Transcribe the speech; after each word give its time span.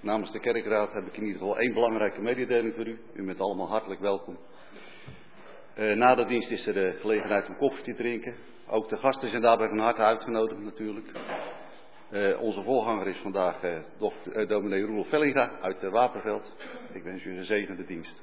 Namens 0.00 0.32
de 0.32 0.40
kerkraad 0.40 0.92
heb 0.92 1.06
ik 1.06 1.16
in 1.16 1.22
ieder 1.24 1.38
geval 1.38 1.58
één 1.58 1.74
belangrijke 1.74 2.20
mededeling 2.20 2.74
voor 2.74 2.86
u. 2.86 2.98
U 3.14 3.24
bent 3.24 3.40
allemaal 3.40 3.68
hartelijk 3.68 4.00
welkom. 4.00 4.38
Uh, 5.78 5.96
na 5.96 6.14
de 6.14 6.24
dienst 6.24 6.50
is 6.50 6.66
er 6.66 6.74
de 6.74 6.96
gelegenheid 7.00 7.48
om 7.48 7.56
koffie 7.56 7.84
te 7.84 7.94
drinken. 7.94 8.34
Ook 8.66 8.88
de 8.88 8.96
gasten 8.96 9.30
zijn 9.30 9.42
daarbij 9.42 9.68
van 9.68 9.78
harte 9.78 10.02
uitgenodigd 10.02 10.60
natuurlijk. 10.60 11.06
Uh, 12.10 12.40
onze 12.40 12.62
voorganger 12.62 13.06
is 13.06 13.16
vandaag 13.16 13.60
dokter, 13.98 14.46
dominee 14.46 14.82
Roelof 14.82 15.08
Vellinga 15.08 15.58
uit 15.60 15.82
Wapenveld. 15.82 16.54
Ik 16.92 17.02
wens 17.02 17.24
u 17.24 17.36
een 17.36 17.44
zegende 17.44 17.84
dienst. 17.84 18.22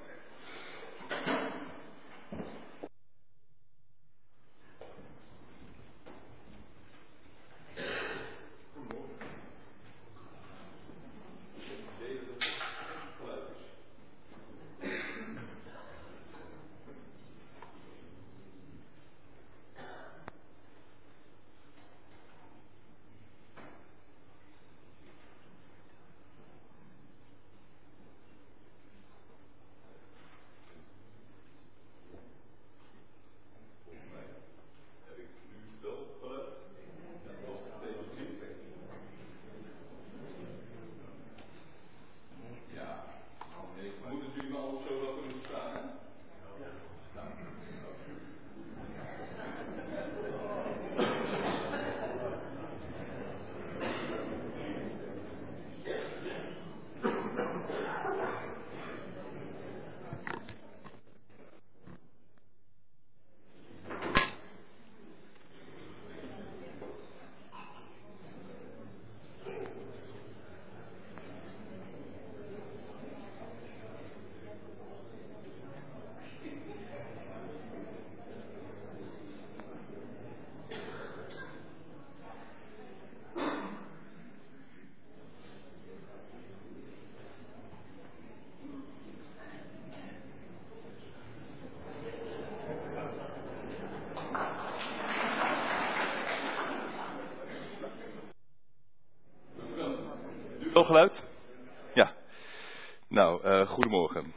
Nou, 103.11 103.47
uh, 103.47 103.67
goedemorgen. 103.67 104.33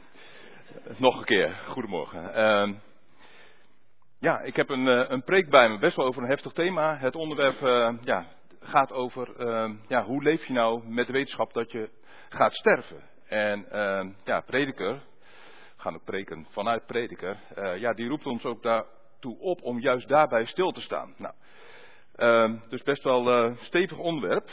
Nog 0.97 1.17
een 1.17 1.25
keer, 1.25 1.59
goedemorgen. 1.67 2.23
Uh, 2.23 2.75
ja, 4.19 4.39
ik 4.39 4.55
heb 4.55 4.69
een, 4.69 4.87
uh, 4.87 5.09
een 5.09 5.23
preek 5.23 5.49
bij 5.49 5.69
me, 5.69 5.77
best 5.77 5.95
wel 5.95 6.05
over 6.05 6.21
een 6.21 6.29
heftig 6.29 6.51
thema. 6.51 6.97
Het 6.97 7.15
onderwerp 7.15 7.61
uh, 7.61 7.93
ja, 8.01 8.25
gaat 8.59 8.91
over 8.91 9.45
ja, 9.87 10.03
hoe 10.03 10.23
leef 10.23 10.45
je 10.45 10.53
nou 10.53 10.87
met 10.87 11.07
de 11.07 11.13
wetenschap 11.13 11.53
dat 11.53 11.71
je 11.71 11.89
gaat 12.29 12.53
sterven. 12.53 13.03
En 13.27 13.65
ja, 14.23 14.41
prediker, 14.41 14.93
we 15.75 15.81
gaan 15.81 15.95
ook 15.95 16.03
preken 16.03 16.47
vanuit 16.49 16.85
prediker, 16.85 17.37
ja, 17.77 17.93
die 17.93 18.07
roept 18.07 18.25
ons 18.25 18.45
ook 18.45 18.63
daartoe 18.63 19.39
op 19.39 19.61
om 19.61 19.79
juist 19.79 20.07
daarbij 20.07 20.45
stil 20.45 20.71
te 20.71 20.81
staan. 20.81 21.15
Nou, 21.17 21.33
dus 22.69 22.83
best 22.83 23.03
wel 23.03 23.55
stevig 23.55 23.97
onderwerp. 23.97 24.49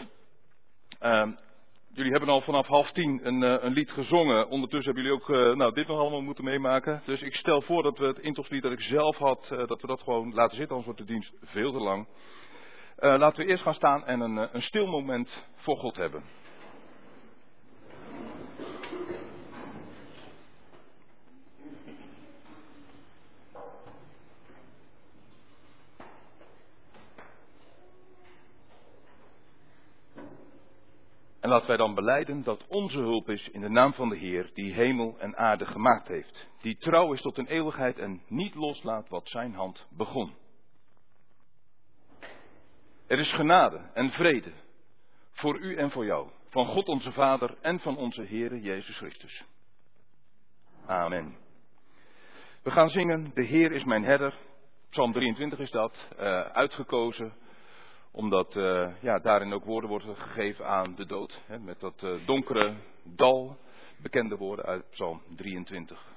Jullie 1.94 2.10
hebben 2.10 2.28
al 2.28 2.40
vanaf 2.40 2.66
half 2.66 2.90
tien 2.90 3.20
een, 3.22 3.42
uh, 3.42 3.56
een 3.60 3.72
lied 3.72 3.90
gezongen. 3.90 4.48
Ondertussen 4.48 4.94
hebben 4.94 5.12
jullie 5.12 5.20
ook 5.20 5.28
uh, 5.28 5.56
nou, 5.56 5.74
dit 5.74 5.86
nog 5.86 5.98
allemaal 5.98 6.22
moeten 6.22 6.44
meemaken. 6.44 7.02
Dus 7.04 7.22
ik 7.22 7.34
stel 7.34 7.62
voor 7.62 7.82
dat 7.82 7.98
we 7.98 8.06
het 8.06 8.18
intoslied 8.18 8.62
dat 8.62 8.72
ik 8.72 8.80
zelf 8.80 9.16
had, 9.16 9.48
uh, 9.52 9.66
dat 9.66 9.80
we 9.80 9.86
dat 9.86 10.00
gewoon 10.00 10.34
laten 10.34 10.56
zitten, 10.56 10.76
anders 10.76 10.84
wordt 10.84 11.00
de 11.00 11.12
dienst 11.12 11.32
veel 11.40 11.72
te 11.72 11.78
lang. 11.78 12.06
laten 12.96 13.44
we 13.44 13.50
eerst 13.50 13.62
gaan 13.62 13.74
staan 13.74 14.06
en 14.06 14.20
een, 14.20 14.36
een 14.54 14.62
stil 14.62 14.86
moment 14.86 15.46
voor 15.56 15.76
God 15.76 15.96
hebben. 15.96 16.22
Laten 31.52 31.68
wij 31.68 31.76
dan 31.76 31.94
beleiden 31.94 32.42
dat 32.42 32.66
onze 32.68 32.98
hulp 32.98 33.28
is 33.28 33.48
in 33.48 33.60
de 33.60 33.68
naam 33.68 33.94
van 33.94 34.08
de 34.08 34.16
Heer, 34.16 34.50
die 34.54 34.72
hemel 34.72 35.18
en 35.18 35.36
aarde 35.36 35.66
gemaakt 35.66 36.08
heeft. 36.08 36.48
Die 36.60 36.76
trouw 36.76 37.12
is 37.12 37.20
tot 37.20 37.38
een 37.38 37.46
eeuwigheid 37.46 37.98
en 37.98 38.22
niet 38.28 38.54
loslaat 38.54 39.08
wat 39.08 39.28
zijn 39.28 39.54
hand 39.54 39.86
begon. 39.90 40.34
Er 43.06 43.18
is 43.18 43.32
genade 43.32 43.90
en 43.94 44.10
vrede 44.10 44.52
voor 45.30 45.58
u 45.58 45.76
en 45.76 45.90
voor 45.90 46.04
jou, 46.04 46.28
van 46.48 46.66
God 46.66 46.88
onze 46.88 47.12
Vader 47.12 47.56
en 47.60 47.80
van 47.80 47.96
onze 47.96 48.22
Heer 48.22 48.56
Jezus 48.56 48.96
Christus. 48.96 49.44
Amen. 50.86 51.36
We 52.62 52.70
gaan 52.70 52.90
zingen, 52.90 53.30
de 53.34 53.44
Heer 53.44 53.72
is 53.72 53.84
mijn 53.84 54.04
herder. 54.04 54.34
Psalm 54.90 55.12
23 55.12 55.58
is 55.58 55.70
dat, 55.70 56.08
uh, 56.12 56.40
uitgekozen 56.40 57.34
omdat 58.12 58.56
uh, 58.56 58.88
ja, 59.00 59.18
daarin 59.18 59.52
ook 59.52 59.64
woorden 59.64 59.90
worden 59.90 60.16
gegeven 60.16 60.66
aan 60.66 60.94
de 60.94 61.06
dood. 61.06 61.40
Hè, 61.46 61.58
met 61.58 61.80
dat 61.80 62.02
uh, 62.02 62.26
donkere 62.26 62.74
dal, 63.02 63.56
bekende 63.96 64.36
woorden 64.36 64.64
uit 64.64 64.90
Psalm 64.90 65.22
23. 65.36 66.10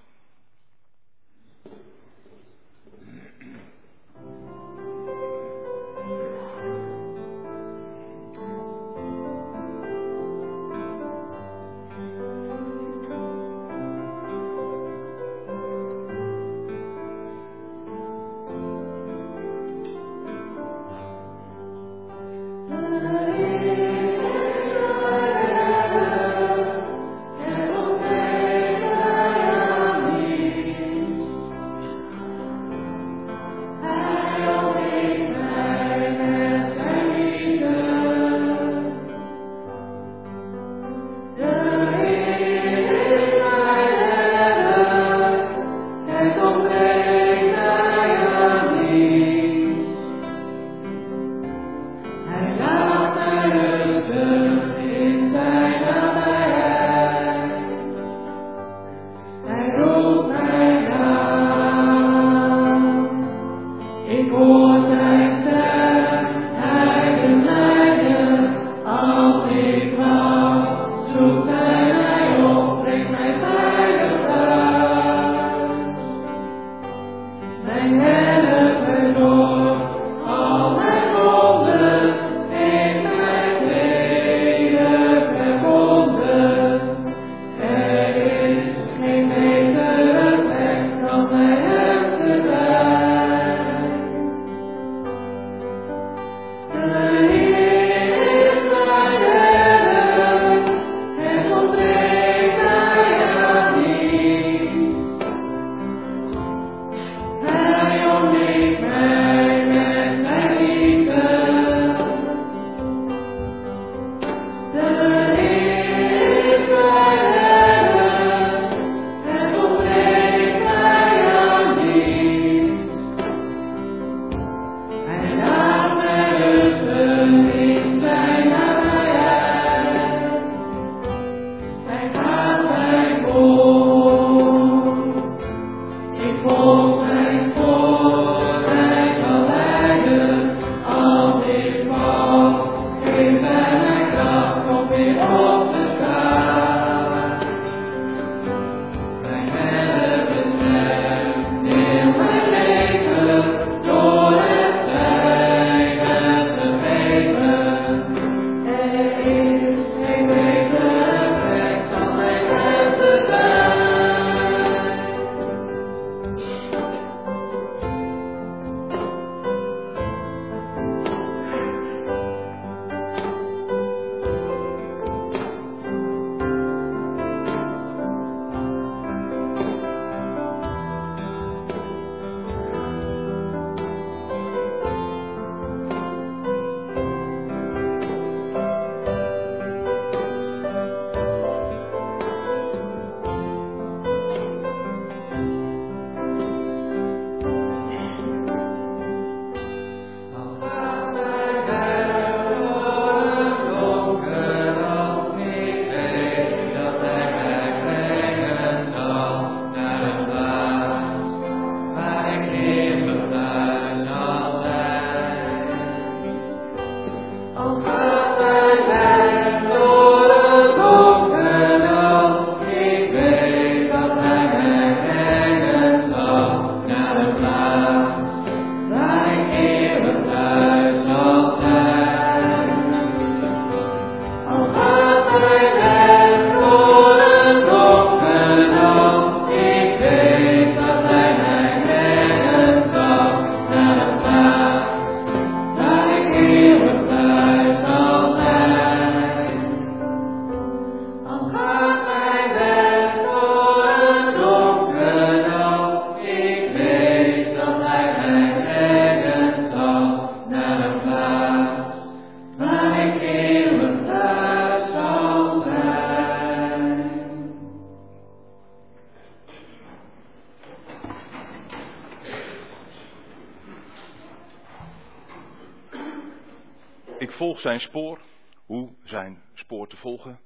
Zijn 277.80 277.90
spoor. 277.90 278.20
Hoe 278.66 278.94
zijn 279.04 279.42
spoor 279.54 279.88
te 279.88 279.98
volgen? 279.98 280.40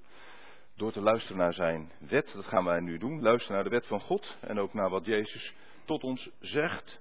Door 0.76 0.92
te 0.92 1.02
luisteren 1.02 1.38
naar 1.38 1.54
zijn 1.54 1.92
wet. 2.00 2.32
Dat 2.34 2.46
gaan 2.46 2.65
wij 2.65 2.80
nu 2.80 2.98
doen. 2.98 3.22
Luisteren 3.22 3.56
naar 3.56 3.63
de 3.63 3.70
wet 3.70 3.88
van 3.88 4.00
God. 4.00 4.38
En 4.42 4.60
ook 4.60 4.74
naar 4.74 4.89
wat 4.89 5.06
Jezus 5.06 5.54
tot 5.86 6.04
ons 6.04 6.30
zegt. 6.39 7.00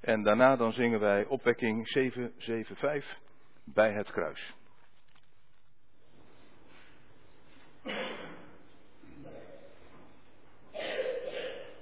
En 0.00 0.22
daarna 0.22 0.56
dan 0.56 0.72
zingen 0.72 1.00
wij 1.00 1.24
opwekking 1.24 1.88
775 1.88 3.18
bij 3.64 3.92
het 3.92 4.10
kruis. 4.10 4.54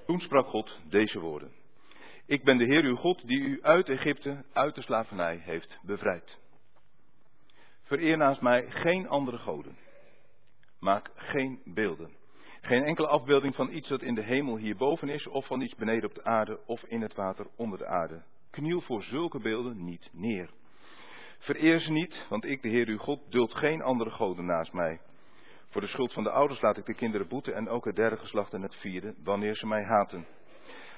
Toen 0.07 0.21
sprak 0.21 0.47
God 0.47 0.81
deze 0.89 1.19
woorden. 1.19 1.53
Ik 2.27 2.45
ben 2.45 2.59
de 2.59 2.65
Heer 2.65 2.83
uw 2.83 2.97
God 2.97 3.27
die 3.27 3.41
u 3.41 3.63
uit 3.63 3.89
Egypte, 3.89 4.45
uit 4.53 4.75
de 4.75 4.83
slavernij 4.83 5.37
heeft 5.37 5.79
bevrijd. 5.83 6.41
Vereer 7.93 8.17
naast 8.17 8.41
mij 8.41 8.71
geen 8.71 9.09
andere 9.09 9.39
goden. 9.39 9.77
Maak 10.81 11.11
geen 11.15 11.61
beelden. 11.65 12.11
Geen 12.61 12.83
enkele 12.83 13.07
afbeelding 13.07 13.55
van 13.55 13.73
iets 13.73 13.89
dat 13.89 14.03
in 14.03 14.15
de 14.15 14.23
hemel 14.23 14.57
hierboven 14.57 15.09
is, 15.09 15.27
of 15.27 15.47
van 15.47 15.61
iets 15.61 15.75
beneden 15.75 16.09
op 16.09 16.15
de 16.15 16.25
aarde, 16.25 16.61
of 16.67 16.83
in 16.83 17.03
het 17.03 17.15
water 17.15 17.47
onder 17.57 17.79
de 17.79 17.87
aarde. 17.87 18.23
Kniel 18.51 18.81
voor 18.81 19.03
zulke 19.03 19.39
beelden 19.39 19.85
niet 19.85 20.11
neer. 20.13 20.51
Vereer 21.39 21.79
ze 21.79 21.91
niet, 21.91 22.27
want 22.29 22.45
ik, 22.45 22.63
de 22.63 22.69
Heer 22.69 22.87
uw 22.87 22.99
God, 22.99 23.21
duld 23.31 23.55
geen 23.55 23.83
andere 23.83 24.11
goden 24.11 24.45
naast 24.45 24.73
mij. 24.73 25.01
Voor 25.69 25.81
de 25.81 25.87
schuld 25.87 26.13
van 26.13 26.23
de 26.23 26.31
ouders 26.31 26.61
laat 26.61 26.77
ik 26.77 26.87
de 26.87 26.95
kinderen 26.95 27.29
boeten 27.29 27.55
en 27.55 27.69
ook 27.69 27.85
het 27.85 27.97
derde 27.97 28.17
geslacht 28.17 28.53
en 28.53 28.63
het 28.63 28.75
vierde, 28.75 29.15
wanneer 29.25 29.57
ze 29.57 29.67
mij 29.67 29.85
haten. 29.85 30.27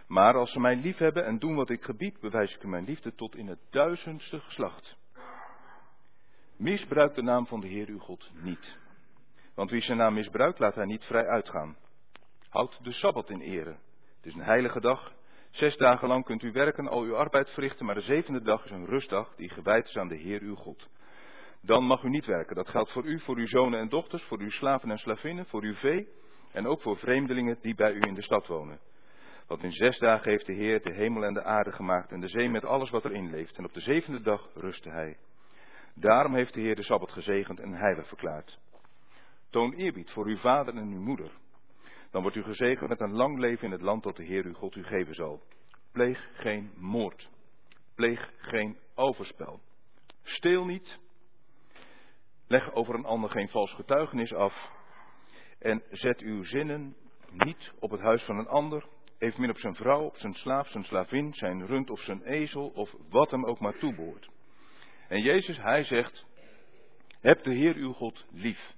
Maar 0.07 0.35
als 0.35 0.53
ze 0.53 0.61
mij 0.61 0.77
lief 0.77 0.99
hebben 0.99 1.25
en 1.25 1.39
doen 1.39 1.55
wat 1.55 1.71
ik 1.71 1.83
gebied, 1.83 2.21
bewijs 2.21 2.55
ik 2.55 2.65
mijn 2.65 2.85
liefde 2.85 3.15
tot 3.15 3.37
in 3.37 3.47
het 3.47 3.61
duizendste 3.71 4.41
geslacht. 4.41 5.03
Misbruik 6.57 7.15
de 7.15 7.23
naam 7.23 7.47
van 7.47 7.61
de 7.61 7.67
Heer 7.67 7.89
uw 7.89 7.99
God 7.99 8.31
niet. 8.33 8.79
Want 9.55 9.71
wie 9.71 9.81
zijn 9.81 9.99
naam 9.99 10.15
misbruikt, 10.15 10.59
laat 10.59 10.75
hij 10.75 10.85
niet 10.85 11.05
vrij 11.05 11.27
uitgaan. 11.27 11.77
Houd 12.49 12.85
de 12.85 12.93
Sabbat 12.93 13.31
in 13.31 13.41
ere. 13.41 13.77
Het 14.17 14.27
is 14.27 14.35
een 14.35 14.41
heilige 14.41 14.81
dag. 14.81 15.13
Zes 15.51 15.77
dagen 15.77 16.09
lang 16.09 16.25
kunt 16.25 16.43
u 16.43 16.53
werken, 16.53 16.89
al 16.89 17.03
uw 17.03 17.17
arbeid 17.17 17.51
verrichten, 17.51 17.87
maar 17.87 17.95
de 17.95 18.01
zevende 18.01 18.43
dag 18.43 18.65
is 18.65 18.71
een 18.71 18.87
rustdag 18.87 19.35
die 19.37 19.49
gewijd 19.49 19.87
is 19.87 19.97
aan 19.97 20.09
de 20.09 20.17
Heer 20.17 20.41
uw 20.41 20.55
God. 20.55 20.89
Dan 21.63 21.85
mag 21.85 22.03
u 22.03 22.09
niet 22.09 22.27
werken. 22.27 22.57
Dat 22.57 22.69
geldt 22.69 22.93
voor 22.93 23.05
u, 23.05 23.21
voor 23.21 23.37
uw 23.37 23.47
zonen 23.47 23.81
en 23.81 23.89
dochters, 23.89 24.23
voor 24.23 24.39
uw 24.39 24.51
slaven 24.51 24.91
en 24.91 24.99
slavinnen, 24.99 25.47
voor 25.47 25.63
uw 25.63 25.75
vee 25.75 26.09
en 26.53 26.67
ook 26.67 26.81
voor 26.81 26.97
vreemdelingen 26.97 27.59
die 27.61 27.75
bij 27.75 27.93
u 27.93 28.01
in 28.01 28.15
de 28.15 28.23
stad 28.23 28.47
wonen. 28.47 28.81
Want 29.47 29.63
in 29.63 29.73
zes 29.73 29.99
dagen 29.99 30.31
heeft 30.31 30.47
de 30.47 30.53
Heer 30.53 30.83
de 30.83 30.93
hemel 30.93 31.25
en 31.25 31.35
de 31.35 31.43
aarde 31.43 31.73
gemaakt 31.73 32.13
en 32.13 32.21
de 32.21 32.29
zee 32.29 32.49
met 32.51 32.65
alles 32.65 32.91
wat 32.91 33.05
erin 33.05 33.31
leeft. 33.31 33.57
En 33.57 33.65
op 33.65 33.75
de 33.75 33.81
zevende 33.81 34.21
dag 34.21 34.49
rustte 34.55 34.91
hij. 34.91 35.17
Daarom 35.95 36.35
heeft 36.35 36.55
de 36.55 36.61
Heer 36.61 36.75
de 36.75 36.83
Sabbat 36.83 37.11
gezegend 37.11 37.61
en 37.61 37.73
heilig 37.73 38.09
verklaard. 38.09 38.59
Toon 39.51 39.73
eerbied 39.73 40.11
voor 40.11 40.27
uw 40.27 40.37
vader 40.37 40.77
en 40.77 40.93
uw 40.93 41.01
moeder. 41.01 41.31
Dan 42.11 42.23
wordt 42.23 42.37
u 42.37 42.43
gezegend 42.43 42.89
met 42.89 43.01
een 43.01 43.13
lang 43.13 43.39
leven 43.39 43.65
in 43.65 43.73
het 43.73 43.81
land 43.81 44.03
dat 44.03 44.17
de 44.17 44.25
Heer 44.25 44.45
uw 44.45 44.55
God 44.55 44.75
u 44.75 44.85
geven 44.85 45.15
zal. 45.15 45.43
Pleeg 45.93 46.31
geen 46.35 46.73
moord. 46.77 47.31
Pleeg 47.95 48.31
geen 48.39 48.79
overspel. 48.95 49.61
Steel 50.23 50.65
niet. 50.65 50.99
Leg 52.47 52.73
over 52.73 52.95
een 52.95 53.05
ander 53.05 53.31
geen 53.31 53.49
vals 53.49 53.75
getuigenis 53.75 54.35
af. 54.35 54.71
En 55.59 55.83
zet 55.91 56.21
uw 56.21 56.43
zinnen 56.43 56.97
niet 57.31 57.73
op 57.79 57.91
het 57.91 58.01
huis 58.01 58.23
van 58.23 58.39
een 58.39 58.49
ander, 58.49 58.87
evenmin 59.19 59.51
op 59.51 59.59
zijn 59.59 59.75
vrouw, 59.75 60.05
op 60.05 60.17
zijn 60.17 60.35
slaaf, 60.35 60.69
zijn 60.69 60.85
slavin, 60.85 61.35
zijn 61.35 61.67
rund 61.67 61.91
of 61.91 62.01
zijn 62.01 62.23
ezel 62.23 62.69
of 62.69 62.95
wat 63.09 63.31
hem 63.31 63.45
ook 63.45 63.61
maar 63.61 63.79
toebehoort. 63.79 64.29
En 65.09 65.23
Jezus, 65.23 65.57
hij 65.57 65.85
zegt, 65.85 66.25
heb 67.21 67.43
de 67.43 67.55
Heer 67.55 67.75
uw 67.75 67.93
God 67.93 68.25
lief. 68.31 68.75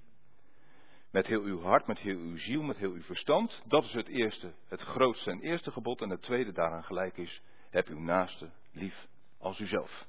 Met 1.11 1.27
heel 1.27 1.41
uw 1.41 1.61
hart, 1.61 1.87
met 1.87 1.99
heel 1.99 2.17
uw 2.17 2.37
ziel, 2.37 2.61
met 2.61 2.77
heel 2.77 2.91
uw 2.91 3.01
verstand. 3.01 3.61
Dat 3.65 3.83
is 3.83 3.93
het 3.93 4.07
eerste, 4.07 4.53
het 4.67 4.81
grootste 4.81 5.31
en 5.31 5.41
eerste 5.41 5.71
gebod. 5.71 6.01
En 6.01 6.09
het 6.09 6.21
tweede 6.21 6.51
daaraan 6.51 6.83
gelijk 6.83 7.17
is, 7.17 7.41
heb 7.69 7.87
uw 7.87 7.99
naaste 7.99 8.49
lief 8.71 9.07
als 9.39 9.59
uzelf. 9.59 10.05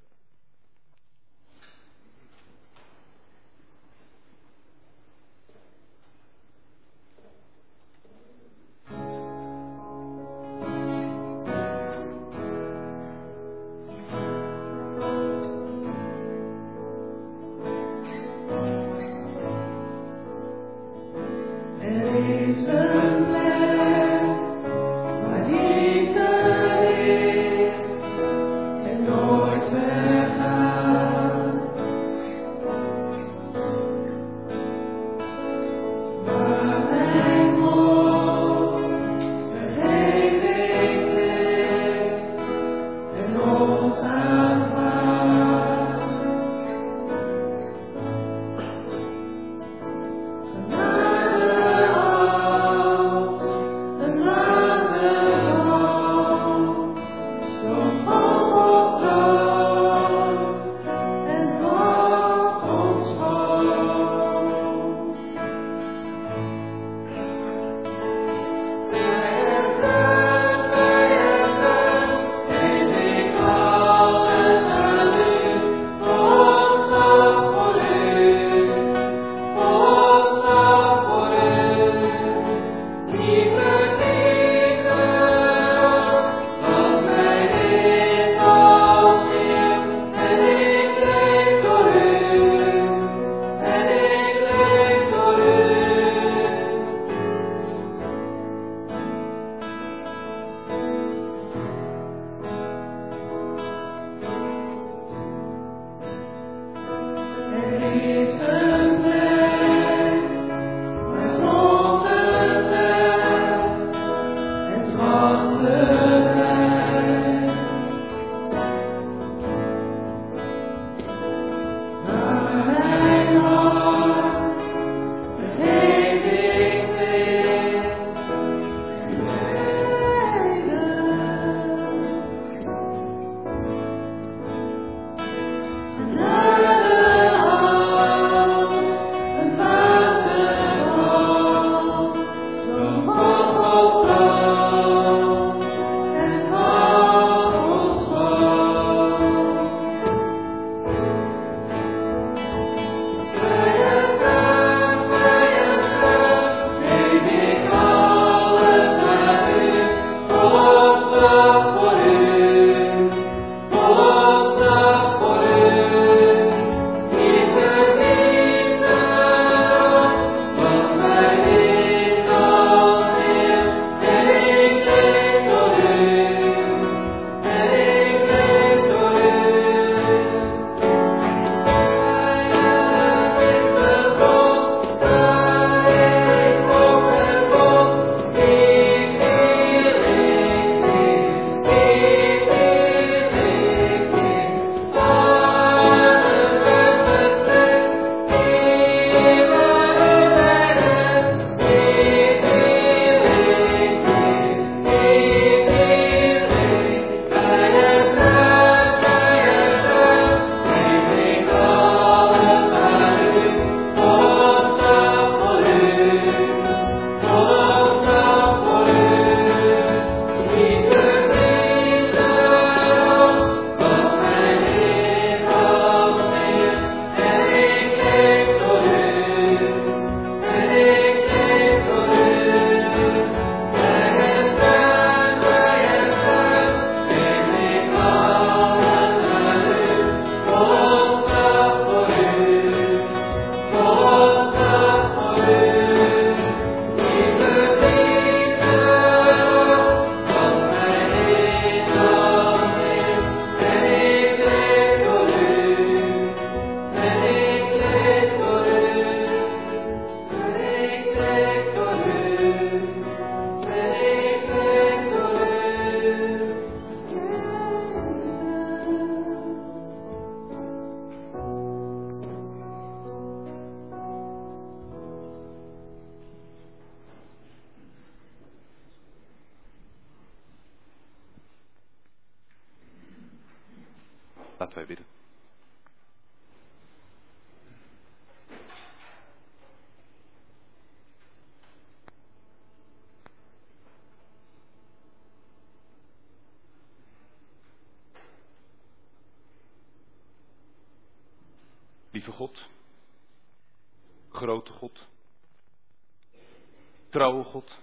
Trouwe 307.19 307.45
God, 307.45 307.79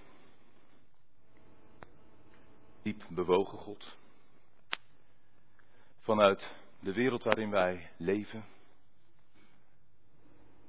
diep 2.82 3.04
bewogen 3.08 3.58
God, 3.58 3.96
vanuit 6.00 6.50
de 6.80 6.92
wereld 6.92 7.22
waarin 7.22 7.50
wij 7.50 7.90
leven, 7.96 8.44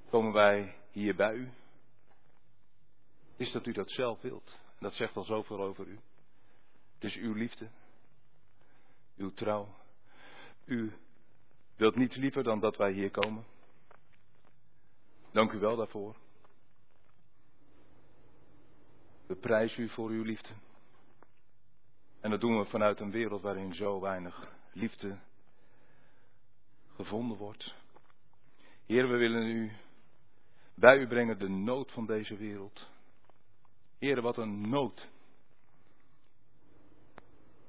komen 0.09 0.33
wij 0.33 0.75
hier 0.91 1.15
bij 1.15 1.33
u. 1.33 1.51
Is 3.35 3.51
dat 3.51 3.65
u 3.65 3.71
dat 3.71 3.89
zelf 3.89 4.21
wilt? 4.21 4.57
Dat 4.79 4.93
zegt 4.93 5.15
al 5.15 5.23
zoveel 5.23 5.61
over 5.61 5.87
u. 5.87 5.99
Is 6.99 7.15
uw 7.15 7.33
liefde, 7.33 7.69
uw 9.17 9.33
trouw. 9.33 9.75
U 10.65 10.93
wilt 11.75 11.95
niets 11.95 12.15
liever 12.15 12.43
dan 12.43 12.59
dat 12.59 12.77
wij 12.77 12.91
hier 12.91 13.11
komen. 13.11 13.45
Dank 15.31 15.51
u 15.51 15.59
wel 15.59 15.75
daarvoor. 15.75 16.15
We 19.27 19.35
prijzen 19.35 19.83
u 19.83 19.89
voor 19.89 20.09
uw 20.09 20.23
liefde. 20.23 20.53
En 22.19 22.29
dat 22.29 22.41
doen 22.41 22.57
we 22.57 22.65
vanuit 22.65 22.99
een 22.99 23.11
wereld 23.11 23.41
waarin 23.41 23.73
zo 23.73 23.99
weinig 23.99 24.51
liefde 24.71 25.17
gevonden 26.95 27.37
wordt. 27.37 27.75
Heer, 28.85 29.09
we 29.09 29.17
willen 29.17 29.47
u 29.47 29.71
bij 30.73 30.97
u 30.97 31.07
brengen 31.07 31.39
de 31.39 31.49
nood 31.49 31.91
van 31.91 32.05
deze 32.05 32.37
wereld. 32.37 32.89
Heer, 33.99 34.21
wat 34.21 34.37
een 34.37 34.69
nood. 34.69 35.07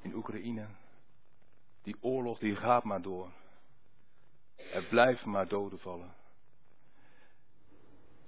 In 0.00 0.14
Oekraïne. 0.14 0.66
Die 1.82 1.96
oorlog 2.00 2.38
die 2.38 2.56
gaat 2.56 2.84
maar 2.84 3.02
door. 3.02 3.32
Er 4.56 4.84
blijven 4.84 5.30
maar 5.30 5.48
doden 5.48 5.78
vallen. 5.78 6.14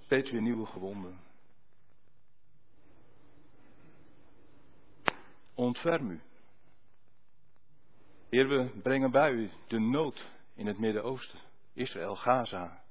Steeds 0.00 0.30
weer 0.30 0.42
nieuwe 0.42 0.66
gewonden. 0.66 1.29
Ontferm 5.60 6.10
u. 6.10 6.20
Heer, 8.30 8.48
we 8.48 8.80
brengen 8.82 9.10
bij 9.10 9.30
u 9.30 9.50
de 9.68 9.78
nood 9.78 10.30
in 10.54 10.66
het 10.66 10.78
Midden-Oosten, 10.78 11.38
Israël, 11.72 12.16
Gaza. 12.16 12.82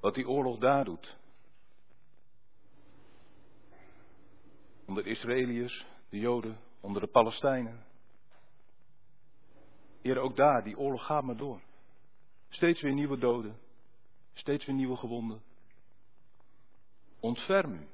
Wat 0.00 0.14
die 0.14 0.28
oorlog 0.28 0.58
daar 0.58 0.84
doet. 0.84 1.16
Onder 4.86 5.04
de 5.04 5.10
Israëliërs, 5.10 5.86
de 6.08 6.18
Joden, 6.18 6.58
onder 6.80 7.02
de 7.02 7.08
Palestijnen. 7.08 7.84
Heer, 10.02 10.18
ook 10.18 10.36
daar, 10.36 10.64
die 10.64 10.78
oorlog 10.78 11.06
gaat 11.06 11.24
maar 11.24 11.36
door. 11.36 11.62
Steeds 12.48 12.80
weer 12.80 12.94
nieuwe 12.94 13.18
doden, 13.18 13.58
steeds 14.32 14.64
weer 14.64 14.74
nieuwe 14.74 14.96
gewonden. 14.96 15.42
Ontferm 17.20 17.72
u. 17.72 17.88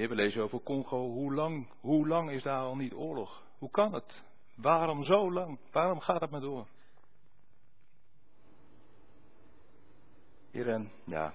Heer, 0.00 0.08
we 0.08 0.14
lezen 0.14 0.42
over 0.42 0.62
Congo. 0.62 1.08
Hoe 1.08 1.34
lang, 1.34 1.66
hoe 1.80 2.08
lang 2.08 2.30
is 2.30 2.42
daar 2.42 2.60
al 2.60 2.76
niet 2.76 2.92
oorlog? 2.92 3.42
Hoe 3.58 3.70
kan 3.70 3.94
het? 3.94 4.22
Waarom 4.54 5.04
zo 5.04 5.32
lang? 5.32 5.58
Waarom 5.72 6.00
gaat 6.00 6.20
het 6.20 6.30
maar 6.30 6.40
door? 6.40 6.66
Heer, 10.50 10.68
en 10.68 10.90
ja, 11.04 11.34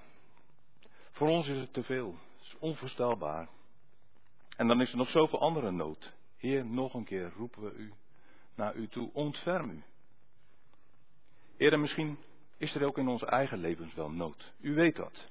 voor 1.11 1.29
ons 1.29 1.47
is 1.47 1.57
het 1.57 1.73
te 1.73 1.83
veel. 1.83 2.15
Het 2.35 2.45
is 2.45 2.55
onvoorstelbaar. 2.59 3.47
En 4.57 4.67
dan 4.67 4.81
is 4.81 4.91
er 4.91 4.97
nog 4.97 5.09
zoveel 5.09 5.39
andere 5.39 5.71
nood. 5.71 6.13
Heer, 6.37 6.65
nog 6.65 6.93
een 6.93 7.05
keer 7.05 7.31
roepen 7.35 7.63
we 7.63 7.73
u 7.73 7.93
naar 8.55 8.75
u 8.75 8.87
toe. 8.87 9.09
Ontferm 9.13 9.69
u. 9.69 9.83
Heer, 11.57 11.79
misschien 11.79 12.17
is 12.57 12.75
er 12.75 12.85
ook 12.85 12.97
in 12.97 13.07
onze 13.07 13.25
eigen 13.25 13.57
levens 13.57 13.93
wel 13.93 14.11
nood. 14.11 14.53
U 14.59 14.73
weet 14.73 14.95
dat. 14.95 15.25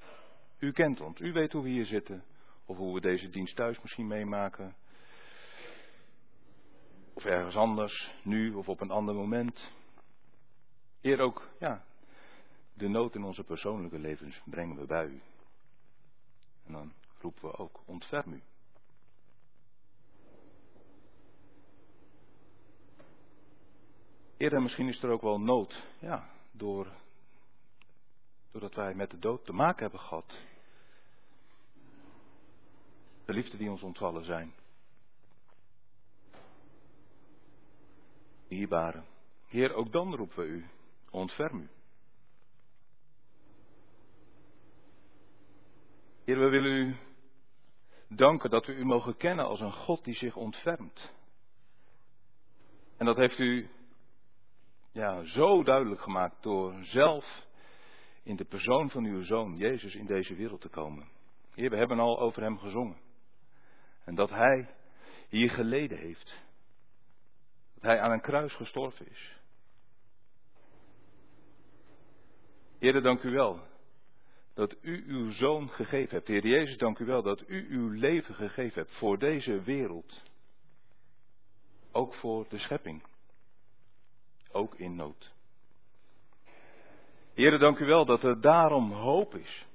U 0.59 0.73
kent 0.73 1.01
ons. 1.01 1.21
U 1.21 1.33
weet 1.33 1.53
hoe 1.53 1.63
we 1.63 1.69
hier 1.69 1.87
zitten. 1.87 2.25
Of 2.65 2.77
hoe 2.77 2.95
we 2.95 3.01
deze 3.01 3.31
dienst 3.31 3.57
thuis 3.57 3.81
misschien 3.81 4.07
meemaken. 4.07 4.75
Of 7.15 7.25
ergens 7.25 7.57
anders, 7.57 8.11
nu 8.23 8.55
of 8.55 8.69
op 8.69 8.81
een 8.81 8.91
ander 8.91 9.15
moment. 9.15 9.73
Eer 11.01 11.21
ook, 11.21 11.49
ja, 11.59 11.85
de 12.75 12.89
nood 12.89 13.15
in 13.15 13.25
onze 13.25 13.45
persoonlijke 13.45 13.99
levens 13.99 14.41
brengen 14.45 14.77
we 14.77 14.87
bij 14.87 15.07
u. 15.07 15.23
En 16.67 16.73
dan 16.73 16.93
roepen 17.21 17.43
we 17.43 17.57
ook, 17.57 17.81
ontferm 17.85 18.33
u. 18.33 18.43
Eerder 24.37 24.63
misschien 24.63 24.89
is 24.89 25.03
er 25.03 25.11
ook 25.11 25.23
wel 25.23 25.41
nood, 25.41 25.87
ja, 25.99 26.31
door, 26.51 26.93
doordat 28.51 28.75
wij 28.75 28.95
met 28.95 29.11
de 29.11 29.19
dood 29.19 29.45
te 29.45 29.53
maken 29.53 29.83
hebben 29.83 30.01
gehad. 30.01 30.35
De 33.25 33.33
liefde 33.33 33.57
die 33.57 33.71
ons 33.71 33.83
ontvallen 33.83 34.25
zijn. 34.25 34.55
Dierbare. 38.49 39.03
Heer, 39.47 39.75
ook 39.75 39.93
dan 39.93 40.15
roepen 40.15 40.37
we 40.37 40.49
u. 40.49 40.67
Ontferm 41.11 41.61
u. 41.61 41.69
Heer, 46.25 46.39
we 46.39 46.49
willen 46.49 46.73
u 46.73 46.97
danken 48.09 48.51
dat 48.51 48.67
we 48.67 48.75
u 48.75 48.85
mogen 48.85 49.17
kennen 49.17 49.45
als 49.45 49.61
een 49.61 49.73
God 49.73 50.05
die 50.05 50.15
zich 50.15 50.37
ontfermt. 50.37 51.13
En 52.97 53.07
dat 53.07 53.17
heeft 53.17 53.39
u 53.39 53.69
ja, 54.93 55.25
zo 55.25 55.63
duidelijk 55.63 56.01
gemaakt 56.01 56.43
door 56.43 56.85
zelf 56.85 57.47
in 58.23 58.37
de 58.37 58.45
persoon 58.45 58.91
van 58.91 59.05
uw 59.05 59.23
zoon 59.23 59.57
Jezus 59.57 59.95
in 59.95 60.07
deze 60.07 60.35
wereld 60.35 60.61
te 60.61 60.69
komen. 60.69 61.09
Heer, 61.55 61.71
we 61.71 61.77
hebben 61.77 61.99
al 61.99 62.21
over 62.21 62.43
hem 62.43 62.59
gezongen. 62.59 63.04
En 64.05 64.15
dat 64.15 64.31
hij 64.31 64.69
hier 65.29 65.51
geleden 65.51 65.99
heeft. 65.99 66.35
Dat 67.75 67.83
hij 67.83 68.01
aan 68.01 68.11
een 68.11 68.21
kruis 68.21 68.53
gestorven 68.53 69.11
is. 69.11 69.39
Heer, 72.79 73.03
dank 73.03 73.23
u 73.23 73.31
wel 73.31 73.61
dat 74.55 74.77
u 74.81 75.05
uw 75.07 75.31
zoon 75.31 75.69
gegeven 75.69 76.15
hebt. 76.17 76.29
Heer 76.29 76.47
Jezus, 76.47 76.77
dank 76.77 76.99
u 76.99 77.05
wel 77.05 77.23
dat 77.23 77.49
u 77.49 77.67
uw 77.71 77.89
leven 77.89 78.35
gegeven 78.35 78.83
hebt 78.83 78.95
voor 78.95 79.19
deze 79.19 79.63
wereld. 79.63 80.23
Ook 81.93 82.15
voor 82.15 82.47
de 82.49 82.59
schepping. 82.59 83.03
Ook 84.53 84.75
in 84.75 84.95
nood. 84.95 85.33
Heer, 87.35 87.59
dank 87.59 87.79
u 87.79 87.85
wel 87.85 88.05
dat 88.05 88.23
er 88.23 88.41
daarom 88.41 88.93
hoop 88.93 89.35
is. 89.35 89.67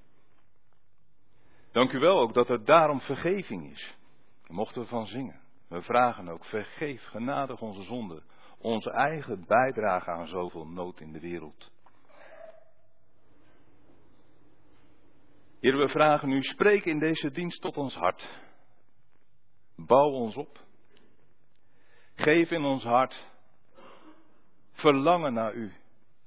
Dank 1.72 1.92
u 1.92 2.00
wel 2.00 2.20
ook 2.20 2.34
dat 2.34 2.50
er 2.50 2.65
daarom 2.65 3.02
vergeving 3.02 3.72
is. 3.72 3.98
Mochten 4.50 4.82
we 4.82 4.88
van 4.88 5.06
zingen. 5.06 5.40
We 5.68 5.82
vragen 5.82 6.30
ook, 6.30 6.46
vergeef 6.46 7.04
genadig 7.04 7.62
onze 7.62 7.84
zonden, 7.84 8.24
onze 8.58 8.92
eigen 8.92 9.46
bijdrage 9.48 10.12
aan 10.12 10.28
zoveel 10.28 10.68
nood 10.68 11.00
in 11.00 11.12
de 11.12 11.20
wereld. 11.20 11.72
Heer, 15.60 15.78
we 15.78 15.90
vragen 15.90 16.32
u, 16.32 16.44
spreek 16.44 16.86
in 16.86 17.00
deze 17.00 17.32
dienst 17.32 17.62
tot 17.62 17.78
ons 17.78 17.96
hart. 17.96 18.30
Bouw 19.76 20.10
ons 20.10 20.36
op. 20.36 20.60
Geef 22.16 22.52
in 22.52 22.64
ons 22.64 22.84
hart 22.84 23.28
verlangen 24.72 25.34
naar 25.34 25.54
u. 25.54 25.74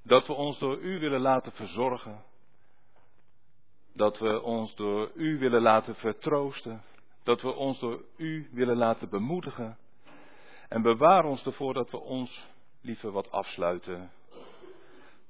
Dat 0.03 0.27
we 0.27 0.33
ons 0.33 0.59
door 0.59 0.79
u 0.79 0.99
willen 0.99 1.21
laten 1.21 1.53
verzorgen. 1.53 2.25
Dat 3.95 4.19
we 4.19 4.43
ons 4.43 4.75
door 4.75 5.11
u 5.15 5.39
willen 5.39 5.63
laten 5.63 5.95
vertroosten. 5.95 6.83
Dat 7.23 7.43
we 7.43 7.55
ons 7.55 7.79
door 7.79 8.05
u 8.17 8.49
willen 8.53 8.77
laten 8.77 9.09
bemoedigen. 9.09 9.79
En 10.69 10.83
bewaar 10.83 11.25
ons 11.25 11.45
ervoor 11.45 11.75
dat 11.75 11.91
we 11.91 12.01
ons 12.01 12.47
liever 12.81 13.11
wat 13.11 13.31
afsluiten. 13.31 14.11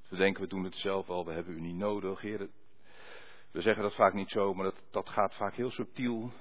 We 0.07 0.15
denken, 0.15 0.41
we 0.41 0.49
doen 0.49 0.63
het 0.63 0.75
zelf 0.75 1.09
al, 1.09 1.25
we 1.25 1.31
hebben 1.31 1.53
u 1.53 1.61
niet 1.61 1.75
nodig. 1.75 2.21
Heer, 2.21 2.49
we 3.51 3.61
zeggen 3.61 3.83
dat 3.83 3.95
vaak 3.95 4.13
niet 4.13 4.29
zo, 4.29 4.53
maar 4.53 4.65
dat, 4.65 4.81
dat 4.91 5.09
gaat 5.09 5.33
vaak 5.35 5.55
heel 5.55 5.71
subtiel. 5.71 6.31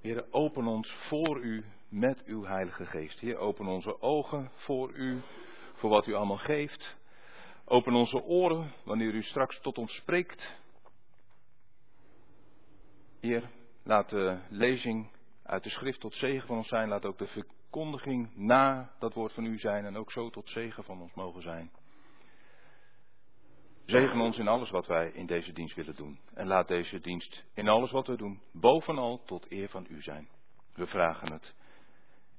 Heer, 0.00 0.24
open 0.30 0.66
ons 0.66 0.92
voor 1.08 1.40
u 1.40 1.64
met 1.88 2.24
uw 2.24 2.44
Heilige 2.44 2.86
Geest. 2.86 3.20
Heer, 3.20 3.36
open 3.36 3.66
onze 3.66 4.00
ogen 4.00 4.50
voor 4.54 4.92
u, 4.92 5.20
voor 5.74 5.90
wat 5.90 6.06
u 6.06 6.14
allemaal 6.14 6.36
geeft. 6.36 6.96
Open 7.64 7.94
onze 7.94 8.22
oren 8.22 8.72
wanneer 8.84 9.14
u 9.14 9.22
straks 9.22 9.60
tot 9.60 9.78
ons 9.78 9.94
spreekt. 9.94 10.59
Heer, 13.20 13.50
laat 13.82 14.08
de 14.08 14.38
lezing 14.48 15.10
uit 15.42 15.62
de 15.62 15.70
schrift 15.70 16.00
tot 16.00 16.14
zegen 16.14 16.46
van 16.46 16.56
ons 16.56 16.68
zijn. 16.68 16.88
Laat 16.88 17.04
ook 17.04 17.18
de 17.18 17.26
verkondiging 17.26 18.36
na 18.36 18.92
dat 18.98 19.14
woord 19.14 19.32
van 19.32 19.44
u 19.44 19.58
zijn 19.58 19.84
en 19.84 19.96
ook 19.96 20.12
zo 20.12 20.30
tot 20.30 20.48
zegen 20.48 20.84
van 20.84 21.00
ons 21.00 21.14
mogen 21.14 21.42
zijn. 21.42 21.70
Zegen 23.84 24.20
ons 24.20 24.38
in 24.38 24.48
alles 24.48 24.70
wat 24.70 24.86
wij 24.86 25.10
in 25.10 25.26
deze 25.26 25.52
dienst 25.52 25.76
willen 25.76 25.94
doen. 25.94 26.18
En 26.34 26.46
laat 26.46 26.68
deze 26.68 27.00
dienst 27.00 27.44
in 27.54 27.68
alles 27.68 27.90
wat 27.90 28.06
we 28.06 28.16
doen, 28.16 28.40
bovenal 28.52 29.24
tot 29.24 29.50
eer 29.50 29.68
van 29.68 29.86
u 29.88 30.02
zijn. 30.02 30.28
We 30.74 30.86
vragen 30.86 31.32
het. 31.32 31.54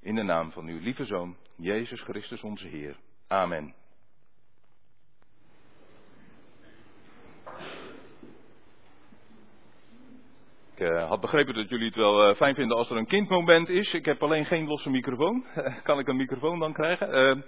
In 0.00 0.14
de 0.14 0.22
naam 0.22 0.52
van 0.52 0.66
uw 0.66 0.78
lieve 0.78 1.06
Zoon, 1.06 1.36
Jezus 1.56 2.00
Christus 2.00 2.42
onze 2.42 2.66
Heer. 2.66 2.96
Amen. 3.26 3.74
Ik 10.82 10.88
uh, 10.88 11.08
had 11.08 11.20
begrepen 11.20 11.54
dat 11.54 11.68
jullie 11.68 11.86
het 11.86 11.94
wel 11.94 12.28
uh, 12.28 12.36
fijn 12.36 12.54
vinden 12.54 12.76
als 12.76 12.90
er 12.90 12.96
een 12.96 13.06
kindmoment 13.06 13.68
is. 13.68 13.94
Ik 13.94 14.04
heb 14.04 14.22
alleen 14.22 14.44
geen 14.44 14.66
losse 14.66 14.90
microfoon. 14.90 15.44
kan 15.82 15.98
ik 15.98 16.08
een 16.08 16.16
microfoon 16.16 16.58
dan 16.58 16.72
krijgen? 16.72 17.14
Uh, 17.14 17.42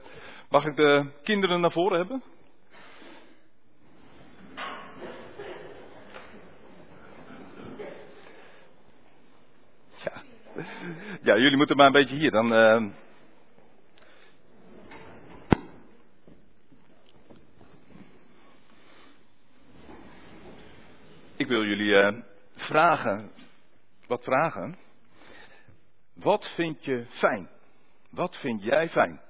mag 0.48 0.66
ik 0.66 0.76
de 0.76 1.10
kinderen 1.22 1.60
naar 1.60 1.72
voren 1.72 1.98
hebben? 1.98 2.22
Ja. 10.04 10.22
ja, 11.22 11.36
jullie 11.38 11.56
moeten 11.56 11.76
maar 11.76 11.86
een 11.86 11.92
beetje 11.92 12.16
hier. 12.16 12.30
Dan, 12.30 12.92
ik 21.36 21.46
wil 21.46 21.64
jullie 21.64 22.22
vragen, 22.66 23.30
wat 24.06 24.24
vragen. 24.24 24.78
Wat 26.14 26.44
vind 26.54 26.84
je 26.84 27.06
fijn? 27.08 27.48
Wat 28.10 28.36
vind 28.36 28.62
jij 28.62 28.88
fijn? 28.88 29.20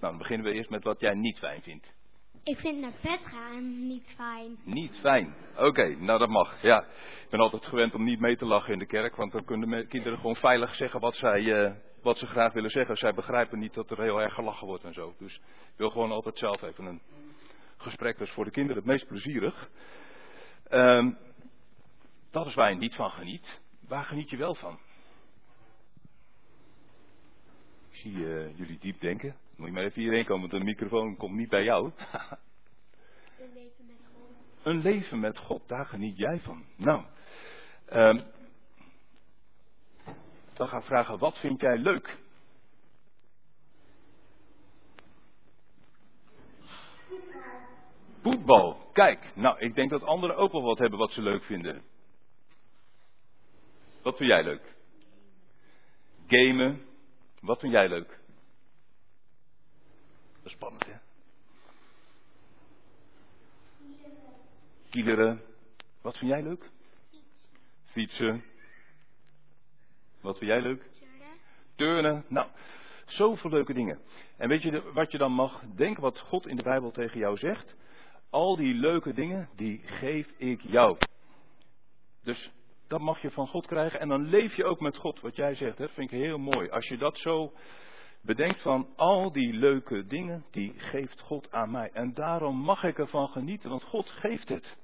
Nou, 0.00 0.18
dan 0.18 0.18
beginnen 0.18 0.46
we 0.46 0.52
eerst 0.52 0.70
met 0.70 0.84
wat 0.84 1.00
jij 1.00 1.14
niet 1.14 1.38
fijn 1.38 1.62
vindt. 1.62 1.94
Ik 2.42 2.58
vind 2.58 2.80
naar 2.80 2.92
bed 3.02 3.20
gaan 3.22 3.86
niet 3.86 4.14
fijn. 4.16 4.56
Niet 4.64 4.98
fijn. 5.00 5.34
Oké, 5.54 5.66
okay, 5.66 5.92
nou 5.92 6.18
dat 6.18 6.28
mag. 6.28 6.62
Ja, 6.62 6.80
ik 7.22 7.30
ben 7.30 7.40
altijd 7.40 7.66
gewend 7.66 7.94
om 7.94 8.04
niet 8.04 8.20
mee 8.20 8.36
te 8.36 8.44
lachen 8.44 8.72
in 8.72 8.78
de 8.78 8.86
kerk, 8.86 9.16
want 9.16 9.32
dan 9.32 9.44
kunnen 9.44 9.88
kinderen 9.88 10.18
gewoon 10.18 10.36
veilig 10.36 10.74
zeggen 10.74 11.00
wat 11.00 11.14
zij, 11.14 11.40
uh, 11.40 11.72
wat 12.06 12.18
ze 12.18 12.26
graag 12.26 12.52
willen 12.52 12.70
zeggen. 12.70 12.96
Zij 12.96 13.14
begrijpen 13.14 13.58
niet 13.58 13.74
dat 13.74 13.90
er 13.90 14.02
heel 14.02 14.20
erg 14.20 14.34
gelachen 14.34 14.66
wordt 14.66 14.84
en 14.84 14.92
zo. 14.92 15.14
Dus 15.18 15.34
ik 15.36 15.76
wil 15.76 15.90
gewoon 15.90 16.10
altijd 16.10 16.38
zelf 16.38 16.62
even 16.62 16.84
een 16.84 17.00
gesprek. 17.76 18.18
Dat 18.18 18.26
is 18.26 18.34
voor 18.34 18.44
de 18.44 18.50
kinderen 18.50 18.76
het 18.76 18.92
meest 18.92 19.06
plezierig. 19.06 19.70
Um, 20.70 21.18
dat 22.30 22.46
is 22.46 22.54
waar 22.54 22.70
je 22.70 22.76
niet 22.76 22.94
van 22.94 23.10
geniet. 23.10 23.60
Waar 23.88 24.04
geniet 24.04 24.30
je 24.30 24.36
wel 24.36 24.54
van? 24.54 24.78
Ik 27.90 27.96
zie 27.96 28.12
uh, 28.12 28.58
jullie 28.58 28.78
diep 28.78 29.00
denken. 29.00 29.36
Moet 29.56 29.66
je 29.66 29.72
maar 29.72 29.84
even 29.84 30.02
hierheen 30.02 30.24
komen, 30.24 30.48
want 30.48 30.62
de 30.62 30.70
microfoon 30.70 31.16
komt 31.16 31.36
niet 31.36 31.48
bij 31.48 31.64
jou. 31.64 31.84
Een 33.38 33.52
leven 33.54 33.86
met 33.86 34.08
God. 34.12 34.30
Een 34.62 34.80
leven 34.80 35.20
met 35.20 35.38
God, 35.38 35.68
daar 35.68 35.86
geniet 35.86 36.16
jij 36.16 36.40
van. 36.40 36.64
Nou, 36.76 37.04
um, 37.92 38.22
dan 40.56 40.68
ga 40.68 40.76
ik 40.78 40.84
vragen, 40.84 41.18
wat 41.18 41.38
vind 41.38 41.60
jij 41.60 41.78
leuk? 41.78 42.18
Voetbal. 48.22 48.90
Kijk, 48.92 49.32
nou, 49.34 49.58
ik 49.58 49.74
denk 49.74 49.90
dat 49.90 50.02
anderen 50.02 50.36
ook 50.36 50.52
wel 50.52 50.62
wat 50.62 50.78
hebben 50.78 50.98
wat 50.98 51.12
ze 51.12 51.22
leuk 51.22 51.42
vinden. 51.42 51.82
Wat 54.02 54.16
vind 54.16 54.28
jij 54.28 54.42
leuk? 54.42 54.74
Gamen. 56.26 56.86
Wat 57.40 57.60
vind 57.60 57.72
jij 57.72 57.88
leuk? 57.88 58.08
Dat 60.36 60.44
is 60.44 60.52
spannend, 60.52 60.86
hè? 60.86 60.94
Kieleren. 64.90 65.42
Wat 66.02 66.16
vind 66.16 66.30
jij 66.30 66.42
leuk? 66.42 66.70
Fietsen. 67.84 68.44
Wat 70.26 70.38
vind 70.38 70.50
jij 70.50 70.60
leuk? 70.60 70.82
Turnen. 70.82 71.36
Turnen. 71.74 72.24
Nou, 72.28 72.48
zoveel 73.04 73.50
leuke 73.50 73.72
dingen. 73.72 73.98
En 74.36 74.48
weet 74.48 74.62
je 74.62 74.92
wat 74.92 75.12
je 75.12 75.18
dan 75.18 75.32
mag? 75.32 75.62
Denk 75.76 75.98
wat 75.98 76.18
God 76.18 76.46
in 76.46 76.56
de 76.56 76.62
Bijbel 76.62 76.90
tegen 76.90 77.18
jou 77.18 77.36
zegt. 77.36 77.76
Al 78.30 78.56
die 78.56 78.74
leuke 78.74 79.12
dingen, 79.12 79.48
die 79.56 79.80
geef 79.84 80.28
ik 80.36 80.60
jou. 80.60 80.96
Dus 82.22 82.50
dat 82.88 83.00
mag 83.00 83.22
je 83.22 83.30
van 83.30 83.46
God 83.46 83.66
krijgen. 83.66 84.00
En 84.00 84.08
dan 84.08 84.28
leef 84.28 84.56
je 84.56 84.64
ook 84.64 84.80
met 84.80 84.96
God, 84.96 85.20
wat 85.20 85.36
jij 85.36 85.54
zegt. 85.54 85.76
Dat 85.76 85.90
vind 85.90 86.12
ik 86.12 86.18
heel 86.18 86.38
mooi. 86.38 86.70
Als 86.70 86.88
je 86.88 86.96
dat 86.96 87.18
zo 87.18 87.52
bedenkt 88.20 88.62
van 88.62 88.88
al 88.96 89.32
die 89.32 89.52
leuke 89.52 90.06
dingen, 90.06 90.44
die 90.50 90.74
geeft 90.76 91.20
God 91.20 91.52
aan 91.52 91.70
mij. 91.70 91.90
En 91.92 92.14
daarom 92.14 92.56
mag 92.56 92.84
ik 92.84 92.98
ervan 92.98 93.28
genieten, 93.28 93.70
want 93.70 93.82
God 93.82 94.10
geeft 94.10 94.48
het. 94.48 94.76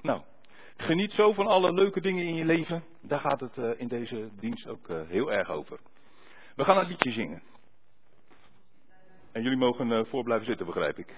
Nou, 0.00 0.22
geniet 0.80 1.12
zo 1.12 1.32
van 1.32 1.46
alle 1.46 1.72
leuke 1.72 2.00
dingen 2.00 2.24
in 2.24 2.34
je 2.34 2.44
leven. 2.44 2.84
Daar 3.00 3.20
gaat 3.20 3.40
het 3.40 3.56
uh, 3.56 3.70
in 3.76 3.88
deze 3.88 4.28
dienst 4.38 4.66
ook 4.66 4.88
uh, 4.88 5.00
heel 5.06 5.32
erg 5.32 5.50
over. 5.50 5.78
We 6.56 6.64
gaan 6.64 6.76
een 6.76 6.86
liedje 6.86 7.10
zingen. 7.10 7.42
En 9.32 9.42
jullie 9.42 9.58
mogen 9.58 9.90
uh, 9.90 10.04
voor 10.04 10.24
blijven 10.24 10.46
zitten, 10.46 10.66
begrijp 10.66 10.98
ik. 10.98 11.14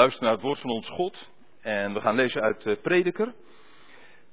Luisteren 0.00 0.28
naar 0.28 0.36
het 0.38 0.46
woord 0.46 0.60
van 0.60 0.70
ons 0.70 0.88
God. 0.88 1.30
En 1.60 1.94
we 1.94 2.00
gaan 2.00 2.14
lezen 2.14 2.42
uit 2.42 2.82
Prediker. 2.82 3.34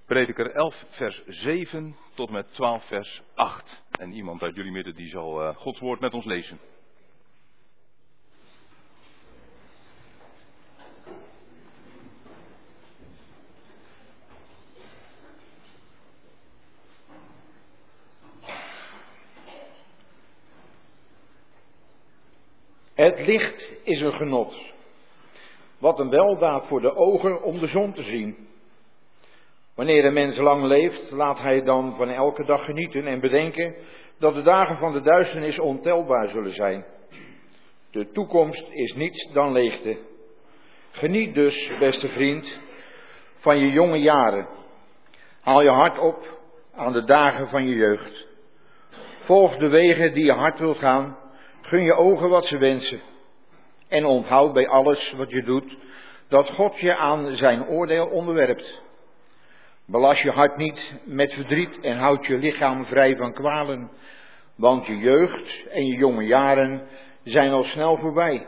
Prediker 0.05 0.51
11, 0.51 0.85
vers 0.89 1.23
7 1.25 1.95
tot 2.13 2.29
met 2.29 2.53
12, 2.53 2.85
vers 2.85 3.21
8. 3.35 3.83
En 3.91 4.11
iemand 4.11 4.41
uit 4.41 4.55
jullie 4.55 4.71
midden 4.71 4.95
die 4.95 5.09
zal 5.09 5.41
uh, 5.41 5.55
Gods 5.55 5.79
woord 5.79 5.99
met 5.99 6.13
ons 6.13 6.25
lezen. 6.25 6.59
Het 22.93 23.25
licht 23.25 23.73
is 23.83 24.01
een 24.01 24.13
genot. 24.13 24.75
Wat 25.77 25.99
een 25.99 26.09
weldaad 26.09 26.67
voor 26.67 26.81
de 26.81 26.95
ogen 26.95 27.41
om 27.41 27.59
de 27.59 27.67
zon 27.67 27.93
te 27.93 28.03
zien. 28.03 28.47
Wanneer 29.75 30.05
een 30.05 30.13
mens 30.13 30.37
lang 30.37 30.63
leeft, 30.63 31.11
laat 31.11 31.39
hij 31.39 31.63
dan 31.63 31.95
van 31.95 32.09
elke 32.09 32.45
dag 32.45 32.65
genieten 32.65 33.07
en 33.07 33.19
bedenken 33.19 33.75
dat 34.19 34.33
de 34.33 34.41
dagen 34.41 34.77
van 34.77 34.93
de 34.93 35.01
duisternis 35.01 35.59
ontelbaar 35.59 36.29
zullen 36.29 36.53
zijn. 36.53 36.85
De 37.91 38.11
toekomst 38.11 38.65
is 38.69 38.93
niets 38.93 39.29
dan 39.33 39.51
leegte. 39.51 39.97
Geniet 40.91 41.33
dus, 41.33 41.71
beste 41.79 42.09
vriend, 42.09 42.59
van 43.37 43.59
je 43.59 43.71
jonge 43.71 43.99
jaren. 43.99 44.47
Haal 45.41 45.61
je 45.61 45.69
hart 45.69 45.99
op 45.99 46.39
aan 46.75 46.93
de 46.93 47.03
dagen 47.03 47.47
van 47.47 47.67
je 47.67 47.75
jeugd. 47.75 48.27
Volg 49.23 49.57
de 49.57 49.67
wegen 49.67 50.13
die 50.13 50.25
je 50.25 50.31
hart 50.31 50.59
wilt 50.59 50.77
gaan 50.77 51.17
Gun 51.67 51.83
je 51.83 51.93
ogen 51.93 52.29
wat 52.29 52.45
ze 52.45 52.57
wensen. 52.57 53.01
En 53.87 54.05
onthoud 54.05 54.53
bij 54.53 54.67
alles 54.67 55.13
wat 55.17 55.29
je 55.29 55.43
doet 55.43 55.77
dat 56.27 56.49
God 56.49 56.79
je 56.79 56.95
aan 56.95 57.35
zijn 57.35 57.67
oordeel 57.67 58.05
onderwerpt. 58.05 58.81
Belast 59.85 60.21
je 60.21 60.31
hart 60.31 60.57
niet 60.57 60.93
met 61.03 61.33
verdriet 61.33 61.79
en 61.79 61.97
houd 61.97 62.25
je 62.25 62.37
lichaam 62.37 62.85
vrij 62.85 63.15
van 63.15 63.33
kwalen, 63.33 63.91
want 64.55 64.85
je 64.85 64.97
jeugd 64.97 65.67
en 65.69 65.85
je 65.85 65.95
jonge 65.95 66.23
jaren 66.23 66.87
zijn 67.23 67.51
al 67.51 67.63
snel 67.63 67.97
voorbij. 67.97 68.45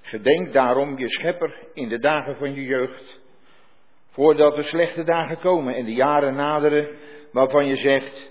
Gedenk 0.00 0.52
daarom 0.52 0.98
je 0.98 1.08
schepper 1.08 1.54
in 1.74 1.88
de 1.88 1.98
dagen 1.98 2.36
van 2.36 2.54
je 2.54 2.64
jeugd, 2.64 3.20
voordat 4.10 4.56
de 4.56 4.62
slechte 4.62 5.04
dagen 5.04 5.38
komen 5.38 5.74
en 5.74 5.84
de 5.84 5.94
jaren 5.94 6.34
naderen 6.34 6.88
waarvan 7.32 7.66
je 7.66 7.76
zegt, 7.76 8.30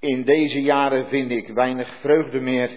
in 0.00 0.24
deze 0.24 0.62
jaren 0.62 1.08
vind 1.08 1.30
ik 1.30 1.48
weinig 1.48 2.00
vreugde 2.00 2.40
meer. 2.40 2.70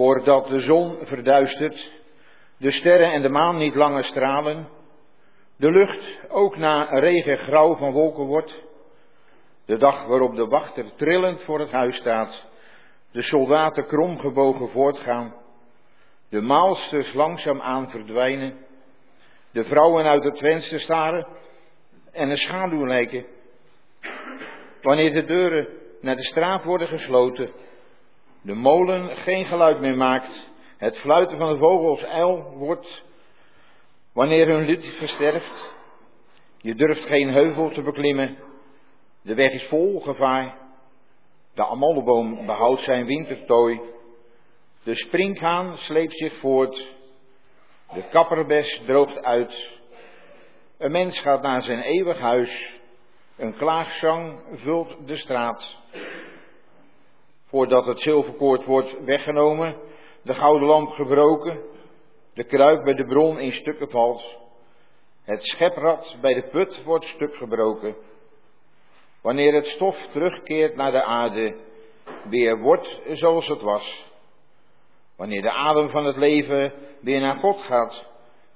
Voordat 0.00 0.48
de 0.48 0.60
zon 0.60 0.98
verduistert, 1.02 1.90
de 2.56 2.70
sterren 2.70 3.12
en 3.12 3.22
de 3.22 3.28
maan 3.28 3.56
niet 3.56 3.74
langer 3.74 4.04
stralen, 4.04 4.68
de 5.56 5.70
lucht 5.70 6.04
ook 6.28 6.56
na 6.56 6.84
regen 6.84 7.38
grauw 7.38 7.76
van 7.76 7.92
wolken 7.92 8.24
wordt, 8.24 8.62
de 9.64 9.76
dag 9.76 10.06
waarop 10.06 10.36
de 10.36 10.46
wachter 10.46 10.94
trillend 10.96 11.42
voor 11.42 11.60
het 11.60 11.70
huis 11.70 11.96
staat, 11.96 12.44
de 13.12 13.22
soldaten 13.22 13.86
kromgebogen 13.86 14.68
voortgaan, 14.68 15.34
de 16.28 16.40
maalsters 16.40 17.12
langzaam 17.14 17.60
aan 17.60 17.90
verdwijnen, 17.90 18.66
de 19.52 19.64
vrouwen 19.64 20.04
uit 20.04 20.24
het 20.24 20.38
venster 20.38 20.80
staren 20.80 21.26
en 22.12 22.30
een 22.30 22.38
schaduw 22.38 22.86
lijken. 22.86 23.26
Wanneer 24.82 25.12
de 25.12 25.24
deuren 25.24 25.68
naar 26.00 26.16
de 26.16 26.24
straat 26.24 26.64
worden 26.64 26.88
gesloten, 26.88 27.52
de 28.42 28.54
molen 28.54 29.16
geen 29.16 29.44
geluid 29.44 29.80
meer 29.80 29.96
maakt, 29.96 30.48
het 30.76 30.98
fluiten 30.98 31.38
van 31.38 31.52
de 31.52 31.58
vogels 31.58 32.02
ijl 32.02 32.54
wordt, 32.56 33.02
wanneer 34.12 34.46
hun 34.46 34.64
lied 34.64 34.84
versterft, 34.84 35.72
je 36.58 36.74
durft 36.74 37.04
geen 37.04 37.28
heuvel 37.28 37.70
te 37.70 37.82
beklimmen, 37.82 38.38
de 39.22 39.34
weg 39.34 39.52
is 39.52 39.64
vol 39.64 40.00
gevaar, 40.00 40.58
de 41.54 41.66
amandelboom 41.66 42.46
behoudt 42.46 42.82
zijn 42.82 43.06
wintertooi, 43.06 43.80
de 44.82 44.94
sprinkhaan 44.94 45.76
sleept 45.76 46.16
zich 46.16 46.38
voort, 46.38 46.88
de 47.94 48.08
kapperbes 48.10 48.80
droogt 48.86 49.22
uit, 49.22 49.68
een 50.78 50.90
mens 50.90 51.20
gaat 51.20 51.42
naar 51.42 51.62
zijn 51.62 51.80
eeuwig 51.80 52.18
huis, 52.18 52.78
een 53.36 53.56
klaagzang 53.56 54.40
vult 54.52 54.96
de 55.06 55.16
straat. 55.16 55.78
Voordat 57.50 57.86
het 57.86 58.00
zilverkoord 58.00 58.64
wordt 58.64 59.04
weggenomen, 59.04 59.76
de 60.22 60.34
gouden 60.34 60.68
lamp 60.68 60.90
gebroken, 60.90 61.60
de 62.34 62.44
kruik 62.44 62.84
bij 62.84 62.94
de 62.94 63.04
bron 63.04 63.38
in 63.38 63.52
stukken 63.52 63.90
valt, 63.90 64.38
het 65.22 65.42
scheprad 65.42 66.16
bij 66.20 66.34
de 66.34 66.42
put 66.42 66.82
wordt 66.84 67.04
stuk 67.04 67.34
gebroken. 67.34 67.96
Wanneer 69.22 69.54
het 69.54 69.66
stof 69.66 69.96
terugkeert 70.12 70.76
naar 70.76 70.92
de 70.92 71.02
aarde, 71.02 71.56
weer 72.28 72.58
wordt 72.58 73.00
zoals 73.12 73.48
het 73.48 73.60
was. 73.60 74.04
Wanneer 75.16 75.42
de 75.42 75.50
adem 75.50 75.90
van 75.90 76.04
het 76.04 76.16
leven 76.16 76.72
weer 77.00 77.20
naar 77.20 77.38
God 77.38 77.60
gaat, 77.60 78.04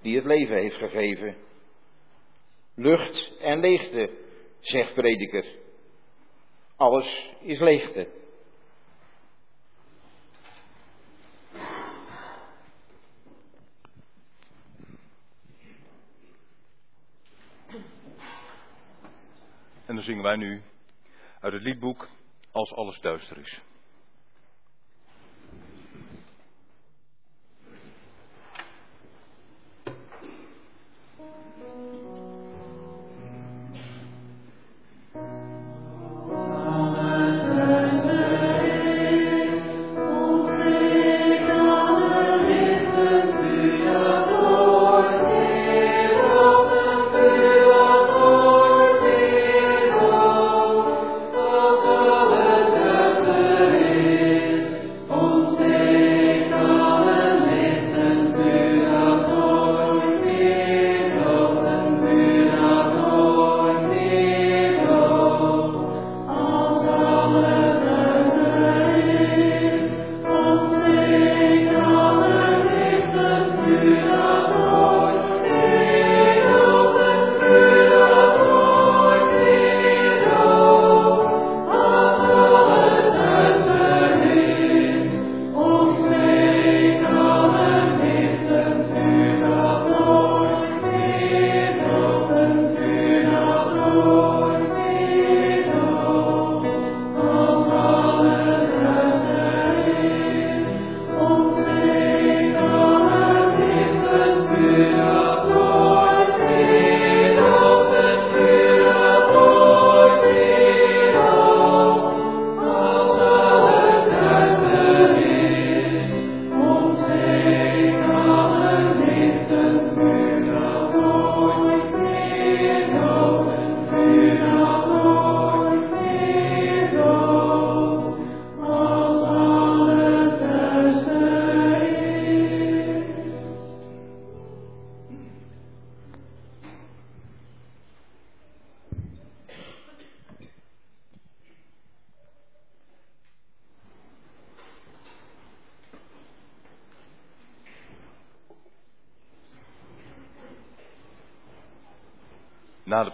die 0.02 0.16
het 0.16 0.24
leven 0.24 0.56
heeft 0.56 0.76
gegeven. 0.76 1.36
Lucht 2.76 3.32
en 3.40 3.60
leegte 3.60 4.10
zegt 4.60 4.94
prediker. 4.94 5.44
Alles 6.76 7.32
is 7.40 7.60
leegte. 7.60 8.08
En 19.94 20.00
dan 20.00 20.08
zingen 20.08 20.24
wij 20.24 20.36
nu 20.36 20.62
uit 21.40 21.52
het 21.52 21.62
liedboek 21.62 22.08
Als 22.52 22.72
alles 22.72 23.00
duister 23.00 23.38
is. 23.38 23.60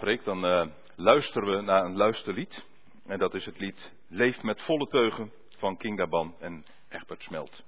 Dan 0.01 0.45
uh, 0.45 0.65
luisteren 0.95 1.55
we 1.55 1.61
naar 1.61 1.85
een 1.85 1.95
luisterlied. 1.95 2.63
En 3.05 3.19
dat 3.19 3.33
is 3.33 3.45
het 3.45 3.59
lied 3.59 3.91
Leef 4.07 4.43
met 4.43 4.61
volle 4.61 4.87
teugen 4.87 5.31
van 5.57 5.77
King 5.77 5.97
Daban 5.97 6.35
en 6.39 6.63
Egbert 6.89 7.21
Smelt. 7.21 7.63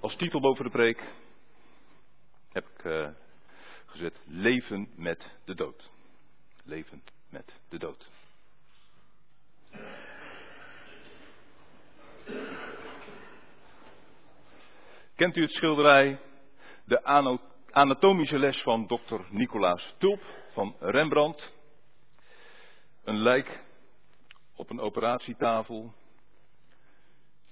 Als 0.00 0.16
titel 0.16 0.40
boven 0.40 0.64
de 0.64 0.70
preek 0.70 1.04
heb 2.52 2.68
ik 2.68 2.84
uh, 2.84 3.08
gezet 3.86 4.20
leven 4.24 4.88
met 4.96 5.36
de 5.44 5.54
dood. 5.54 5.90
Leven 6.64 7.02
met 7.28 7.54
de 7.68 7.78
dood. 7.78 8.10
Kent 15.14 15.36
u 15.36 15.42
het 15.42 15.50
schilderij 15.50 16.20
De 16.84 17.04
anatomische 17.70 18.38
les 18.38 18.62
van 18.62 18.86
dokter 18.86 19.26
Nicolaas 19.30 19.94
Tulp 19.98 20.22
van 20.52 20.76
Rembrandt? 20.80 21.52
Een 23.04 23.18
lijk 23.18 23.64
op 24.56 24.70
een 24.70 24.80
operatietafel. 24.80 25.92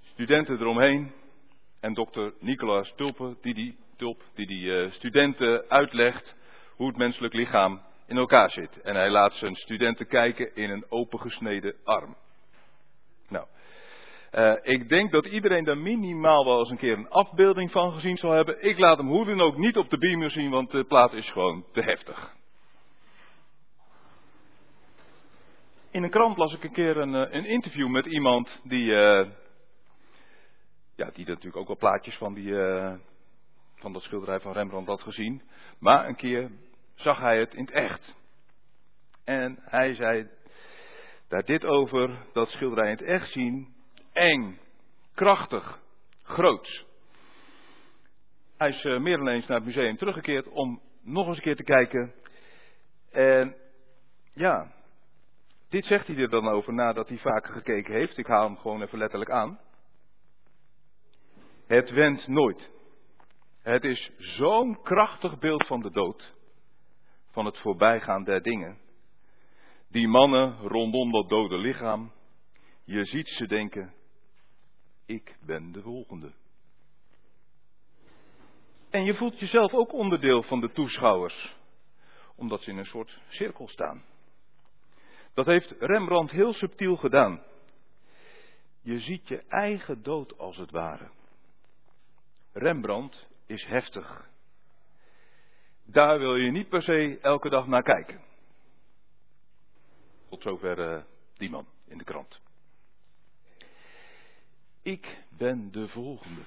Studenten 0.03 0.61
eromheen. 0.61 1.13
En 1.81 1.95
dokter 1.95 2.35
Nicolaas 2.39 2.93
Tulpen 2.97 3.39
die 3.41 3.55
die 3.55 3.79
Tulp 4.01 4.23
die 4.35 4.47
die 4.47 4.65
uh, 4.65 4.91
studenten 4.91 5.65
uitlegt 5.69 6.35
hoe 6.77 6.87
het 6.87 6.97
menselijk 6.97 7.35
lichaam 7.35 7.83
in 8.07 8.17
elkaar 8.17 8.51
zit. 8.51 8.81
En 8.81 8.95
hij 8.95 9.11
laat 9.11 9.33
zijn 9.33 9.55
studenten 9.55 10.07
kijken 10.07 10.55
in 10.55 10.71
een 10.71 10.85
opengesneden 10.89 11.75
arm. 11.85 12.17
Nou, 13.29 13.47
uh, 14.33 14.57
ik 14.63 14.89
denk 14.89 15.11
dat 15.11 15.27
iedereen 15.27 15.65
daar 15.65 15.79
minimaal 15.79 16.45
wel 16.45 16.59
eens 16.59 16.71
een 16.71 16.77
keer 16.77 16.99
een 16.99 17.09
afbeelding 17.09 17.71
van 17.71 17.93
gezien 17.93 18.17
zal 18.17 18.31
hebben. 18.31 18.63
Ik 18.63 18.79
laat 18.79 18.97
hem 18.97 19.09
hoe 19.09 19.25
dan 19.25 19.41
ook 19.41 19.57
niet 19.57 19.77
op 19.77 19.91
de 19.91 19.99
beamer 19.99 20.31
zien, 20.31 20.51
want 20.51 20.71
de 20.71 20.85
plaat 20.85 21.13
is 21.13 21.31
gewoon 21.31 21.65
te 21.73 21.83
heftig. 21.83 22.35
In 25.91 26.03
een 26.03 26.11
krant 26.11 26.37
las 26.37 26.55
ik 26.55 26.65
een 26.65 26.73
keer 26.73 26.97
een, 26.97 27.15
eh, 27.15 27.35
een 27.35 27.45
interview 27.45 27.89
met 27.89 28.07
iemand 28.07 28.61
die, 28.65 28.85
ja, 30.95 31.11
die 31.13 31.27
natuurlijk 31.27 31.57
ook 31.57 31.67
wel 31.67 31.77
plaatjes 31.77 32.17
van 32.17 32.35
die, 32.35 32.55
van 33.81 33.93
dat 33.93 34.03
schilderij 34.03 34.41
van 34.41 34.53
Rembrandt 34.53 34.89
had 34.89 35.03
gezien. 35.03 35.43
Maar 35.79 36.09
een 36.09 36.17
keer 36.17 36.51
zag 36.95 37.21
hij 37.21 37.39
het 37.39 37.55
in 37.55 37.65
het 37.65 37.71
echt. 37.71 38.15
En 39.25 39.59
hij 39.61 39.95
zei 39.95 40.29
daar 41.29 41.45
dit 41.45 41.65
over, 41.65 42.27
dat 42.33 42.49
schilderij 42.49 42.91
in 42.91 42.97
het 42.97 43.07
echt 43.07 43.31
zien, 43.31 43.75
eng, 44.13 44.59
krachtig, 45.15 45.81
groots. 46.23 46.87
Hij 48.57 48.69
is 48.69 48.85
uh, 48.85 49.01
meer 49.01 49.17
dan 49.17 49.29
eens 49.29 49.47
naar 49.47 49.57
het 49.57 49.67
museum 49.67 49.97
teruggekeerd 49.97 50.49
om 50.49 50.81
nog 51.03 51.27
eens 51.27 51.37
een 51.37 51.43
keer 51.43 51.57
te 51.57 51.63
kijken. 51.63 52.15
En 53.11 53.57
ja, 54.33 54.73
dit 55.69 55.85
zegt 55.85 56.07
hij 56.07 56.17
er 56.17 56.31
dan 56.31 56.49
over 56.49 56.73
nadat 56.73 57.09
hij 57.09 57.19
vaker 57.19 57.53
gekeken 57.53 57.95
heeft. 57.95 58.17
Ik 58.17 58.27
haal 58.27 58.45
hem 58.45 58.57
gewoon 58.57 58.83
even 58.83 58.99
letterlijk 58.99 59.31
aan. 59.31 59.59
Het 61.67 61.91
wendt 61.91 62.27
nooit. 62.27 62.71
Het 63.71 63.85
is 63.85 64.11
zo'n 64.19 64.83
krachtig 64.83 65.39
beeld 65.39 65.67
van 65.67 65.81
de 65.81 65.91
dood, 65.91 66.35
van 67.31 67.45
het 67.45 67.59
voorbijgaan 67.59 68.25
der 68.25 68.43
dingen. 68.43 68.79
Die 69.89 70.09
mannen 70.09 70.59
rondom 70.59 71.13
dat 71.13 71.29
dode 71.29 71.57
lichaam, 71.57 72.13
je 72.85 73.05
ziet 73.05 73.29
ze 73.29 73.47
denken, 73.47 73.95
ik 75.07 75.37
ben 75.47 75.73
de 75.73 75.83
volgende. 75.83 76.33
En 78.91 79.05
je 79.05 79.15
voelt 79.15 79.39
jezelf 79.39 79.75
ook 79.75 79.93
onderdeel 79.93 80.43
van 80.43 80.61
de 80.61 80.73
toeschouwers, 80.73 81.57
omdat 82.37 82.63
ze 82.63 82.71
in 82.71 82.79
een 82.79 82.85
soort 82.85 83.19
cirkel 83.29 83.69
staan. 83.69 84.05
Dat 85.35 85.47
heeft 85.47 85.75
Rembrandt 85.79 86.33
heel 86.33 86.53
subtiel 86.53 86.97
gedaan. 86.97 87.43
Je 88.83 88.99
ziet 88.99 89.29
je 89.29 89.43
eigen 89.49 90.03
dood 90.03 90.39
als 90.39 90.57
het 90.57 90.71
ware. 90.71 91.11
Rembrandt 92.53 93.29
is 93.51 93.65
heftig. 93.65 94.29
Daar 95.85 96.19
wil 96.19 96.37
je 96.37 96.51
niet 96.51 96.69
per 96.69 96.83
se 96.83 97.19
elke 97.21 97.49
dag 97.49 97.67
naar 97.67 97.83
kijken. 97.83 98.21
Tot 100.29 100.43
zover 100.43 100.79
uh, 100.79 101.03
die 101.35 101.51
man 101.51 101.67
in 101.87 101.99
de 101.99 102.05
krant. 102.05 102.41
Ik 104.83 105.25
ben 105.29 105.73
de 105.73 105.89
volgende. 105.89 106.41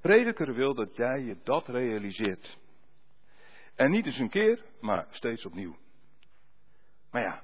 Prediker 0.00 0.54
wil 0.54 0.74
dat 0.74 0.96
jij 0.96 1.20
je 1.20 1.36
dat 1.42 1.68
realiseert. 1.68 2.58
En 3.74 3.90
niet 3.90 4.06
eens 4.06 4.18
een 4.18 4.30
keer, 4.30 4.64
maar 4.80 5.06
steeds 5.10 5.44
opnieuw. 5.44 5.76
Maar 7.10 7.22
ja. 7.22 7.42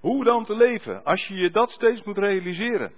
Hoe 0.00 0.24
dan 0.24 0.44
te 0.44 0.56
leven 0.56 1.04
als 1.04 1.26
je 1.26 1.34
je 1.34 1.50
dat 1.50 1.70
steeds 1.70 2.02
moet 2.02 2.18
realiseren? 2.18 2.92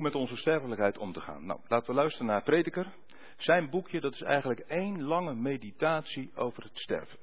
Met 0.00 0.14
onze 0.14 0.36
sterfelijkheid 0.36 0.98
om 0.98 1.12
te 1.12 1.20
gaan. 1.20 1.46
Nou, 1.46 1.60
laten 1.68 1.86
we 1.86 1.94
luisteren 1.94 2.26
naar 2.26 2.42
Prediker. 2.42 2.86
Zijn 3.36 3.70
boekje, 3.70 4.00
dat 4.00 4.14
is 4.14 4.22
eigenlijk 4.22 4.60
één 4.60 5.02
lange 5.02 5.34
meditatie 5.34 6.30
over 6.34 6.62
het 6.62 6.78
sterven. 6.78 7.18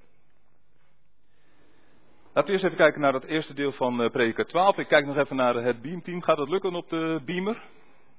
Laten 2.33 2.45
we 2.45 2.51
eerst 2.51 2.65
even 2.65 2.77
kijken 2.77 3.01
naar 3.01 3.11
dat 3.11 3.23
eerste 3.23 3.53
deel 3.53 3.71
van 3.71 4.01
uh, 4.01 4.09
Prediker 4.09 4.45
12. 4.45 4.77
Ik 4.77 4.87
kijk 4.87 5.05
nog 5.05 5.17
even 5.17 5.35
naar 5.35 5.55
het 5.55 5.81
beamteam. 5.81 6.21
Gaat 6.21 6.37
dat 6.37 6.49
lukken 6.49 6.75
op 6.75 6.89
de 6.89 7.21
beamer? 7.25 7.61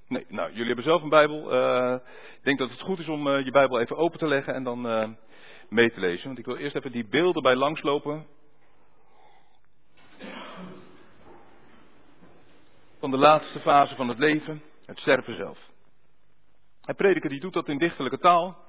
Nee, 0.08 0.24
nou, 0.28 0.50
jullie 0.50 0.66
hebben 0.66 0.84
zelf 0.84 1.02
een 1.02 1.08
Bijbel. 1.08 1.54
Uh, 1.54 1.94
ik 2.36 2.44
denk 2.44 2.58
dat 2.58 2.70
het 2.70 2.80
goed 2.80 2.98
is 2.98 3.08
om 3.08 3.26
uh, 3.26 3.44
je 3.44 3.50
Bijbel 3.50 3.80
even 3.80 3.96
open 3.96 4.18
te 4.18 4.28
leggen 4.28 4.54
en 4.54 4.64
dan 4.64 4.80
mee 5.68 5.90
te 5.90 6.00
lezen. 6.00 6.26
Want 6.26 6.38
ik 6.38 6.44
wil 6.44 6.56
eerst 6.56 6.76
even 6.76 6.92
die 6.92 7.08
beelden 7.08 7.42
bij 7.42 7.56
langslopen. 7.56 8.26
Van 12.98 13.10
de 13.10 13.16
laatste 13.16 13.60
fase 13.60 13.94
van 13.94 14.08
het 14.08 14.18
leven, 14.18 14.62
het 14.86 14.98
sterven 14.98 15.36
zelf. 15.36 15.58
En 16.82 16.94
prediker 16.94 17.30
die 17.30 17.40
doet 17.40 17.52
dat 17.52 17.68
in 17.68 17.78
dichterlijke 17.78 18.18
taal. 18.18 18.66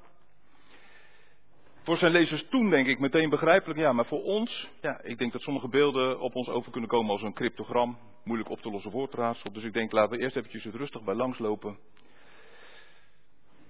Voor 1.84 1.98
zijn 1.98 2.12
lezers 2.12 2.46
toen 2.50 2.70
denk 2.70 2.88
ik 2.88 3.00
meteen 3.00 3.30
begrijpelijk, 3.30 3.80
ja, 3.80 3.94
maar 3.94 4.06
voor 4.06 4.24
ons, 4.24 4.70
ja, 4.82 5.02
ik 5.02 5.18
denk 5.18 5.32
dat 5.32 5.42
sommige 5.42 5.68
beelden 5.68 6.20
op 6.20 6.36
ons 6.36 6.50
over 6.50 6.72
kunnen 6.72 6.90
komen 6.90 7.12
als 7.12 7.22
een 7.22 7.34
cryptogram, 7.34 7.98
moeilijk 8.24 8.50
op 8.50 8.62
te 8.62 8.70
lossen 8.70 8.92
woordraadsel. 8.92 9.52
Dus 9.52 9.64
ik 9.64 9.74
denk, 9.74 9.92
laten 9.92 10.18
we 10.18 10.24
eerst 10.24 10.36
eventjes 10.36 10.64
het 10.64 10.76
rustig 10.76 11.04
bij 11.04 11.16
langslopen. 11.16 11.78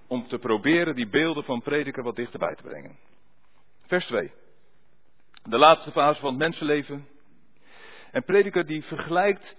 Om 0.07 0.27
te 0.27 0.37
proberen 0.37 0.95
die 0.95 1.07
beelden 1.07 1.43
van 1.43 1.61
prediker 1.61 2.03
wat 2.03 2.15
dichterbij 2.15 2.55
te 2.55 2.63
brengen. 2.63 2.97
Vers 3.85 4.05
2. 4.05 4.31
De 5.43 5.57
laatste 5.57 5.91
fase 5.91 6.19
van 6.19 6.29
het 6.29 6.39
mensenleven. 6.39 7.07
En 8.11 8.23
prediker 8.23 8.65
die 8.65 8.83
vergelijkt 8.83 9.57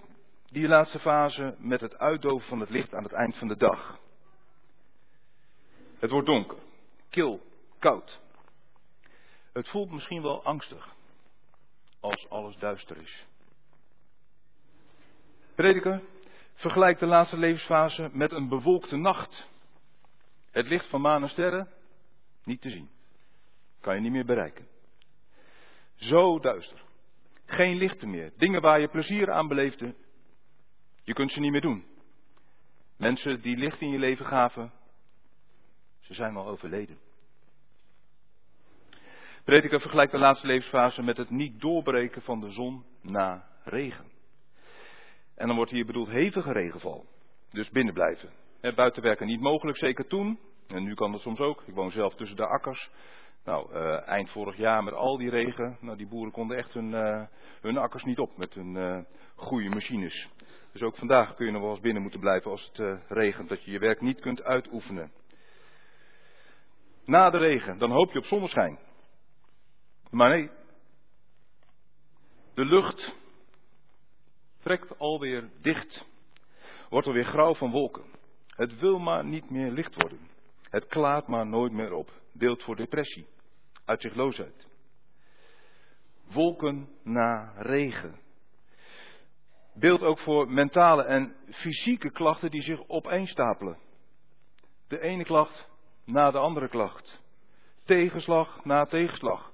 die 0.50 0.68
laatste 0.68 0.98
fase 0.98 1.54
met 1.58 1.80
het 1.80 1.98
uitdoven 1.98 2.48
van 2.48 2.60
het 2.60 2.70
licht 2.70 2.94
aan 2.94 3.02
het 3.02 3.12
eind 3.12 3.36
van 3.36 3.48
de 3.48 3.56
dag. 3.56 3.98
Het 5.98 6.10
wordt 6.10 6.26
donker, 6.26 6.58
kil, 7.10 7.40
koud. 7.78 8.20
Het 9.52 9.68
voelt 9.68 9.90
misschien 9.90 10.22
wel 10.22 10.44
angstig 10.44 10.94
als 12.00 12.28
alles 12.28 12.56
duister 12.56 12.96
is. 12.96 13.26
Prediker 15.54 16.02
vergelijkt 16.54 17.00
de 17.00 17.06
laatste 17.06 17.36
levensfase 17.36 18.10
met 18.12 18.32
een 18.32 18.48
bewolkte 18.48 18.96
nacht. 18.96 19.48
Het 20.50 20.68
licht 20.68 20.88
van 20.88 21.00
maan 21.00 21.22
en 21.22 21.28
sterren 21.28 21.68
niet 22.44 22.60
te 22.60 22.70
zien. 22.70 22.90
Kan 23.80 23.94
je 23.94 24.00
niet 24.00 24.12
meer 24.12 24.24
bereiken. 24.24 24.66
Zo 25.94 26.38
duister. 26.38 26.82
Geen 27.46 27.76
lichten 27.76 28.10
meer. 28.10 28.32
Dingen 28.36 28.60
waar 28.60 28.80
je 28.80 28.88
plezier 28.88 29.30
aan 29.30 29.48
beleefde, 29.48 29.94
je 31.02 31.12
kunt 31.12 31.32
ze 31.32 31.40
niet 31.40 31.52
meer 31.52 31.60
doen. 31.60 31.84
Mensen 32.96 33.40
die 33.40 33.56
licht 33.56 33.80
in 33.80 33.90
je 33.90 33.98
leven 33.98 34.26
gaven, 34.26 34.72
ze 36.00 36.14
zijn 36.14 36.36
al 36.36 36.46
overleden. 36.46 36.98
Prediker 39.44 39.80
vergelijkt 39.80 40.12
de 40.12 40.18
laatste 40.18 40.46
levensfase 40.46 41.02
met 41.02 41.16
het 41.16 41.30
niet 41.30 41.60
doorbreken 41.60 42.22
van 42.22 42.40
de 42.40 42.50
zon 42.50 42.84
na 43.02 43.48
regen. 43.64 44.04
En 45.34 45.46
dan 45.46 45.56
wordt 45.56 45.70
hier 45.70 45.86
bedoeld 45.86 46.08
hevige 46.08 46.52
regenval. 46.52 47.06
Dus 47.50 47.70
binnen 47.70 47.94
blijven. 47.94 48.30
buiten 48.74 49.02
werken 49.02 49.26
niet 49.26 49.40
mogelijk, 49.40 49.78
zeker 49.78 50.06
toen. 50.06 50.38
En 50.66 50.82
nu 50.82 50.94
kan 50.94 51.12
dat 51.12 51.20
soms 51.20 51.38
ook. 51.38 51.62
Ik 51.66 51.74
woon 51.74 51.90
zelf 51.90 52.14
tussen 52.14 52.36
de 52.36 52.46
akkers. 52.46 52.90
Nou, 53.44 53.74
uh, 53.74 54.08
eind 54.08 54.30
vorig 54.30 54.56
jaar 54.56 54.84
met 54.84 54.94
al 54.94 55.16
die 55.16 55.30
regen, 55.30 55.76
nou 55.80 55.96
die 55.96 56.06
boeren 56.06 56.32
konden 56.32 56.56
echt 56.56 56.72
hun, 56.72 56.90
uh, 56.90 57.22
hun 57.60 57.76
akkers 57.76 58.04
niet 58.04 58.18
op 58.18 58.36
met 58.36 58.54
hun 58.54 58.74
uh, 58.74 58.98
goede 59.34 59.68
machines. 59.68 60.28
Dus 60.72 60.82
ook 60.82 60.96
vandaag 60.96 61.34
kun 61.34 61.46
je 61.46 61.52
nog 61.52 61.62
wel 61.62 61.70
eens 61.70 61.80
binnen 61.80 62.02
moeten 62.02 62.20
blijven 62.20 62.50
als 62.50 62.70
het 62.72 63.00
regent, 63.08 63.48
dat 63.48 63.64
je 63.64 63.70
je 63.70 63.78
werk 63.78 64.00
niet 64.00 64.20
kunt 64.20 64.42
uitoefenen. 64.42 65.12
Na 67.04 67.30
de 67.30 67.38
regen, 67.38 67.78
dan 67.78 67.90
hoop 67.90 68.12
je 68.12 68.18
op 68.18 68.24
zonneschijn. 68.24 68.78
Maar 70.10 70.28
nee, 70.28 70.50
de 72.54 72.64
lucht 72.64 73.14
trekt 74.58 74.98
alweer 74.98 75.50
dicht, 75.60 76.04
wordt 76.88 77.06
alweer 77.06 77.24
grauw 77.24 77.54
van 77.54 77.70
wolken. 77.70 78.04
Het 78.46 78.78
wil 78.78 78.98
maar 78.98 79.24
niet 79.24 79.50
meer 79.50 79.70
licht 79.70 79.94
worden. 79.94 80.28
Het 80.62 80.86
klaart 80.86 81.26
maar 81.26 81.46
nooit 81.46 81.72
meer 81.72 81.92
op. 81.92 82.12
Beeld 82.32 82.62
voor 82.62 82.76
depressie, 82.76 83.26
uitzichtloosheid. 83.84 84.66
Wolken 86.32 86.88
na 87.02 87.52
regen. 87.56 88.18
Beeld 89.80 90.02
ook 90.02 90.18
voor 90.18 90.50
mentale 90.50 91.02
en 91.02 91.36
fysieke 91.50 92.10
klachten 92.10 92.50
die 92.50 92.62
zich 92.62 92.88
opeenstapelen. 92.88 93.78
De 94.88 95.00
ene 95.00 95.24
klacht 95.24 95.68
na 96.04 96.30
de 96.30 96.38
andere 96.38 96.68
klacht. 96.68 97.20
Tegenslag 97.84 98.64
na 98.64 98.84
tegenslag. 98.84 99.52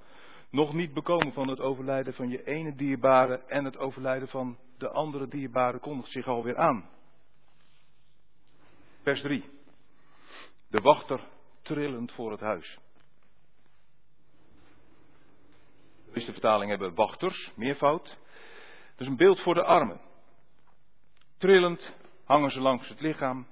Nog 0.50 0.72
niet 0.72 0.94
bekomen 0.94 1.32
van 1.32 1.48
het 1.48 1.60
overlijden 1.60 2.14
van 2.14 2.28
je 2.28 2.44
ene 2.44 2.74
dierbare 2.74 3.36
en 3.36 3.64
het 3.64 3.78
overlijden 3.78 4.28
van 4.28 4.58
de 4.78 4.88
andere 4.88 5.28
dierbare 5.28 5.78
kondigt 5.78 6.10
zich 6.10 6.26
alweer 6.26 6.56
aan. 6.56 6.88
Vers 9.02 9.20
3. 9.20 9.44
De 10.68 10.80
wachter 10.80 11.20
trillend 11.62 12.12
voor 12.12 12.30
het 12.30 12.40
huis. 12.40 12.78
De 16.04 16.10
meeste 16.12 16.32
vertalingen 16.32 16.68
hebben 16.68 16.94
wachters, 16.94 17.52
meervoud. 17.54 18.04
Dat 18.90 19.00
is 19.00 19.06
een 19.06 19.16
beeld 19.16 19.40
voor 19.40 19.54
de 19.54 19.64
armen. 19.64 20.05
Trillend 21.38 21.94
hangen 22.24 22.50
ze 22.50 22.60
langs 22.60 22.88
het 22.88 23.00
lichaam. 23.00 23.46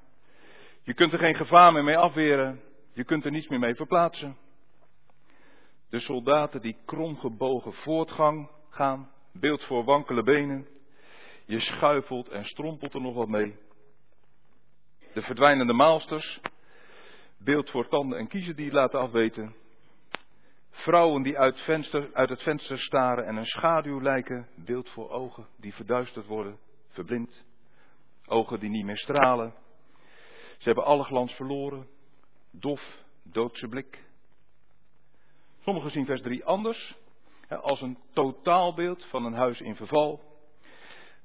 Je 0.82 0.94
kunt 0.94 1.12
er 1.12 1.18
geen 1.18 1.34
gevaar 1.34 1.72
meer 1.72 1.84
mee 1.84 1.98
afweren. 1.98 2.60
Je 2.92 3.04
kunt 3.04 3.24
er 3.24 3.30
niets 3.30 3.48
meer 3.48 3.58
mee 3.58 3.74
verplaatsen. 3.74 4.36
De 5.88 6.00
soldaten 6.00 6.60
die 6.60 6.76
kromgebogen 6.84 7.72
voortgang 7.72 8.50
gaan, 8.70 9.10
beeld 9.32 9.64
voor 9.64 9.84
wankele 9.84 10.22
benen. 10.22 10.66
Je 11.46 11.60
schuifelt 11.60 12.28
en 12.28 12.44
strompelt 12.44 12.94
er 12.94 13.00
nog 13.00 13.14
wat 13.14 13.28
mee. 13.28 13.56
De 15.12 15.22
verdwijnende 15.22 15.72
maalsters, 15.72 16.40
beeld 17.38 17.70
voor 17.70 17.88
tanden 17.88 18.18
en 18.18 18.28
kiezen 18.28 18.56
die 18.56 18.72
laten 18.72 19.00
afweten. 19.00 19.54
Vrouwen 20.70 21.22
die 21.22 21.38
uit, 21.38 21.60
venster, 21.60 22.10
uit 22.12 22.28
het 22.28 22.42
venster 22.42 22.78
staren 22.78 23.26
en 23.26 23.36
een 23.36 23.46
schaduw 23.46 24.00
lijken, 24.00 24.48
beeld 24.54 24.90
voor 24.90 25.10
ogen 25.10 25.46
die 25.56 25.74
verduisterd 25.74 26.26
worden, 26.26 26.58
verblind. 26.88 27.44
Ogen 28.26 28.60
die 28.60 28.70
niet 28.70 28.84
meer 28.84 28.98
stralen. 28.98 29.54
Ze 30.58 30.64
hebben 30.64 30.84
alle 30.84 31.04
glans 31.04 31.32
verloren, 31.32 31.88
dof, 32.50 32.98
doodse 33.22 33.68
blik. 33.68 34.04
Sommigen 35.60 35.90
zien 35.90 36.06
vers 36.06 36.22
3 36.22 36.44
anders, 36.44 36.96
als 37.48 37.80
een 37.80 37.98
totaalbeeld 38.12 39.04
van 39.04 39.24
een 39.24 39.34
huis 39.34 39.60
in 39.60 39.76
verval. 39.76 40.20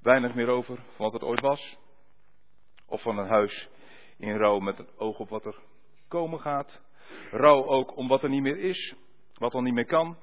Weinig 0.02 0.34
meer 0.34 0.48
over 0.48 0.76
van 0.76 1.06
wat 1.06 1.14
het 1.14 1.24
ooit 1.24 1.40
was. 1.40 1.78
Of 2.86 3.02
van 3.02 3.18
een 3.18 3.28
huis 3.28 3.70
in 4.18 4.38
rouw 4.38 4.60
met 4.60 4.78
het 4.78 5.00
oog 5.00 5.20
op 5.20 5.30
wat 5.30 5.46
er 5.46 5.60
komen 6.08 6.40
gaat. 6.40 6.80
Rouw 7.32 7.66
ook 7.66 7.98
om 7.98 8.08
wat 8.08 8.24
er 8.24 8.30
niet 8.30 8.42
meer 8.42 8.58
is, 8.58 8.94
wat 9.34 9.54
al 9.54 9.62
niet 9.62 9.74
meer 9.74 9.86
kan. 9.86 10.18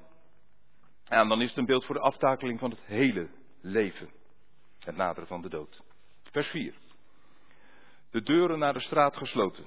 En 1.03 1.27
dan 1.27 1.41
is 1.41 1.49
het 1.49 1.57
een 1.57 1.65
beeld 1.65 1.85
voor 1.85 1.95
de 1.95 2.01
aftakeling 2.01 2.59
van 2.59 2.69
het 2.69 2.81
hele 2.81 3.29
leven. 3.61 4.09
Het 4.79 4.95
naderen 4.95 5.27
van 5.27 5.41
de 5.41 5.49
dood. 5.49 5.81
Vers 6.37 6.49
4. 6.49 6.73
De 8.11 8.21
deuren 8.21 8.59
naar 8.59 8.73
de 8.73 8.79
straat 8.79 9.17
gesloten. 9.17 9.65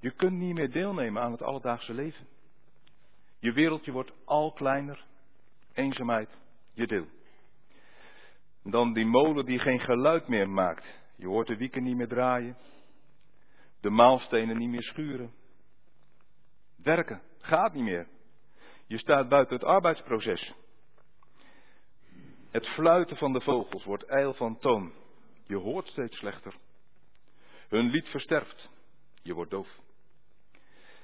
Je 0.00 0.10
kunt 0.10 0.32
niet 0.32 0.54
meer 0.54 0.70
deelnemen 0.70 1.22
aan 1.22 1.32
het 1.32 1.42
alledaagse 1.42 1.94
leven. 1.94 2.26
Je 3.38 3.52
wereldje 3.52 3.92
wordt 3.92 4.12
al 4.24 4.52
kleiner. 4.52 5.04
Eenzaamheid, 5.72 6.28
je 6.72 6.86
deel. 6.86 7.06
Dan 8.62 8.92
die 8.92 9.06
molen 9.06 9.44
die 9.44 9.58
geen 9.58 9.80
geluid 9.80 10.28
meer 10.28 10.48
maakt. 10.48 11.00
Je 11.16 11.26
hoort 11.26 11.46
de 11.46 11.56
wieken 11.56 11.82
niet 11.82 11.96
meer 11.96 12.08
draaien. 12.08 12.56
De 13.80 13.90
maalstenen 13.90 14.58
niet 14.58 14.70
meer 14.70 14.82
schuren. 14.82 15.32
Werken 16.76 17.22
gaat 17.38 17.72
niet 17.72 17.84
meer. 17.84 18.08
Je 18.86 18.98
staat 18.98 19.28
buiten 19.28 19.56
het 19.56 19.64
arbeidsproces. 19.64 20.54
Het 22.50 22.66
fluiten 22.66 23.16
van 23.16 23.32
de 23.32 23.40
vogels 23.40 23.84
wordt 23.84 24.04
ijl 24.04 24.34
van 24.34 24.58
toon. 24.58 25.00
Je 25.46 25.56
hoort 25.56 25.86
steeds 25.86 26.16
slechter. 26.16 26.54
Hun 27.68 27.90
lied 27.90 28.08
versterft. 28.08 28.70
Je 29.22 29.34
wordt 29.34 29.50
doof. 29.50 29.80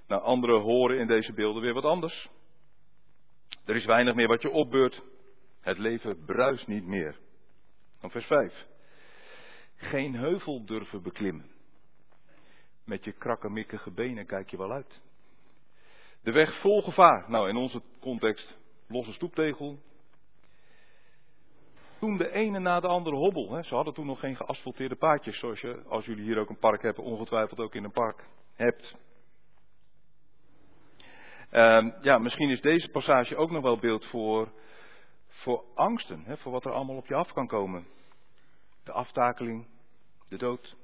Nou, 0.06 0.22
anderen 0.22 0.60
horen 0.60 0.98
in 0.98 1.06
deze 1.06 1.32
beelden 1.32 1.62
weer 1.62 1.74
wat 1.74 1.84
anders. 1.84 2.28
Er 3.64 3.76
is 3.76 3.84
weinig 3.84 4.14
meer 4.14 4.28
wat 4.28 4.42
je 4.42 4.50
opbeurt. 4.50 5.02
Het 5.60 5.78
leven 5.78 6.24
bruist 6.24 6.66
niet 6.66 6.86
meer. 6.86 7.18
Dan 8.00 8.10
vers 8.10 8.26
5. 8.26 8.66
Geen 9.76 10.14
heuvel 10.14 10.64
durven 10.64 11.02
beklimmen. 11.02 11.50
Met 12.84 13.04
je 13.04 13.12
krakkemikkige 13.12 13.90
benen 13.90 14.26
kijk 14.26 14.50
je 14.50 14.56
wel 14.56 14.72
uit. 14.72 15.00
De 16.22 16.32
weg 16.32 16.60
vol 16.60 16.82
gevaar. 16.82 17.30
Nou, 17.30 17.48
in 17.48 17.56
onze 17.56 17.82
context 18.00 18.58
losse 18.86 19.12
stoeptegel. 19.12 19.78
Toen 21.98 22.16
de 22.16 22.30
ene 22.30 22.58
na 22.58 22.80
de 22.80 22.86
andere 22.86 23.16
hobbel. 23.16 23.52
Hè. 23.52 23.62
Ze 23.62 23.74
hadden 23.74 23.94
toen 23.94 24.06
nog 24.06 24.20
geen 24.20 24.36
geasfalteerde 24.36 24.96
paadjes. 24.96 25.38
Zoals 25.38 25.60
je, 25.60 25.82
als 25.88 26.04
jullie 26.04 26.24
hier 26.24 26.38
ook 26.38 26.48
een 26.48 26.58
park 26.58 26.82
hebben, 26.82 27.04
ongetwijfeld 27.04 27.60
ook 27.60 27.74
in 27.74 27.84
een 27.84 27.90
park 27.90 28.24
hebt. 28.54 28.96
Um, 31.50 31.94
ja, 32.00 32.18
misschien 32.18 32.50
is 32.50 32.60
deze 32.60 32.88
passage 32.88 33.36
ook 33.36 33.50
nog 33.50 33.62
wel 33.62 33.78
beeld 33.78 34.06
voor, 34.06 34.52
voor 35.26 35.64
angsten. 35.74 36.22
Hè, 36.24 36.36
voor 36.36 36.52
wat 36.52 36.64
er 36.64 36.72
allemaal 36.72 36.96
op 36.96 37.06
je 37.06 37.14
af 37.14 37.32
kan 37.32 37.46
komen. 37.46 37.86
De 38.84 38.92
aftakeling, 38.92 39.66
de 40.28 40.36
dood. 40.36 40.76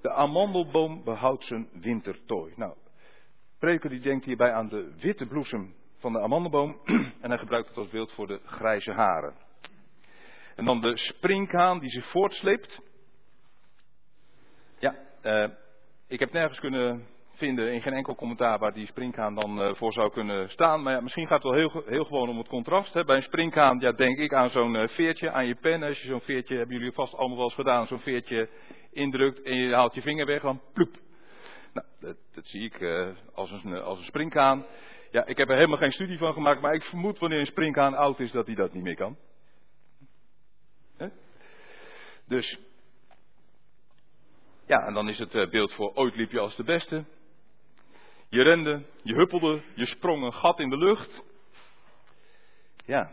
De 0.00 0.12
amandelboom 0.12 1.04
behoudt 1.04 1.44
zijn 1.44 1.68
wintertooi. 1.72 2.52
Nou, 2.56 2.74
Preker 3.62 3.90
die 3.90 4.00
denkt 4.00 4.24
hierbij 4.24 4.52
aan 4.52 4.68
de 4.68 4.92
witte 5.00 5.26
bloesem 5.26 5.74
van 5.98 6.12
de 6.12 6.20
amandelboom 6.20 6.80
en 7.22 7.30
hij 7.30 7.38
gebruikt 7.38 7.68
het 7.68 7.76
als 7.76 7.88
beeld 7.88 8.12
voor 8.12 8.26
de 8.26 8.40
grijze 8.44 8.92
haren. 8.92 9.34
En 10.56 10.64
dan 10.64 10.80
de 10.80 10.96
sprinkhaan 10.96 11.78
die 11.78 11.90
zich 11.90 12.06
voortsleept. 12.06 12.80
Ja, 14.78 14.94
uh, 15.22 15.48
ik 16.08 16.20
heb 16.20 16.32
nergens 16.32 16.60
kunnen 16.60 17.06
vinden 17.34 17.72
in 17.72 17.82
geen 17.82 17.92
enkel 17.92 18.14
commentaar 18.14 18.58
waar 18.58 18.72
die 18.72 18.86
springhaan 18.86 19.34
dan 19.34 19.60
uh, 19.60 19.74
voor 19.74 19.92
zou 19.92 20.10
kunnen 20.10 20.48
staan. 20.50 20.82
Maar 20.82 20.92
ja, 20.92 21.00
misschien 21.00 21.26
gaat 21.26 21.42
het 21.42 21.52
wel 21.52 21.60
heel, 21.60 21.82
heel 21.86 22.04
gewoon 22.04 22.28
om 22.28 22.38
het 22.38 22.48
contrast. 22.48 22.94
Hè. 22.94 23.04
Bij 23.04 23.16
een 23.16 23.22
springhaan 23.22 23.80
ja, 23.80 23.92
denk 23.92 24.18
ik 24.18 24.34
aan 24.34 24.50
zo'n 24.50 24.74
uh, 24.74 24.88
veertje, 24.88 25.30
aan 25.30 25.46
je 25.46 25.54
pen. 25.54 25.82
Als 25.82 26.00
je 26.00 26.08
zo'n 26.08 26.20
veertje, 26.20 26.56
hebben 26.56 26.76
jullie 26.76 26.92
vast 26.92 27.14
allemaal 27.14 27.36
wel 27.36 27.46
eens 27.46 27.54
gedaan, 27.54 27.86
zo'n 27.86 28.00
veertje 28.00 28.48
indrukt 28.90 29.42
en 29.42 29.56
je 29.56 29.74
haalt 29.74 29.94
je 29.94 30.02
vinger 30.02 30.26
weg, 30.26 30.42
dan 30.42 30.60
ploep. 30.72 30.96
Nou, 31.72 31.86
dat, 32.00 32.16
dat 32.34 32.46
zie 32.46 32.64
ik 32.64 32.82
als, 33.34 33.50
een, 33.50 33.74
als 33.74 33.98
een 33.98 34.04
springhaan. 34.04 34.66
Ja, 35.10 35.26
ik 35.26 35.36
heb 35.36 35.48
er 35.48 35.56
helemaal 35.56 35.78
geen 35.78 35.92
studie 35.92 36.18
van 36.18 36.32
gemaakt, 36.32 36.60
maar 36.60 36.74
ik 36.74 36.82
vermoed 36.82 37.18
wanneer 37.18 37.38
een 37.38 37.46
springhaan 37.46 37.94
oud 37.94 38.20
is 38.20 38.30
dat 38.30 38.46
hij 38.46 38.54
dat 38.54 38.72
niet 38.72 38.82
meer 38.82 38.96
kan. 38.96 39.16
Dus, 42.26 42.58
ja, 44.66 44.86
en 44.86 44.94
dan 44.94 45.08
is 45.08 45.18
het 45.18 45.50
beeld 45.50 45.72
voor 45.72 45.94
ooit 45.94 46.16
liep 46.16 46.30
je 46.30 46.38
als 46.38 46.56
de 46.56 46.64
beste. 46.64 47.04
Je 48.28 48.42
rende, 48.42 48.82
je 49.02 49.14
huppelde, 49.14 49.62
je 49.74 49.86
sprong 49.86 50.24
een 50.24 50.32
gat 50.32 50.58
in 50.58 50.70
de 50.70 50.76
lucht. 50.76 51.22
Ja. 52.84 53.12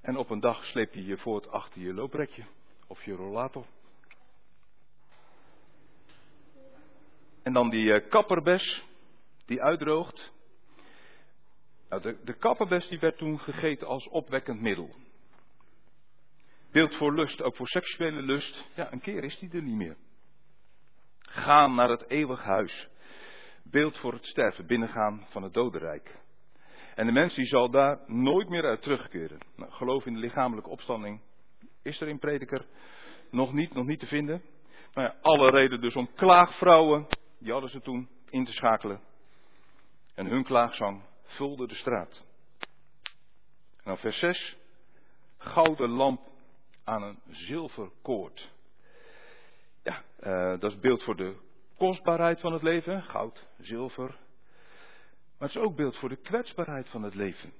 En 0.00 0.16
op 0.16 0.30
een 0.30 0.40
dag 0.40 0.64
sleep 0.64 0.94
je 0.94 1.04
je 1.04 1.16
voort 1.16 1.48
achter 1.50 1.80
je 1.80 1.94
looprekje 1.94 2.44
of 2.86 3.04
je 3.04 3.12
rollator. 3.12 3.66
En 7.42 7.52
dan 7.52 7.70
die 7.70 7.84
uh, 7.84 8.08
kapperbes 8.08 8.84
die 9.46 9.62
uitdroogt. 9.62 10.32
Nou, 11.88 12.02
de, 12.02 12.18
de 12.24 12.34
kapperbes 12.34 12.88
die 12.88 12.98
werd 12.98 13.18
toen 13.18 13.38
gegeten 13.38 13.86
als 13.86 14.08
opwekkend 14.08 14.60
middel. 14.60 14.94
Beeld 16.72 16.96
voor 16.96 17.14
lust, 17.14 17.42
ook 17.42 17.56
voor 17.56 17.68
seksuele 17.68 18.22
lust. 18.22 18.64
Ja, 18.74 18.92
een 18.92 19.00
keer 19.00 19.24
is 19.24 19.38
die 19.38 19.50
er 19.52 19.62
niet 19.62 19.76
meer. 19.76 19.96
Gaan 21.18 21.74
naar 21.74 21.88
het 21.88 22.10
eeuwig 22.10 22.42
huis 22.42 22.88
beeld 23.70 23.98
voor 23.98 24.12
het 24.12 24.24
sterven, 24.24 24.66
binnengaan 24.66 25.26
van 25.28 25.42
het 25.42 25.52
dodenrijk. 25.52 26.18
En 26.94 27.06
de 27.06 27.12
mens 27.12 27.34
die 27.34 27.46
zal 27.46 27.70
daar 27.70 27.98
nooit 28.06 28.48
meer 28.48 28.64
uit 28.64 28.82
terugkeren. 28.82 29.38
Nou, 29.56 29.72
geloof 29.72 30.06
in 30.06 30.12
de 30.12 30.18
lichamelijke 30.18 30.70
opstanding 30.70 31.20
is 31.82 32.00
er 32.00 32.08
in 32.08 32.18
prediker 32.18 32.66
nog 33.30 33.52
niet, 33.52 33.74
nog 33.74 33.86
niet 33.86 34.00
te 34.00 34.06
vinden. 34.06 34.42
Nou 34.94 35.08
ja, 35.08 35.16
alle 35.20 35.50
reden 35.50 35.80
dus 35.80 35.96
om 35.96 36.14
klaagvrouwen, 36.14 37.06
die 37.38 37.52
hadden 37.52 37.70
ze 37.70 37.80
toen, 37.80 38.08
in 38.30 38.44
te 38.44 38.52
schakelen. 38.52 39.00
En 40.14 40.26
hun 40.26 40.44
klaagzang 40.44 41.02
vulde 41.22 41.66
de 41.66 41.74
straat. 41.74 42.22
Dan 43.84 43.98
vers 43.98 44.18
6. 44.18 44.56
Gouden 45.38 45.90
lamp 45.90 46.29
aan 46.90 47.02
een 47.02 47.18
zilverkoord. 47.28 48.50
Ja, 49.82 50.02
uh, 50.20 50.60
dat 50.60 50.72
is 50.72 50.78
beeld 50.78 51.02
voor 51.02 51.16
de 51.16 51.36
kostbaarheid 51.76 52.40
van 52.40 52.52
het 52.52 52.62
leven. 52.62 53.02
Goud, 53.02 53.46
zilver. 53.58 54.08
Maar 55.38 55.48
het 55.48 55.56
is 55.56 55.62
ook 55.62 55.76
beeld 55.76 55.96
voor 55.96 56.08
de 56.08 56.16
kwetsbaarheid 56.16 56.88
van 56.88 57.02
het 57.02 57.14
leven. 57.14 57.52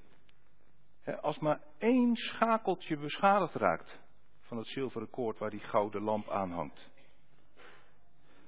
als 1.20 1.38
maar 1.38 1.60
één 1.78 2.16
schakeltje 2.16 2.96
beschadigd 2.96 3.54
raakt 3.54 3.98
van 4.40 4.56
het 4.56 4.66
zilveren 4.66 5.10
koord 5.10 5.38
waar 5.38 5.50
die 5.50 5.60
gouden 5.60 6.02
lamp 6.02 6.28
aan 6.28 6.50
hangt. 6.50 6.90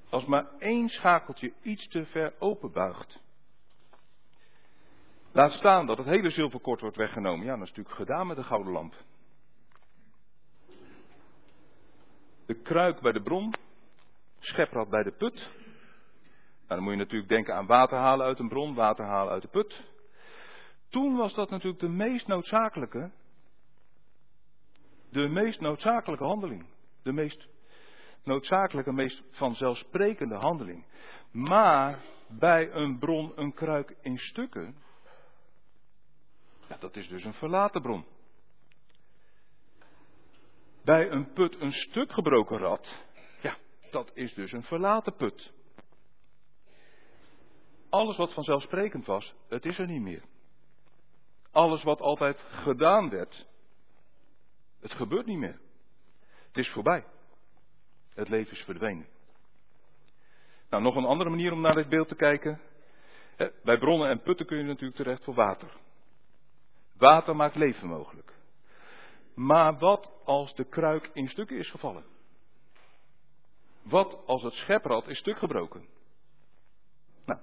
Als 0.08 0.24
maar 0.24 0.46
één 0.58 0.88
schakeltje 0.88 1.52
iets 1.62 1.88
te 1.88 2.04
ver 2.04 2.34
openbuigt. 2.38 3.20
Laat 5.32 5.52
staan 5.52 5.86
dat 5.86 5.98
het 5.98 6.06
hele 6.06 6.30
zilverkoord 6.30 6.80
wordt 6.80 6.96
weggenomen. 6.96 7.46
Ja, 7.46 7.56
dat 7.56 7.62
is 7.62 7.68
natuurlijk 7.68 7.96
gedaan 7.96 8.26
met 8.26 8.36
de 8.36 8.44
gouden 8.44 8.72
lamp. 8.72 8.94
De 12.46 12.54
kruik 12.54 13.00
bij 13.00 13.12
de 13.12 13.22
bron, 13.22 13.54
scheprad 14.38 14.88
bij 14.88 15.02
de 15.02 15.12
put. 15.12 15.34
Nou, 15.34 16.80
dan 16.80 16.82
moet 16.82 16.92
je 16.92 16.98
natuurlijk 16.98 17.28
denken 17.28 17.54
aan 17.54 17.66
water 17.66 17.98
halen 17.98 18.26
uit 18.26 18.38
een 18.38 18.48
bron, 18.48 18.74
water 18.74 19.04
halen 19.04 19.32
uit 19.32 19.42
de 19.42 19.48
put. 19.48 19.82
Toen 20.88 21.16
was 21.16 21.34
dat 21.34 21.50
natuurlijk 21.50 21.80
de 21.80 21.88
meest 21.88 22.26
noodzakelijke, 22.26 23.10
de 25.10 25.28
meest 25.28 25.60
noodzakelijke 25.60 26.24
handeling. 26.24 26.66
De 27.02 27.12
meest 27.12 27.48
noodzakelijke, 28.24 28.92
meest 28.92 29.22
vanzelfsprekende 29.30 30.34
handeling. 30.34 30.84
Maar 31.30 31.98
bij 32.28 32.72
een 32.72 32.98
bron 32.98 33.32
een 33.36 33.54
kruik 33.54 33.96
in 34.00 34.18
stukken, 34.18 34.76
ja, 36.68 36.76
dat 36.80 36.96
is 36.96 37.08
dus 37.08 37.24
een 37.24 37.34
verlaten 37.34 37.82
bron. 37.82 38.04
Bij 40.84 41.10
een 41.10 41.32
put 41.32 41.60
een 41.60 41.72
stuk 41.72 42.12
gebroken 42.12 42.58
rad, 42.58 42.94
ja, 43.40 43.56
dat 43.90 44.10
is 44.14 44.34
dus 44.34 44.52
een 44.52 44.62
verlaten 44.62 45.14
put. 45.14 45.52
Alles 47.90 48.16
wat 48.16 48.32
vanzelfsprekend 48.32 49.06
was, 49.06 49.34
het 49.48 49.64
is 49.64 49.78
er 49.78 49.86
niet 49.86 50.02
meer. 50.02 50.22
Alles 51.50 51.82
wat 51.82 52.00
altijd 52.00 52.44
gedaan 52.50 53.10
werd, 53.10 53.46
het 54.80 54.92
gebeurt 54.92 55.26
niet 55.26 55.38
meer. 55.38 55.60
Het 56.46 56.56
is 56.56 56.68
voorbij. 56.68 57.04
Het 58.14 58.28
leven 58.28 58.52
is 58.52 58.62
verdwenen. 58.62 59.06
Nou, 60.70 60.82
nog 60.82 60.96
een 60.96 61.04
andere 61.04 61.30
manier 61.30 61.52
om 61.52 61.60
naar 61.60 61.74
dit 61.74 61.88
beeld 61.88 62.08
te 62.08 62.14
kijken. 62.14 62.60
Bij 63.62 63.78
bronnen 63.78 64.08
en 64.08 64.22
putten 64.22 64.46
kun 64.46 64.58
je 64.58 64.64
natuurlijk 64.64 64.96
terecht 64.96 65.24
voor 65.24 65.34
water. 65.34 65.76
Water 66.96 67.36
maakt 67.36 67.54
leven 67.54 67.88
mogelijk. 67.88 68.31
Maar 69.34 69.78
wat 69.78 70.10
als 70.24 70.54
de 70.54 70.64
kruik 70.64 71.10
in 71.12 71.28
stukken 71.28 71.58
is 71.58 71.70
gevallen? 71.70 72.04
Wat 73.82 74.26
als 74.26 74.42
het 74.42 74.52
scheprad 74.52 75.08
is 75.08 75.18
stuk 75.18 75.38
gebroken? 75.38 75.88
Nou, 77.24 77.40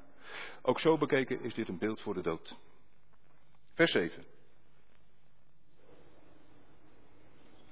ook 0.61 0.79
zo 0.79 0.97
bekeken 0.97 1.41
is 1.41 1.53
dit 1.53 1.67
een 1.67 1.77
beeld 1.77 2.01
voor 2.01 2.13
de 2.13 2.21
dood. 2.21 2.55
Vers 3.73 3.91
7. 3.91 4.25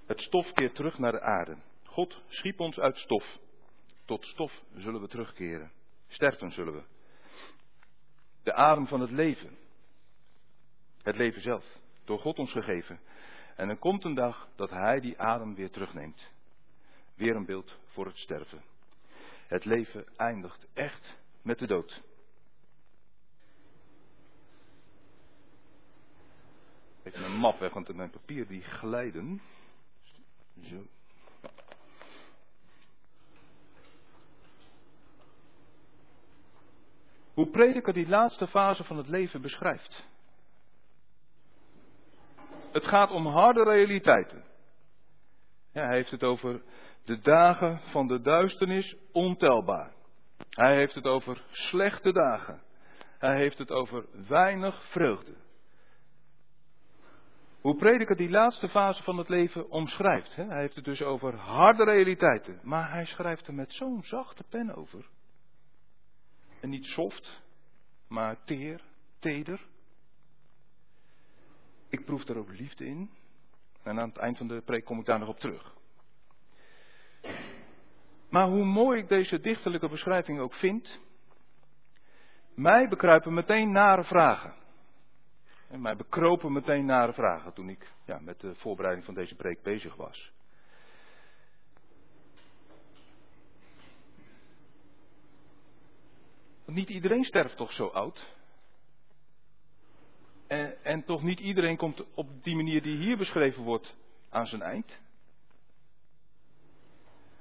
Het 0.05 0.21
stof 0.21 0.53
keert 0.53 0.75
terug 0.75 0.97
naar 0.97 1.11
de 1.11 1.21
aarde. 1.21 1.57
God 1.83 2.21
schiep 2.27 2.59
ons 2.59 2.79
uit 2.79 2.97
stof. 2.97 3.37
Tot 4.05 4.25
stof 4.25 4.61
zullen 4.75 5.01
we 5.01 5.07
terugkeren. 5.07 5.71
Sterven 6.07 6.51
zullen 6.51 6.73
we. 6.73 6.83
De 8.43 8.53
adem 8.53 8.87
van 8.87 9.01
het 9.01 9.11
leven. 9.11 9.57
Het 11.01 11.15
leven 11.15 11.41
zelf. 11.41 11.65
Door 12.05 12.19
God 12.19 12.39
ons 12.39 12.51
gegeven. 12.51 12.99
En 13.57 13.69
er 13.69 13.77
komt 13.77 14.03
een 14.03 14.13
dag 14.13 14.49
dat 14.55 14.69
Hij 14.69 14.99
die 14.99 15.19
adem 15.19 15.55
weer 15.55 15.71
terugneemt. 15.71 16.29
Weer 17.15 17.35
een 17.35 17.45
beeld 17.45 17.77
voor 17.85 18.05
het 18.05 18.17
sterven. 18.17 18.61
Het 19.47 19.65
leven 19.65 20.05
eindigt 20.17 20.67
echt 20.73 21.17
met 21.41 21.59
de 21.59 21.67
dood. 21.67 22.01
Even 27.03 27.21
mijn 27.21 27.37
map 27.37 27.59
weg, 27.59 27.73
want 27.73 27.95
mijn 27.95 28.09
papier 28.09 28.47
die 28.47 28.61
glijden. 28.61 29.41
Zo. 30.61 30.85
Hoe 37.33 37.49
prediker 37.49 37.93
die 37.93 38.07
laatste 38.07 38.47
fase 38.47 38.83
van 38.83 38.97
het 38.97 39.07
leven 39.07 39.41
beschrijft. 39.41 40.05
Het 42.71 42.85
gaat 42.85 43.11
om 43.11 43.25
harde 43.27 43.63
realiteiten. 43.63 44.43
Hij 45.71 45.95
heeft 45.95 46.11
het 46.11 46.23
over 46.23 46.61
de 47.05 47.19
dagen 47.19 47.81
van 47.91 48.07
de 48.07 48.21
duisternis 48.21 48.95
ontelbaar. 49.11 49.93
Hij 50.49 50.75
heeft 50.75 50.95
het 50.95 51.05
over 51.05 51.43
slechte 51.51 52.11
dagen. 52.11 52.61
Hij 53.17 53.35
heeft 53.35 53.57
het 53.57 53.71
over 53.71 54.05
weinig 54.27 54.83
vreugde. 54.91 55.35
Hoe 57.61 57.75
prediker 57.75 58.15
die 58.15 58.29
laatste 58.29 58.69
fase 58.69 59.03
van 59.03 59.17
het 59.17 59.29
leven 59.29 59.69
omschrijft. 59.69 60.35
Hè? 60.35 60.45
Hij 60.45 60.61
heeft 60.61 60.75
het 60.75 60.85
dus 60.85 61.01
over 61.01 61.35
harde 61.35 61.83
realiteiten. 61.83 62.59
Maar 62.63 62.91
hij 62.91 63.05
schrijft 63.05 63.47
er 63.47 63.53
met 63.53 63.73
zo'n 63.73 64.03
zachte 64.03 64.43
pen 64.49 64.75
over. 64.75 65.09
En 66.61 66.69
niet 66.69 66.85
soft, 66.85 67.41
maar 68.07 68.43
teer, 68.45 68.81
teder. 69.19 69.67
Ik 71.97 72.05
proef 72.05 72.23
daar 72.23 72.37
ook 72.37 72.49
liefde 72.49 72.85
in. 72.85 73.09
En 73.83 73.99
aan 73.99 74.07
het 74.07 74.17
eind 74.17 74.37
van 74.37 74.47
de 74.47 74.61
preek 74.61 74.85
kom 74.85 74.99
ik 74.99 75.05
daar 75.05 75.19
nog 75.19 75.29
op 75.29 75.39
terug. 75.39 75.75
Maar 78.29 78.47
hoe 78.47 78.65
mooi 78.65 78.99
ik 78.99 79.07
deze 79.07 79.39
dichterlijke 79.39 79.89
beschrijving 79.89 80.39
ook 80.39 80.53
vind, 80.53 80.99
mij 82.55 82.87
bekruipen 82.87 83.33
meteen 83.33 83.71
nare 83.71 84.03
vragen. 84.03 84.53
En 85.69 85.81
mij 85.81 85.95
bekropen 85.95 86.51
meteen 86.51 86.85
nare 86.85 87.13
vragen 87.13 87.53
toen 87.53 87.69
ik 87.69 87.91
ja, 88.05 88.19
met 88.19 88.39
de 88.39 88.55
voorbereiding 88.55 89.05
van 89.05 89.13
deze 89.13 89.35
preek 89.35 89.61
bezig 89.61 89.95
was. 89.95 90.31
niet 96.65 96.89
iedereen 96.89 97.23
sterft 97.23 97.57
toch 97.57 97.71
zo 97.71 97.87
oud? 97.87 98.36
En, 100.47 100.83
en, 100.83 101.03
toch 101.03 101.23
niet 101.23 101.39
iedereen 101.39 101.77
komt 101.77 102.03
op 102.15 102.43
die 102.43 102.55
manier 102.55 102.81
die 102.81 102.97
hier 102.97 103.17
beschreven 103.17 103.63
wordt 103.63 103.95
aan 104.29 104.45
zijn 104.45 104.61
eind? 104.61 104.99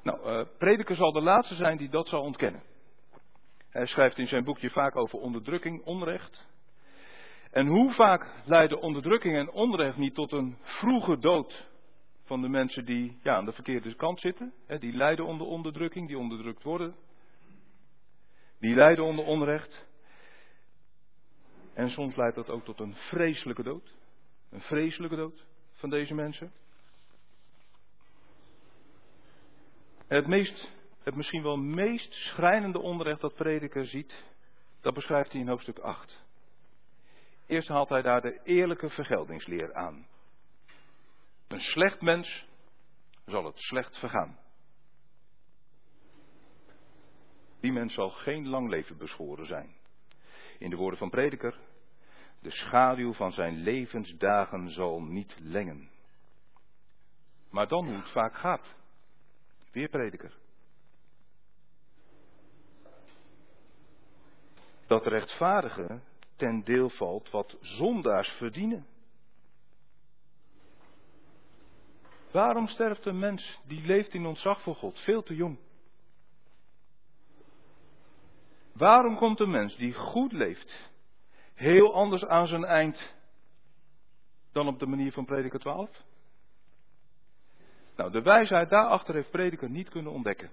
Nou, 0.03 0.31
uh, 0.31 0.47
prediker 0.59 0.97
zal 0.97 1.13
de 1.13 1.21
laatste 1.21 1.55
zijn 1.55 1.77
die 1.77 1.89
dat 1.89 2.09
zal 2.09 2.23
ontkennen. 2.23 2.63
Hij 3.71 3.87
schrijft 3.87 4.19
in 4.19 4.27
zijn 4.27 4.45
boekje 4.45 4.71
vaak 4.71 4.97
over 4.97 5.19
onderdrukking, 5.19 5.85
onrecht. 5.85 6.47
En 7.51 7.67
hoe 7.67 7.93
vaak 7.93 8.43
leiden 8.45 8.81
onderdrukking 8.81 9.37
en 9.37 9.51
onrecht 9.51 9.97
niet 9.97 10.15
tot 10.15 10.33
een 10.33 10.57
vroege 10.63 11.19
dood 11.19 11.67
van 12.25 12.41
de 12.41 12.49
mensen 12.49 12.85
die 12.85 13.19
ja, 13.23 13.37
aan 13.37 13.45
de 13.45 13.53
verkeerde 13.53 13.95
kant 13.95 14.21
zitten? 14.21 14.53
Hè, 14.67 14.79
die 14.79 14.93
lijden 14.93 15.27
onder 15.27 15.47
onderdrukking, 15.47 16.07
die 16.07 16.19
onderdrukt 16.19 16.63
worden. 16.63 16.95
Die 18.61 18.75
lijden 18.75 19.05
onder 19.05 19.25
onrecht. 19.25 19.86
En 21.77 21.91
soms 21.91 22.17
leidt 22.17 22.37
dat 22.37 22.51
ook 22.51 22.65
tot 22.65 22.81
een 22.81 22.95
vreselijke 22.95 23.63
dood. 23.63 23.95
Een 24.51 24.61
vreselijke 24.61 25.17
dood 25.17 25.45
van 25.73 25.91
deze 25.91 26.15
mensen. 26.15 26.53
het, 30.07 30.27
meest, 30.27 30.71
het 31.03 31.15
misschien 31.15 31.43
wel 31.43 31.57
meest 31.57 32.13
schrijnende 32.13 32.79
onrecht 32.79 33.21
dat 33.21 33.35
prediker 33.35 33.87
ziet, 33.87 34.25
dat 34.81 34.95
beschrijft 34.95 35.33
hij 35.33 35.41
in 35.41 35.49
hoofdstuk 35.49 35.79
8. 35.79 36.25
Eerst 37.47 37.69
haalt 37.69 37.89
hij 37.89 38.03
daar 38.03 38.21
de 38.21 38.41
eerlijke 38.45 38.91
vergeldingsleer 38.91 39.75
aan. 39.75 40.07
Een 41.49 41.61
slecht 41.61 42.01
mens 42.01 42.47
zal 43.27 43.45
het 43.45 43.59
slecht 43.59 43.99
vergaan. 43.99 44.39
Die 47.61 47.73
mens 47.73 47.95
zal 47.95 48.11
geen 48.11 48.49
lang 48.49 48.69
leven 48.69 48.97
beschoren 48.97 49.47
zijn. 49.47 49.75
In 50.59 50.71
de 50.71 50.77
woorden 50.77 50.99
van 50.99 51.11
prediker, 51.11 51.59
de 52.41 52.51
schaduw 52.51 53.13
van 53.13 53.33
zijn 53.33 53.57
levensdagen 53.57 54.71
zal 54.71 55.03
niet 55.03 55.37
lengen. 55.41 55.91
Maar 57.51 57.69
dan 57.69 57.87
hoe 57.87 57.97
het 57.97 58.11
vaak 58.11 58.35
gaat. 58.35 58.75
Weer 59.73 59.89
prediker. 59.89 60.37
Dat 64.87 65.07
rechtvaardige 65.07 66.01
ten 66.37 66.65
deel 66.65 66.91
valt 66.91 67.31
wat 67.31 67.57
zondaars 67.61 68.29
verdienen. 68.29 68.87
Waarom 72.31 72.67
sterft 72.67 73.07
een 73.07 73.19
mens 73.19 73.59
die 73.67 73.87
leeft 73.87 74.15
in 74.15 74.27
ontzag 74.27 74.63
voor 74.63 74.75
God 74.75 74.99
veel 74.99 75.23
te 75.23 75.35
jong? 75.35 75.59
Waarom 78.77 79.17
komt 79.17 79.41
een 79.41 79.51
mens 79.51 79.77
die 79.77 79.95
goed 79.95 80.33
leeft 80.33 80.91
heel 81.55 81.95
anders 81.95 82.25
aan 82.25 82.47
zijn 82.47 82.65
eind 82.65 83.15
dan 84.53 84.69
op 84.69 84.79
de 84.79 84.87
manier 84.87 85.13
van 85.13 85.25
prediker 85.25 85.59
12? 85.59 85.91
Nou, 87.97 88.11
de 88.11 88.23
wijsheid 88.23 88.71
daarachter 88.71 89.15
heeft 89.15 89.31
prediker 89.31 89.71
niet 89.71 89.89
kunnen 89.89 90.13
ontdekken. 90.13 90.51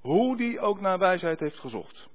Hoe 0.00 0.36
die 0.36 0.60
ook 0.60 0.80
naar 0.80 0.98
wijsheid 0.98 1.40
heeft 1.40 1.58
gezocht. 1.58 2.08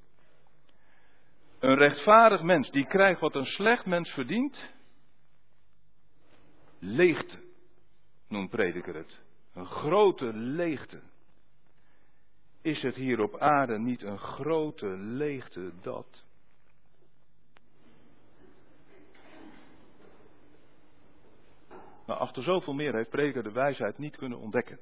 Een 1.59 1.75
rechtvaardig 1.75 2.41
mens 2.41 2.71
die 2.71 2.85
krijgt 2.85 3.19
wat 3.19 3.35
een 3.35 3.45
slecht 3.45 3.85
mens 3.85 4.09
verdient. 4.09 4.73
Leegte, 6.79 7.37
noemt 8.27 8.49
prediker 8.49 8.95
het. 8.95 9.19
Een 9.53 9.65
grote 9.65 10.33
leegte. 10.33 11.01
Is 12.67 12.81
het 12.81 12.95
hier 12.95 13.21
op 13.21 13.37
aarde 13.37 13.79
niet 13.79 14.01
een 14.01 14.17
grote 14.17 14.87
leegte 14.97 15.73
dat? 15.81 16.23
Maar 22.05 22.15
achter 22.15 22.43
zoveel 22.43 22.73
meer 22.73 22.93
heeft 22.93 23.09
prediker 23.09 23.43
de 23.43 23.51
wijsheid 23.51 23.97
niet 23.97 24.15
kunnen 24.15 24.37
ontdekken. 24.37 24.79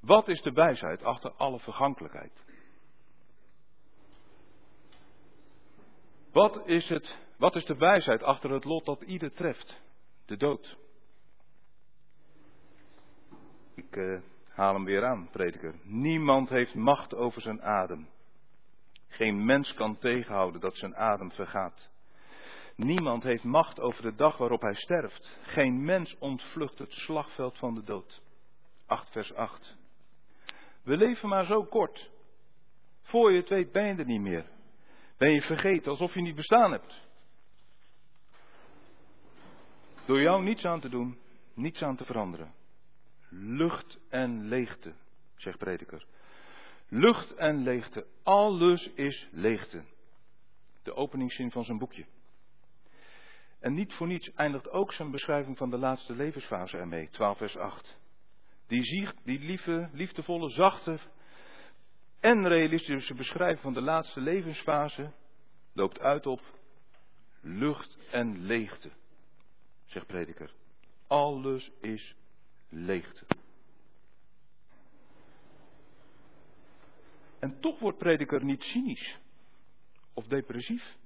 Wat 0.00 0.28
is 0.28 0.42
de 0.42 0.52
wijsheid 0.52 1.02
achter 1.02 1.32
alle 1.32 1.58
vergankelijkheid? 1.58 2.44
Wat 6.30 6.66
is, 6.66 6.88
het, 6.88 7.16
wat 7.36 7.56
is 7.56 7.64
de 7.64 7.76
wijsheid 7.76 8.22
achter 8.22 8.50
het 8.50 8.64
lot 8.64 8.84
dat 8.84 9.02
ieder 9.02 9.32
treft? 9.32 9.80
De 10.24 10.36
dood. 10.36 10.76
Ik 13.74 13.96
uh, 13.96 14.20
haal 14.54 14.74
hem 14.74 14.84
weer 14.84 15.04
aan, 15.04 15.28
prediker. 15.30 15.74
Niemand 15.82 16.48
heeft 16.48 16.74
macht 16.74 17.14
over 17.14 17.42
zijn 17.42 17.62
adem. 17.62 18.08
Geen 19.08 19.44
mens 19.44 19.74
kan 19.74 19.98
tegenhouden 19.98 20.60
dat 20.60 20.76
zijn 20.76 20.96
adem 20.96 21.30
vergaat. 21.32 21.90
Niemand 22.76 23.22
heeft 23.22 23.44
macht 23.44 23.80
over 23.80 24.02
de 24.02 24.14
dag 24.14 24.36
waarop 24.36 24.60
hij 24.60 24.74
sterft. 24.74 25.36
Geen 25.42 25.84
mens 25.84 26.16
ontvlucht 26.18 26.78
het 26.78 26.92
slagveld 26.92 27.58
van 27.58 27.74
de 27.74 27.82
dood. 27.82 28.22
8 28.86 29.10
vers 29.10 29.34
8. 29.34 29.76
We 30.82 30.96
leven 30.96 31.28
maar 31.28 31.44
zo 31.44 31.64
kort. 31.64 32.10
Voor 33.02 33.32
je 33.32 33.40
het 33.40 33.48
weet 33.48 33.72
ben 33.72 33.86
je 33.86 33.94
er 33.94 34.04
niet 34.04 34.20
meer. 34.20 34.44
Ben 35.18 35.30
je 35.30 35.42
vergeten 35.42 35.90
alsof 35.90 36.14
je 36.14 36.20
niet 36.20 36.34
bestaan 36.34 36.72
hebt. 36.72 37.00
Door 40.06 40.20
jou 40.20 40.42
niets 40.42 40.64
aan 40.64 40.80
te 40.80 40.88
doen, 40.88 41.18
niets 41.54 41.82
aan 41.82 41.96
te 41.96 42.04
veranderen. 42.04 42.54
Lucht 43.34 43.98
en 44.08 44.48
leegte, 44.48 44.94
zegt 45.36 45.58
prediker. 45.58 46.04
Lucht 46.88 47.34
en 47.34 47.62
leegte, 47.62 48.06
alles 48.22 48.90
is 48.94 49.28
leegte. 49.30 49.84
De 50.82 50.94
openingszin 50.94 51.50
van 51.50 51.64
zijn 51.64 51.78
boekje. 51.78 52.06
En 53.60 53.74
niet 53.74 53.92
voor 53.92 54.06
niets 54.06 54.32
eindigt 54.34 54.70
ook 54.70 54.92
zijn 54.92 55.10
beschrijving 55.10 55.56
van 55.56 55.70
de 55.70 55.78
laatste 55.78 56.14
levensfase 56.14 56.76
ermee, 56.76 57.08
12 57.08 57.38
vers 57.38 57.56
8. 57.56 57.96
Die, 58.66 58.82
ziet, 58.82 59.14
die 59.24 59.38
lieve, 59.38 59.88
liefdevolle, 59.92 60.50
zachte 60.50 60.98
en 62.20 62.48
realistische 62.48 63.14
beschrijving 63.14 63.60
van 63.60 63.72
de 63.72 63.80
laatste 63.80 64.20
levensfase 64.20 65.12
loopt 65.72 66.00
uit 66.00 66.26
op 66.26 66.40
lucht 67.40 67.98
en 68.10 68.38
leegte, 68.44 68.90
zegt 69.84 70.06
prediker. 70.06 70.52
Alles 71.06 71.70
is 71.80 72.14
leegte. 72.72 73.26
En 77.38 77.60
toch 77.60 77.78
wordt 77.78 77.98
prediker 77.98 78.44
niet 78.44 78.62
cynisch 78.62 79.18
of 80.14 80.26
depressief. 80.26 80.96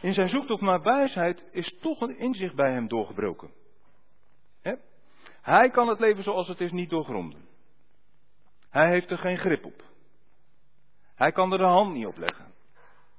In 0.00 0.12
zijn 0.12 0.28
zoektocht 0.28 0.62
naar 0.62 0.82
wijsheid 0.82 1.44
is 1.50 1.76
toch 1.80 2.00
een 2.00 2.18
inzicht 2.18 2.54
bij 2.54 2.72
hem 2.72 2.88
doorgebroken. 2.88 3.50
Hij 5.40 5.70
kan 5.70 5.88
het 5.88 6.00
leven 6.00 6.22
zoals 6.22 6.48
het 6.48 6.60
is 6.60 6.72
niet 6.72 6.90
doorgronden. 6.90 7.48
Hij 8.68 8.88
heeft 8.88 9.10
er 9.10 9.18
geen 9.18 9.38
grip 9.38 9.64
op. 9.64 9.84
Hij 11.14 11.32
kan 11.32 11.52
er 11.52 11.58
de 11.58 11.64
hand 11.64 11.94
niet 11.94 12.06
op 12.06 12.16
leggen. 12.16 12.54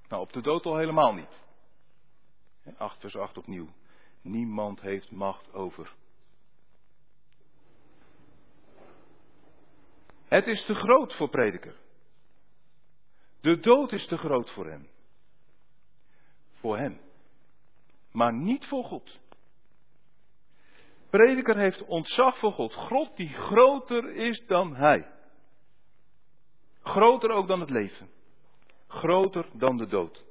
Nou, 0.07 0.22
op 0.22 0.34
de 0.34 0.41
dood 0.41 0.66
al 0.66 0.78
helemaal 0.78 1.14
niet. 1.14 1.43
8 2.78 2.99
vers 2.99 3.16
8 3.16 3.38
opnieuw. 3.38 3.68
Niemand 4.22 4.82
heeft 4.82 5.11
macht 5.11 5.53
over. 5.53 5.93
Het 10.26 10.47
is 10.47 10.65
te 10.65 10.74
groot 10.74 11.15
voor 11.15 11.30
prediker. 11.30 11.76
De 13.41 13.59
dood 13.59 13.91
is 13.91 14.07
te 14.07 14.17
groot 14.17 14.49
voor 14.49 14.67
hem. 14.67 14.89
Voor 16.53 16.78
hem. 16.78 16.99
Maar 18.11 18.34
niet 18.34 18.65
voor 18.65 18.84
God. 18.84 19.19
Prediker 21.09 21.57
heeft 21.57 21.86
ontzag 21.86 22.38
voor 22.38 22.51
God. 22.51 22.74
God 22.74 23.17
die 23.17 23.30
groter 23.30 24.15
is 24.15 24.45
dan 24.47 24.76
hij. 24.76 25.11
Groter 26.84 27.30
ook 27.30 27.47
dan 27.47 27.59
het 27.59 27.69
leven. 27.69 28.09
Groter 28.88 29.49
dan 29.53 29.78
de 29.78 29.88
dood. 29.88 30.24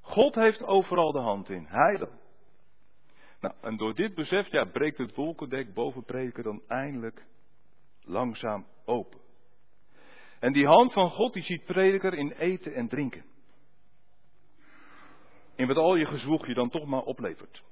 God 0.00 0.34
heeft 0.34 0.62
overal 0.62 1.12
de 1.12 1.18
hand 1.18 1.48
in. 1.48 1.66
Hij 1.66 1.96
dan. 1.96 2.20
Nou, 3.42 3.54
en 3.60 3.76
door 3.76 3.94
dit 3.94 4.14
besef 4.14 4.50
ja, 4.50 4.64
breekt 4.64 4.98
het 4.98 5.14
wolkendek 5.14 5.74
boven 5.74 6.04
prediker 6.04 6.42
dan 6.42 6.62
eindelijk 6.68 7.24
langzaam 8.00 8.66
open. 8.84 9.20
En 10.38 10.52
die 10.52 10.66
hand 10.66 10.92
van 10.92 11.10
God 11.10 11.32
die 11.32 11.42
ziet 11.42 11.64
prediker 11.64 12.14
in 12.14 12.32
eten 12.32 12.74
en 12.74 12.88
drinken. 12.88 13.24
In 15.54 15.66
wat 15.66 15.76
al 15.76 15.94
je 15.94 16.06
gezwoeg 16.06 16.46
je 16.46 16.54
dan 16.54 16.70
toch 16.70 16.86
maar 16.86 17.02
oplevert. 17.02 17.62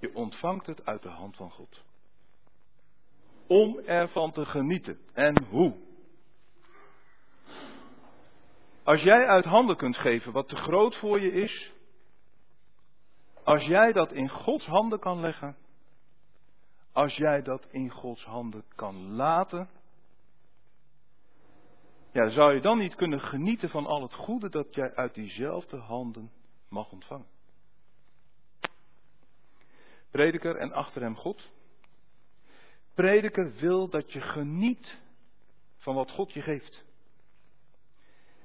Je 0.00 0.14
ontvangt 0.14 0.66
het 0.66 0.86
uit 0.86 1.02
de 1.02 1.08
hand 1.08 1.36
van 1.36 1.50
God. 1.50 1.84
Om 3.46 3.78
ervan 3.78 4.32
te 4.32 4.44
genieten. 4.44 4.98
En 5.12 5.44
hoe? 5.44 5.76
Als 8.82 9.02
jij 9.02 9.26
uit 9.26 9.44
handen 9.44 9.76
kunt 9.76 9.96
geven 9.96 10.32
wat 10.32 10.48
te 10.48 10.56
groot 10.56 10.96
voor 10.96 11.20
je 11.20 11.32
is. 11.32 11.72
Als 13.44 13.62
jij 13.62 13.92
dat 13.92 14.12
in 14.12 14.28
Gods 14.28 14.66
handen 14.66 14.98
kan 14.98 15.20
leggen. 15.20 15.56
Als 16.92 17.16
jij 17.16 17.42
dat 17.42 17.66
in 17.70 17.90
Gods 17.90 18.24
handen 18.24 18.64
kan 18.74 19.12
laten. 19.12 19.68
Ja, 22.12 22.28
zou 22.28 22.54
je 22.54 22.60
dan 22.60 22.78
niet 22.78 22.94
kunnen 22.94 23.20
genieten 23.20 23.68
van 23.68 23.86
al 23.86 24.02
het 24.02 24.14
goede 24.14 24.48
dat 24.48 24.74
jij 24.74 24.94
uit 24.94 25.14
diezelfde 25.14 25.76
handen 25.76 26.30
mag 26.68 26.92
ontvangen? 26.92 27.26
Prediker 30.10 30.56
en 30.56 30.72
achter 30.72 31.02
hem 31.02 31.16
God. 31.16 31.50
Prediker 32.94 33.52
wil 33.52 33.88
dat 33.88 34.12
je 34.12 34.20
geniet 34.20 34.98
van 35.76 35.94
wat 35.94 36.10
God 36.10 36.32
je 36.32 36.42
geeft. 36.42 36.84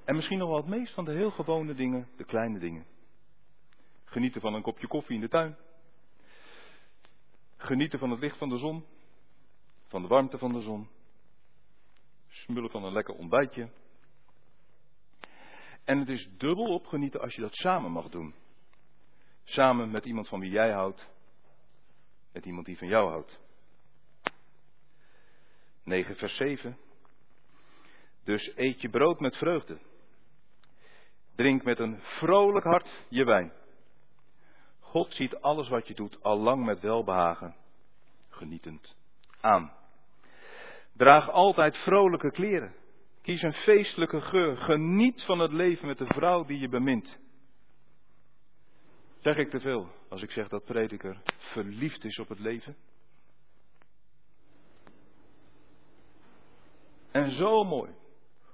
En 0.04 0.14
misschien 0.14 0.38
nog 0.38 0.48
wel 0.48 0.56
het 0.56 0.66
meest 0.66 0.94
van 0.94 1.04
de 1.04 1.12
heel 1.12 1.30
gewone 1.30 1.74
dingen, 1.74 2.08
de 2.16 2.24
kleine 2.24 2.58
dingen. 2.58 2.86
Genieten 4.10 4.40
van 4.40 4.54
een 4.54 4.62
kopje 4.62 4.86
koffie 4.86 5.14
in 5.14 5.20
de 5.20 5.28
tuin. 5.28 5.56
Genieten 7.56 7.98
van 7.98 8.10
het 8.10 8.20
licht 8.20 8.36
van 8.38 8.48
de 8.48 8.58
zon. 8.58 8.84
Van 9.86 10.02
de 10.02 10.08
warmte 10.08 10.38
van 10.38 10.52
de 10.52 10.60
zon. 10.60 10.88
Smullen 12.28 12.70
van 12.70 12.84
een 12.84 12.92
lekker 12.92 13.14
ontbijtje. 13.14 13.70
En 15.84 15.98
het 15.98 16.08
is 16.08 16.28
dubbel 16.36 16.64
opgenieten 16.64 17.20
als 17.20 17.34
je 17.34 17.40
dat 17.40 17.54
samen 17.54 17.90
mag 17.90 18.08
doen. 18.08 18.34
Samen 19.44 19.90
met 19.90 20.04
iemand 20.04 20.28
van 20.28 20.40
wie 20.40 20.50
jij 20.50 20.70
houdt. 20.70 21.08
Met 22.32 22.44
iemand 22.44 22.66
die 22.66 22.78
van 22.78 22.88
jou 22.88 23.08
houdt. 23.08 23.40
9 25.84 26.16
vers 26.16 26.36
7. 26.36 26.78
Dus 28.24 28.52
eet 28.56 28.80
je 28.80 28.88
brood 28.88 29.20
met 29.20 29.36
vreugde. 29.36 29.78
Drink 31.34 31.64
met 31.64 31.78
een 31.78 32.00
vrolijk 32.00 32.64
hart 32.64 33.04
je 33.08 33.24
wijn. 33.24 33.58
God 34.90 35.14
ziet 35.14 35.36
alles 35.40 35.68
wat 35.68 35.88
je 35.88 35.94
doet 35.94 36.22
al 36.22 36.38
lang 36.38 36.64
met 36.64 36.80
welbehagen, 36.80 37.54
genietend 38.28 38.96
aan. 39.40 39.72
Draag 40.92 41.30
altijd 41.30 41.76
vrolijke 41.76 42.30
kleren. 42.30 42.74
Kies 43.22 43.42
een 43.42 43.52
feestelijke 43.52 44.20
geur. 44.20 44.56
Geniet 44.56 45.22
van 45.22 45.38
het 45.38 45.52
leven 45.52 45.86
met 45.86 45.98
de 45.98 46.06
vrouw 46.06 46.44
die 46.44 46.58
je 46.58 46.68
bemint. 46.68 47.18
Zeg 49.18 49.36
ik 49.36 49.50
te 49.50 49.60
veel 49.60 49.88
als 50.08 50.22
ik 50.22 50.30
zeg 50.30 50.48
dat 50.48 50.64
prediker 50.64 51.22
verliefd 51.38 52.04
is 52.04 52.18
op 52.18 52.28
het 52.28 52.38
leven? 52.38 52.76
En 57.10 57.30
zo 57.30 57.64
mooi. 57.64 57.90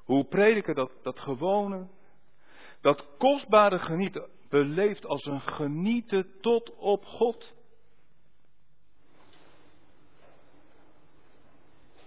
Hoe 0.05 0.25
prediker 0.25 0.75
dat, 0.75 0.93
dat 1.03 1.21
gewone, 1.21 1.89
dat 2.81 3.17
kostbare 3.19 3.79
genieten 3.79 4.35
beleeft 4.49 5.07
als 5.07 5.25
een 5.25 5.41
genieten 5.41 6.41
tot 6.41 6.75
op 6.75 7.05
God. 7.05 7.55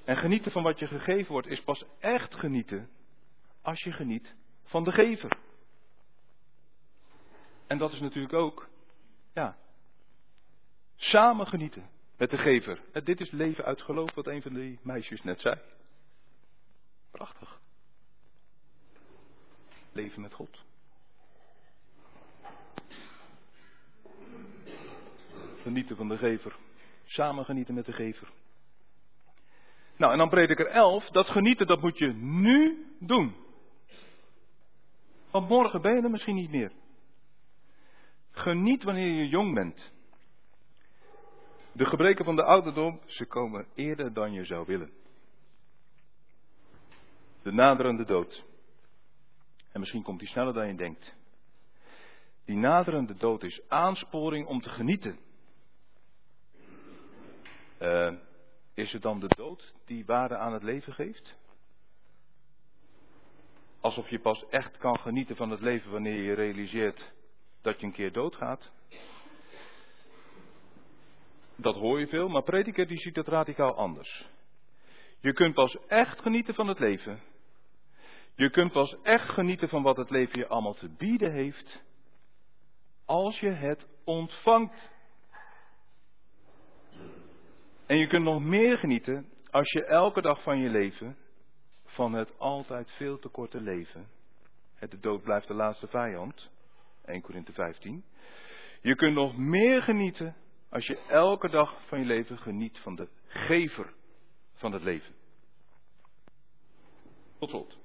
En 0.03 0.17
genieten 0.17 0.51
van 0.51 0.63
wat 0.63 0.79
je 0.79 0.87
gegeven 0.87 1.31
wordt 1.31 1.47
is 1.47 1.61
pas 1.61 1.85
echt 1.99 2.35
genieten 2.35 2.89
als 3.61 3.83
je 3.83 3.91
geniet 3.91 4.35
van 4.63 4.83
de 4.83 4.91
gever. 4.91 5.37
En 7.67 7.77
dat 7.77 7.93
is 7.93 7.99
natuurlijk 7.99 8.33
ook, 8.33 8.69
ja, 9.33 9.57
samen 10.95 11.47
genieten 11.47 11.89
met 12.17 12.29
de 12.29 12.37
gever. 12.37 12.81
En 12.91 13.03
dit 13.03 13.21
is 13.21 13.31
leven 13.31 13.65
uit 13.65 13.81
geloof, 13.81 14.13
wat 14.13 14.27
een 14.27 14.41
van 14.41 14.53
die 14.53 14.79
meisjes 14.81 15.21
net 15.21 15.41
zei. 15.41 15.59
Prachtig. 17.11 17.59
Leven 19.91 20.21
met 20.21 20.33
God. 20.33 20.63
Genieten 25.69 25.95
van 25.95 26.07
de 26.07 26.17
gever. 26.17 26.55
Samen 27.05 27.45
genieten 27.45 27.73
met 27.73 27.85
de 27.85 27.91
gever. 27.91 28.31
Nou, 29.97 30.11
en 30.11 30.17
dan 30.17 30.29
prediker 30.29 30.67
11. 30.67 31.09
Dat 31.09 31.27
genieten, 31.27 31.67
dat 31.67 31.81
moet 31.81 31.97
je 31.97 32.13
nu 32.13 32.85
doen. 32.99 33.35
Want 35.31 35.49
morgen 35.49 35.81
ben 35.81 35.95
je 35.95 36.01
er 36.01 36.09
misschien 36.09 36.35
niet 36.35 36.49
meer. 36.49 36.71
Geniet 38.31 38.83
wanneer 38.83 39.11
je 39.11 39.27
jong 39.27 39.53
bent. 39.53 39.91
De 41.71 41.85
gebreken 41.85 42.25
van 42.25 42.35
de 42.35 42.43
ouderdom, 42.43 43.01
ze 43.05 43.25
komen 43.25 43.67
eerder 43.75 44.13
dan 44.13 44.33
je 44.33 44.45
zou 44.45 44.65
willen. 44.65 44.91
De 47.41 47.51
naderende 47.51 48.05
dood. 48.05 48.43
En 49.71 49.79
misschien 49.79 50.03
komt 50.03 50.19
die 50.19 50.27
sneller 50.27 50.53
dan 50.53 50.67
je 50.67 50.75
denkt. 50.75 51.15
Die 52.45 52.57
naderende 52.57 53.15
dood 53.15 53.43
is 53.43 53.61
aansporing 53.67 54.47
om 54.47 54.61
te 54.61 54.69
genieten. 54.69 55.27
Uh, 57.79 58.13
is 58.73 58.91
het 58.91 59.01
dan 59.01 59.19
de 59.19 59.27
dood 59.27 59.73
die 59.85 60.05
waarde 60.05 60.37
aan 60.37 60.53
het 60.53 60.63
leven 60.63 60.93
geeft? 60.93 61.35
Alsof 63.81 64.09
je 64.09 64.19
pas 64.19 64.45
echt 64.49 64.77
kan 64.77 64.99
genieten 64.99 65.35
van 65.35 65.49
het 65.49 65.61
leven 65.61 65.91
wanneer 65.91 66.21
je 66.21 66.33
realiseert 66.33 67.11
dat 67.61 67.79
je 67.79 67.85
een 67.85 67.91
keer 67.91 68.11
doodgaat. 68.11 68.71
Dat 71.55 71.75
hoor 71.75 71.99
je 71.99 72.07
veel, 72.07 72.27
maar 72.27 72.43
prediker 72.43 72.87
die 72.87 72.99
ziet 72.99 73.15
het 73.15 73.27
radicaal 73.27 73.75
anders. 73.75 74.25
Je 75.19 75.33
kunt 75.33 75.53
pas 75.53 75.77
echt 75.87 76.19
genieten 76.19 76.53
van 76.53 76.67
het 76.67 76.79
leven. 76.79 77.21
Je 78.35 78.49
kunt 78.49 78.71
pas 78.71 78.95
echt 79.03 79.29
genieten 79.29 79.69
van 79.69 79.83
wat 79.83 79.97
het 79.97 80.09
leven 80.09 80.39
je 80.39 80.47
allemaal 80.47 80.73
te 80.73 80.89
bieden 80.89 81.31
heeft. 81.31 81.79
Als 83.05 83.39
je 83.39 83.49
het 83.49 83.87
ontvangt. 84.03 84.89
En 87.89 87.97
je 87.97 88.07
kunt 88.07 88.23
nog 88.23 88.43
meer 88.43 88.77
genieten 88.77 89.29
als 89.51 89.71
je 89.71 89.85
elke 89.85 90.21
dag 90.21 90.43
van 90.43 90.59
je 90.59 90.69
leven 90.69 91.17
van 91.85 92.13
het 92.13 92.39
altijd 92.39 92.91
veel 92.91 93.19
te 93.19 93.29
korte 93.29 93.61
leven. 93.61 94.07
De 94.79 94.99
dood 94.99 95.23
blijft 95.23 95.47
de 95.47 95.53
laatste 95.53 95.87
vijand. 95.87 96.49
1 97.05 97.21
Korinthe 97.21 97.53
15. 97.53 98.03
Je 98.81 98.95
kunt 98.95 99.13
nog 99.13 99.37
meer 99.37 99.81
genieten 99.81 100.35
als 100.69 100.87
je 100.87 101.05
elke 101.07 101.49
dag 101.49 101.87
van 101.87 101.99
je 101.99 102.05
leven 102.05 102.37
geniet 102.37 102.77
van 102.79 102.95
de 102.95 103.07
gever 103.27 103.93
van 104.53 104.71
het 104.71 104.83
leven. 104.83 105.13
Tot 107.39 107.49
slot. 107.49 107.77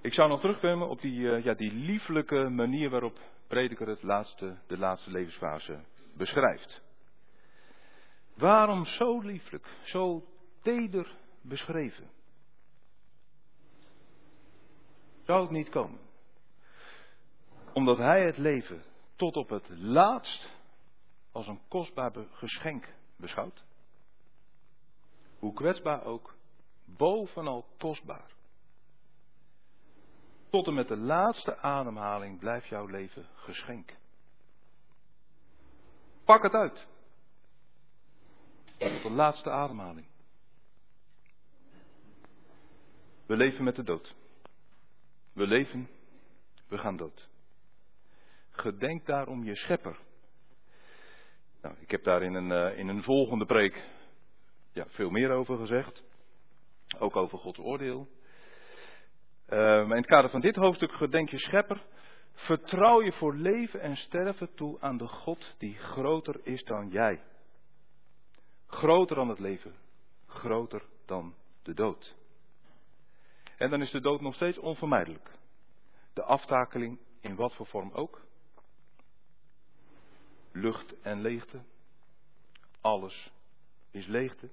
Ik 0.00 0.14
zou 0.14 0.28
nog 0.28 0.40
terugkomen 0.40 0.88
op 0.88 1.00
die, 1.00 1.18
uh, 1.18 1.44
ja, 1.44 1.54
die 1.54 1.72
lieflijke 1.72 2.48
manier 2.48 2.90
waarop 2.90 3.18
prediker 3.46 3.88
het 3.88 4.02
laatste, 4.02 4.56
de 4.66 4.78
laatste 4.78 5.10
levensfase 5.10 5.84
beschrijft. 6.16 6.84
Waarom 8.36 8.84
zo 8.84 9.20
lieflijk, 9.20 9.66
zo 9.84 10.24
teder 10.62 11.16
beschreven? 11.40 12.10
Zou 15.22 15.42
het 15.42 15.50
niet 15.50 15.68
komen? 15.68 16.00
Omdat 17.72 17.98
hij 17.98 18.24
het 18.24 18.36
leven 18.36 18.82
tot 19.16 19.36
op 19.36 19.48
het 19.48 19.68
laatst 19.68 20.50
als 21.32 21.46
een 21.46 21.60
kostbaar 21.68 22.12
geschenk 22.30 22.88
beschouwt. 23.16 23.64
Hoe 25.38 25.52
kwetsbaar 25.52 26.04
ook, 26.04 26.34
bovenal 26.84 27.64
kostbaar. 27.78 28.34
Tot 30.50 30.66
en 30.66 30.74
met 30.74 30.88
de 30.88 30.96
laatste 30.96 31.58
ademhaling 31.58 32.38
blijft 32.38 32.66
jouw 32.66 32.86
leven 32.86 33.26
geschenk. 33.34 33.96
Pak 36.24 36.42
het 36.42 36.52
uit. 36.52 36.86
Tot 38.78 39.02
de 39.02 39.10
laatste 39.10 39.50
ademhaling. 39.50 40.06
We 43.26 43.36
leven 43.36 43.64
met 43.64 43.76
de 43.76 43.82
dood. 43.82 44.14
We 45.32 45.46
leven, 45.46 45.88
we 46.68 46.78
gaan 46.78 46.96
dood. 46.96 47.28
Gedenk 48.50 49.06
daarom 49.06 49.44
je 49.44 49.56
schepper. 49.56 49.98
Nou, 51.62 51.74
ik 51.80 51.90
heb 51.90 52.04
daar 52.04 52.22
in 52.22 52.34
een, 52.34 52.72
uh, 52.72 52.78
in 52.78 52.88
een 52.88 53.02
volgende 53.02 53.46
preek 53.46 53.84
ja, 54.72 54.86
veel 54.88 55.10
meer 55.10 55.30
over 55.30 55.56
gezegd. 55.56 56.02
Ook 56.98 57.16
over 57.16 57.38
Gods 57.38 57.58
oordeel. 57.58 58.08
Maar 59.48 59.90
in 59.90 59.90
het 59.90 60.06
kader 60.06 60.30
van 60.30 60.40
dit 60.40 60.56
hoofdstuk, 60.56 60.92
gedenk 60.92 61.28
je 61.28 61.38
schepper. 61.38 61.82
Vertrouw 62.32 63.02
je 63.02 63.12
voor 63.12 63.34
leven 63.34 63.80
en 63.80 63.96
sterven 63.96 64.54
toe 64.54 64.80
aan 64.80 64.96
de 64.96 65.06
God 65.06 65.54
die 65.58 65.74
groter 65.74 66.40
is 66.42 66.64
dan 66.64 66.88
jij. 66.88 67.22
Groter 68.66 69.16
dan 69.16 69.28
het 69.28 69.38
leven. 69.38 69.74
Groter 70.26 70.82
dan 71.04 71.34
de 71.62 71.74
dood. 71.74 72.14
En 73.56 73.70
dan 73.70 73.82
is 73.82 73.90
de 73.90 74.00
dood 74.00 74.20
nog 74.20 74.34
steeds 74.34 74.58
onvermijdelijk. 74.58 75.30
De 76.12 76.22
aftakeling 76.22 76.98
in 77.20 77.36
wat 77.36 77.54
voor 77.54 77.66
vorm 77.66 77.90
ook. 77.92 78.24
Lucht 80.52 81.00
en 81.00 81.20
leegte. 81.20 81.60
Alles 82.80 83.32
is 83.90 84.06
leegte. 84.06 84.48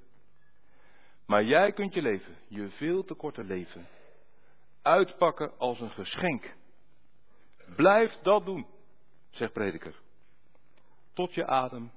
Maar 1.25 1.43
jij 1.43 1.71
kunt 1.71 1.93
je 1.93 2.01
leven, 2.01 2.35
je 2.47 2.69
veel 2.69 3.03
te 3.03 3.13
korte 3.13 3.43
leven, 3.43 3.87
uitpakken 4.81 5.57
als 5.57 5.79
een 5.79 5.91
geschenk. 5.91 6.55
Blijf 7.75 8.13
dat 8.21 8.45
doen, 8.45 8.67
zegt 9.29 9.53
prediker. 9.53 9.95
Tot 11.13 11.33
je 11.33 11.45
adem 11.45 11.91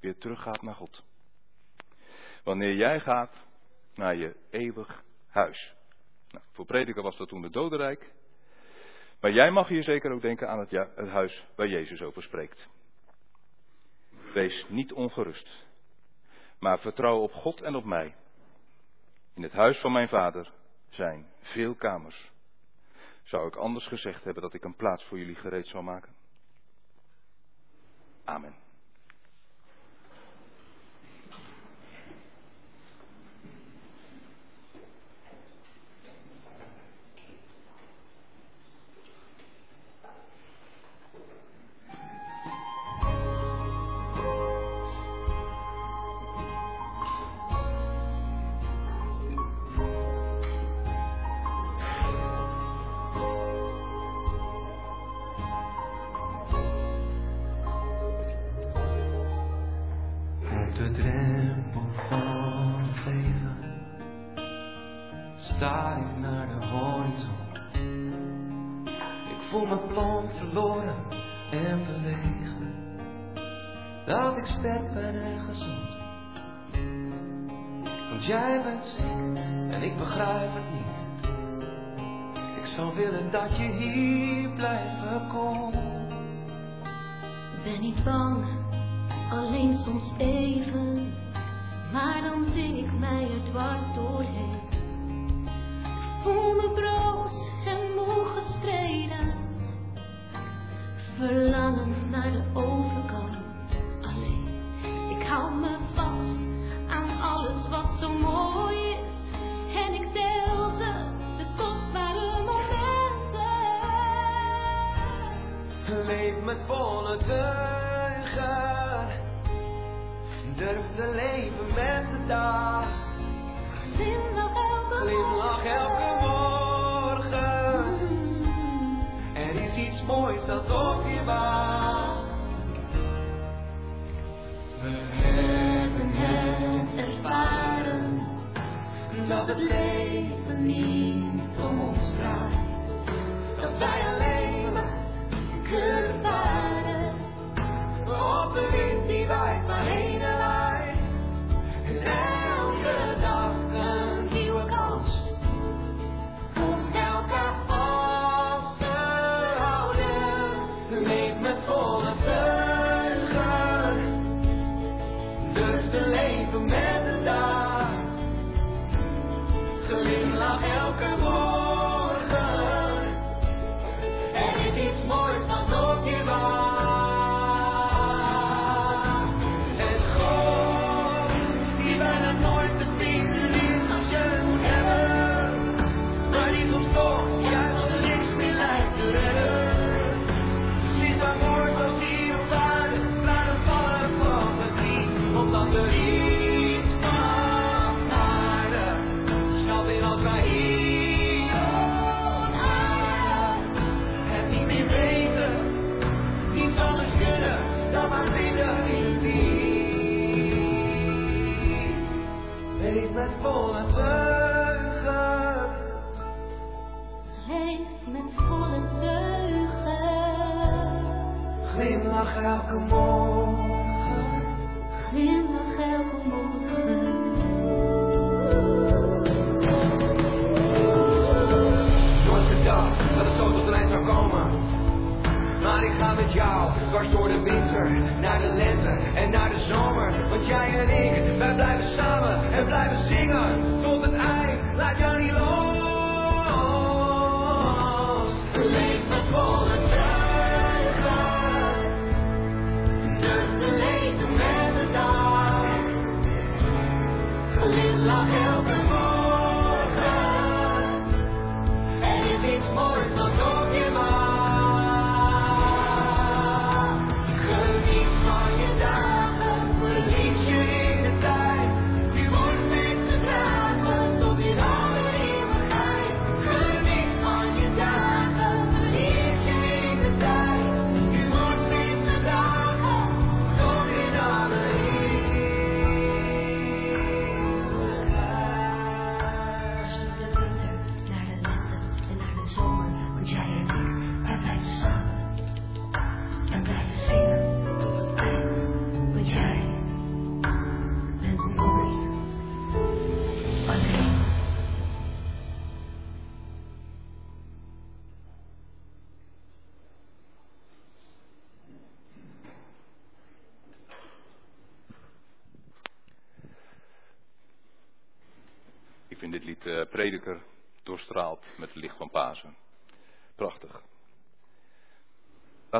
weer 0.00 0.18
teruggaat 0.18 0.62
naar 0.62 0.74
God. 0.74 1.02
Wanneer 2.42 2.74
jij 2.74 3.00
gaat 3.00 3.46
naar 3.94 4.16
je 4.16 4.36
eeuwig 4.50 5.04
huis. 5.28 5.74
Nou, 6.30 6.44
voor 6.50 6.66
prediker 6.66 7.02
was 7.02 7.16
dat 7.16 7.28
toen 7.28 7.42
de 7.42 7.50
dodenrijk. 7.50 8.12
Maar 9.20 9.32
jij 9.32 9.50
mag 9.50 9.68
hier 9.68 9.82
zeker 9.82 10.12
ook 10.12 10.20
denken 10.20 10.48
aan 10.48 10.58
het, 10.58 10.70
het 10.70 11.08
huis 11.08 11.46
waar 11.54 11.68
Jezus 11.68 12.02
over 12.02 12.22
spreekt. 12.22 12.68
Wees 14.32 14.66
niet 14.68 14.92
ongerust, 14.92 15.66
maar 16.58 16.78
vertrouw 16.78 17.18
op 17.18 17.32
God 17.32 17.60
en 17.60 17.74
op 17.74 17.84
mij. 17.84 18.14
In 19.34 19.42
het 19.42 19.52
huis 19.52 19.78
van 19.80 19.92
mijn 19.92 20.08
vader 20.08 20.52
zijn 20.88 21.26
veel 21.40 21.74
kamers. 21.74 22.30
Zou 23.22 23.46
ik 23.46 23.56
anders 23.56 23.86
gezegd 23.86 24.24
hebben 24.24 24.42
dat 24.42 24.54
ik 24.54 24.64
een 24.64 24.76
plaats 24.76 25.04
voor 25.04 25.18
jullie 25.18 25.34
gereed 25.34 25.66
zou 25.66 25.84
maken? 25.84 26.14
Amen. 28.24 28.54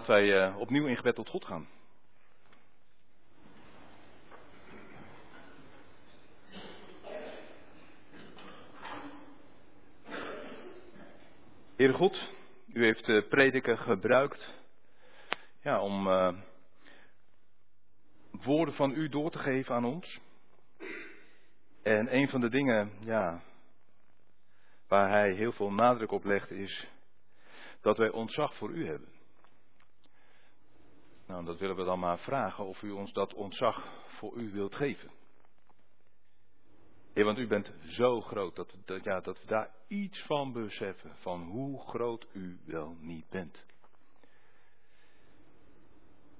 Laten 0.02 0.16
wij 0.16 0.46
eh, 0.46 0.58
opnieuw 0.58 0.86
in 0.86 0.96
gebed 0.96 1.14
tot 1.14 1.28
God 1.28 1.44
gaan. 1.44 1.68
Heere 11.76 11.92
God, 11.92 12.28
u 12.72 12.84
heeft 12.84 13.06
de 13.06 13.26
prediker 13.28 13.76
gebruikt 13.78 14.50
ja, 15.60 15.80
om 15.80 16.08
eh, 16.08 16.34
woorden 18.30 18.74
van 18.74 18.90
u 18.90 19.08
door 19.08 19.30
te 19.30 19.38
geven 19.38 19.74
aan 19.74 19.84
ons. 19.84 20.20
En 21.82 22.16
een 22.16 22.28
van 22.28 22.40
de 22.40 22.50
dingen, 22.50 22.92
ja, 23.00 23.42
waar 24.88 25.10
hij 25.10 25.32
heel 25.32 25.52
veel 25.52 25.72
nadruk 25.72 26.10
op 26.10 26.24
legt, 26.24 26.50
is 26.50 26.88
dat 27.80 27.96
wij 27.96 28.10
ontzag 28.10 28.54
voor 28.54 28.70
u 28.70 28.86
hebben. 28.86 29.21
Nou, 31.26 31.44
dat 31.44 31.58
willen 31.58 31.76
we 31.76 31.84
dan 31.84 31.98
maar 31.98 32.18
vragen 32.18 32.64
of 32.64 32.82
u 32.82 32.90
ons 32.90 33.12
dat 33.12 33.34
ontzag 33.34 34.04
voor 34.06 34.36
u 34.36 34.52
wilt 34.52 34.74
geven. 34.74 35.10
Heer, 37.12 37.24
want 37.24 37.38
u 37.38 37.46
bent 37.46 37.72
zo 37.84 38.20
groot 38.20 38.56
dat, 38.56 38.74
ja, 39.02 39.20
dat 39.20 39.40
we 39.40 39.46
daar 39.46 39.70
iets 39.88 40.22
van 40.22 40.52
beseffen, 40.52 41.16
van 41.16 41.42
hoe 41.42 41.80
groot 41.80 42.26
u 42.32 42.60
wel 42.64 42.96
niet 43.00 43.28
bent. 43.28 43.66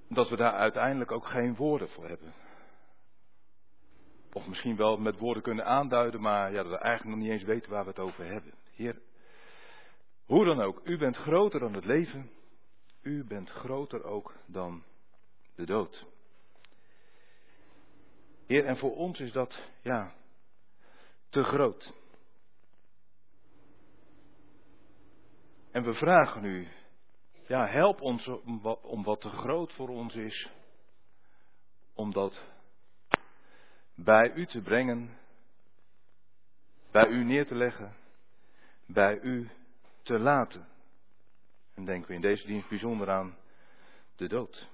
Dat 0.09 0.29
we 0.29 0.37
daar 0.37 0.53
uiteindelijk 0.53 1.13
ook 1.13 1.27
geen 1.27 1.57
woorden 1.57 1.89
voor 1.89 2.09
hebben. 2.09 2.33
Of 4.33 4.47
misschien 4.47 4.77
wel 4.77 4.97
met 4.97 5.19
woorden 5.19 5.43
kunnen 5.43 5.65
aanduiden, 5.65 6.21
maar 6.21 6.53
ja, 6.53 6.63
dat 6.63 6.73
we 6.73 6.79
eigenlijk 6.79 7.17
nog 7.17 7.25
niet 7.25 7.35
eens 7.35 7.45
weten 7.49 7.71
waar 7.71 7.85
we 7.85 7.89
het 7.89 7.99
over 7.99 8.25
hebben. 8.25 8.55
Heer, 8.75 9.01
hoe 10.25 10.45
dan 10.45 10.61
ook, 10.61 10.81
u 10.85 10.99
bent 10.99 11.17
groter 11.17 11.61
dan 11.61 11.75
het 11.75 11.85
leven. 11.85 12.31
U 13.03 13.25
bent 13.25 13.51
groter 13.51 14.05
ook 14.05 14.35
dan 14.47 14.83
de 15.55 15.67
dood. 15.67 16.07
Heer, 18.47 18.65
en 18.65 18.77
voor 18.77 18.97
ons 18.97 19.21
is 19.21 19.33
dat, 19.33 19.69
ja, 19.83 20.15
te 21.29 21.43
groot. 21.43 21.93
En 25.71 25.83
we 25.83 25.95
vragen 25.95 26.45
u, 26.45 26.69
ja, 27.47 27.67
help 27.67 28.01
ons 28.01 28.27
om 28.27 28.61
wat, 28.61 28.81
om 28.81 29.03
wat 29.03 29.21
te 29.21 29.29
groot 29.29 29.73
voor 29.73 29.89
ons 29.89 30.15
is, 30.15 30.51
om 31.95 32.13
dat 32.13 32.43
bij 33.95 34.33
u 34.35 34.47
te 34.47 34.61
brengen, 34.61 35.19
bij 36.91 37.07
u 37.07 37.25
neer 37.25 37.47
te 37.47 37.55
leggen, 37.55 37.97
bij 38.87 39.21
u 39.21 39.51
te 40.03 40.19
laten. 40.19 40.72
En 41.75 41.85
denken 41.85 42.09
we 42.09 42.15
in 42.15 42.21
deze 42.21 42.47
dienst 42.47 42.69
bijzonder 42.69 43.11
aan 43.11 43.37
de 44.17 44.29
dood. 44.29 44.69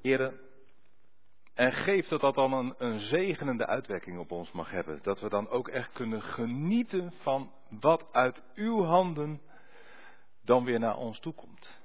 Heren, 0.00 0.40
en 1.56 1.72
geef 1.72 2.08
dat 2.08 2.20
dat 2.20 2.34
dan 2.34 2.74
een, 2.78 3.00
zegenende 3.00 3.66
uitwerking 3.66 4.18
op 4.18 4.30
ons 4.30 4.52
mag 4.52 4.70
hebben. 4.70 4.98
Dat 5.02 5.20
we 5.20 5.28
dan 5.28 5.48
ook 5.48 5.68
echt 5.68 5.92
kunnen 5.92 6.22
genieten 6.22 7.12
van 7.12 7.52
wat 7.68 8.12
uit 8.12 8.42
uw 8.54 8.82
handen 8.82 9.40
dan 10.44 10.64
weer 10.64 10.78
naar 10.78 10.96
ons 10.96 11.20
toe 11.20 11.32
komt. 11.32 11.80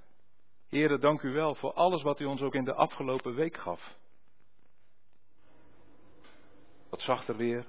Heren, 0.69 0.99
dank 0.99 1.21
u 1.21 1.31
wel 1.31 1.55
voor 1.55 1.73
alles 1.73 2.01
wat 2.01 2.19
u 2.19 2.25
ons 2.25 2.41
ook 2.41 2.55
in 2.55 2.63
de 2.63 2.73
afgelopen 2.73 3.35
week 3.35 3.57
gaf. 3.57 3.95
Wat 6.89 7.01
zachter 7.01 7.35
weer. 7.35 7.65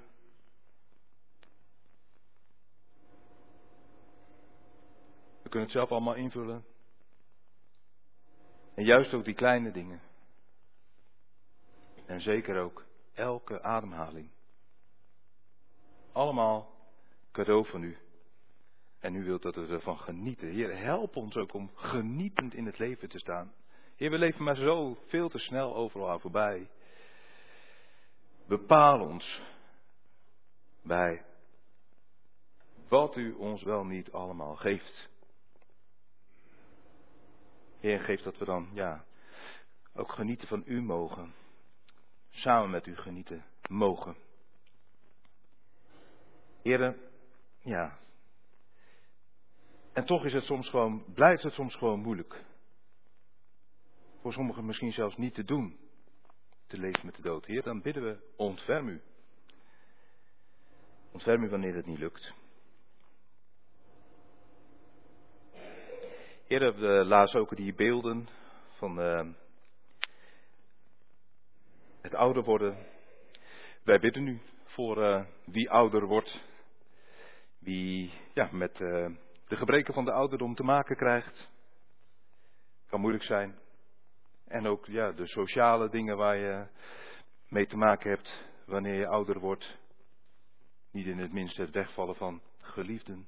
Kunnen 5.53 5.71
het 5.71 5.77
zelf 5.77 5.91
allemaal 5.91 6.15
invullen. 6.15 6.65
En 8.75 8.83
juist 8.83 9.13
ook 9.13 9.25
die 9.25 9.33
kleine 9.33 9.71
dingen. 9.71 10.01
En 12.05 12.21
zeker 12.21 12.61
ook 12.61 12.85
elke 13.13 13.61
ademhaling. 13.61 14.29
Allemaal 16.11 16.75
cadeau 17.31 17.65
van 17.65 17.83
u. 17.83 17.97
En 18.99 19.15
u 19.15 19.23
wilt 19.23 19.41
dat 19.41 19.55
we 19.55 19.67
ervan 19.67 19.97
genieten. 19.97 20.47
Heer, 20.47 20.77
help 20.77 21.15
ons 21.15 21.35
ook 21.35 21.53
om 21.53 21.71
genietend 21.75 22.53
in 22.53 22.65
het 22.65 22.77
leven 22.77 23.09
te 23.09 23.19
staan. 23.19 23.53
Heer, 23.95 24.09
we 24.09 24.17
leven 24.17 24.43
maar 24.43 24.55
zo 24.55 24.97
veel 25.07 25.29
te 25.29 25.39
snel 25.39 25.75
overal 25.75 26.09
aan 26.09 26.19
voorbij. 26.19 26.69
Bepaal 28.47 28.99
ons 28.99 29.41
bij 30.81 31.25
wat 32.87 33.15
u 33.15 33.33
ons 33.33 33.63
wel 33.63 33.85
niet 33.85 34.11
allemaal 34.11 34.55
geeft. 34.55 35.11
Heer, 37.83 37.99
geef 37.99 38.21
dat 38.21 38.37
we 38.37 38.45
dan, 38.45 38.69
ja, 38.73 39.05
ook 39.93 40.11
genieten 40.11 40.47
van 40.47 40.63
u 40.65 40.81
mogen 40.81 41.33
samen 42.29 42.69
met 42.69 42.87
u 42.87 42.95
genieten 42.95 43.45
mogen. 43.69 44.15
Heren, 46.61 46.99
ja. 47.59 47.97
En 49.93 50.05
toch 50.05 50.25
is 50.25 50.33
het 50.33 50.43
soms 50.43 50.69
gewoon, 50.69 51.13
blijft 51.13 51.43
het 51.43 51.53
soms 51.53 51.75
gewoon 51.75 51.99
moeilijk. 51.99 52.43
Voor 54.21 54.33
sommigen 54.33 54.65
misschien 54.65 54.93
zelfs 54.93 55.17
niet 55.17 55.33
te 55.33 55.43
doen. 55.43 55.77
Te 56.67 56.77
leven 56.77 57.05
met 57.05 57.15
de 57.15 57.21
dood. 57.21 57.45
Heer, 57.45 57.63
dan 57.63 57.81
bidden 57.81 58.03
we, 58.03 58.33
ontferm 58.35 58.87
u. 58.87 59.01
Ontferm 61.11 61.43
u 61.43 61.49
wanneer 61.49 61.75
het 61.75 61.85
niet 61.85 61.99
lukt. 61.99 62.33
Heer, 66.53 66.75
we 66.75 67.05
lazen 67.05 67.39
ook 67.39 67.55
die 67.55 67.73
beelden 67.73 68.27
van 68.73 68.99
uh, 68.99 69.27
het 72.01 72.15
ouder 72.15 72.43
worden. 72.43 72.77
Wij 73.83 73.99
bidden 73.99 74.23
nu 74.23 74.41
voor 74.63 74.97
uh, 74.97 75.25
wie 75.45 75.69
ouder 75.69 76.05
wordt, 76.05 76.41
wie 77.59 78.13
ja, 78.33 78.49
met 78.51 78.77
de 78.77 79.15
gebreken 79.47 79.93
van 79.93 80.05
de 80.05 80.11
ouderdom 80.11 80.55
te 80.55 80.63
maken 80.63 80.95
krijgt. 80.95 81.49
Kan 82.87 82.99
moeilijk 82.99 83.23
zijn. 83.23 83.59
En 84.47 84.67
ook 84.67 84.85
ja, 84.85 85.11
de 85.11 85.27
sociale 85.27 85.89
dingen 85.89 86.17
waar 86.17 86.37
je 86.37 86.67
mee 87.49 87.65
te 87.65 87.77
maken 87.77 88.09
hebt 88.09 88.43
wanneer 88.65 88.99
je 88.99 89.07
ouder 89.07 89.39
wordt. 89.39 89.77
Niet 90.91 91.05
in 91.05 91.19
het 91.19 91.33
minste 91.33 91.61
het 91.61 91.71
wegvallen 91.71 92.15
van 92.15 92.41
geliefden. 92.57 93.27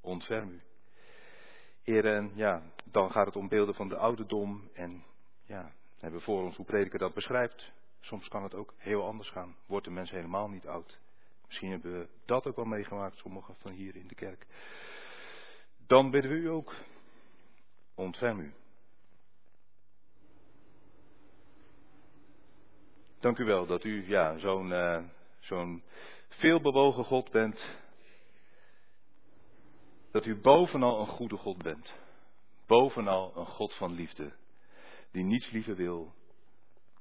Ontferm 0.00 0.50
u. 0.50 0.62
Eren, 1.88 2.30
ja, 2.34 2.62
dan 2.84 3.10
gaat 3.10 3.26
het 3.26 3.36
om 3.36 3.48
beelden 3.48 3.74
van 3.74 3.88
de 3.88 3.96
ouderdom 3.96 4.68
en 4.72 5.04
ja, 5.46 5.72
hebben 5.98 6.18
we 6.18 6.24
voor 6.24 6.42
ons 6.42 6.56
hoe 6.56 6.66
prediker 6.66 6.98
dat 6.98 7.14
beschrijft. 7.14 7.70
Soms 8.00 8.28
kan 8.28 8.42
het 8.42 8.54
ook 8.54 8.74
heel 8.76 9.04
anders 9.04 9.28
gaan. 9.30 9.56
Wordt 9.66 9.84
de 9.84 9.90
mens 9.90 10.10
helemaal 10.10 10.48
niet 10.48 10.66
oud. 10.66 10.98
Misschien 11.46 11.70
hebben 11.70 11.98
we 11.98 12.08
dat 12.24 12.46
ook 12.46 12.56
wel 12.56 12.64
meegemaakt, 12.64 13.16
sommigen 13.16 13.54
van 13.58 13.72
hier 13.72 13.96
in 13.96 14.06
de 14.06 14.14
kerk. 14.14 14.46
Dan 15.86 16.10
bidden 16.10 16.30
we 16.30 16.36
u 16.36 16.48
ook. 16.48 16.74
Ontferm 17.94 18.40
u. 18.40 18.52
Dank 23.20 23.38
u 23.38 23.44
wel 23.44 23.66
dat 23.66 23.84
u 23.84 24.08
ja, 24.08 24.38
zo'n 24.38 24.70
uh, 24.70 25.02
zo'n 25.40 25.82
veelbewogen 26.28 27.04
God 27.04 27.30
bent. 27.30 27.76
Dat 30.10 30.26
u 30.26 30.36
bovenal 30.36 31.00
een 31.00 31.06
goede 31.06 31.36
God 31.36 31.62
bent. 31.62 31.92
Bovenal 32.66 33.36
een 33.36 33.46
God 33.46 33.74
van 33.74 33.92
liefde 33.92 34.32
die 35.10 35.24
niets 35.24 35.50
liever 35.50 35.76
wil 35.76 36.14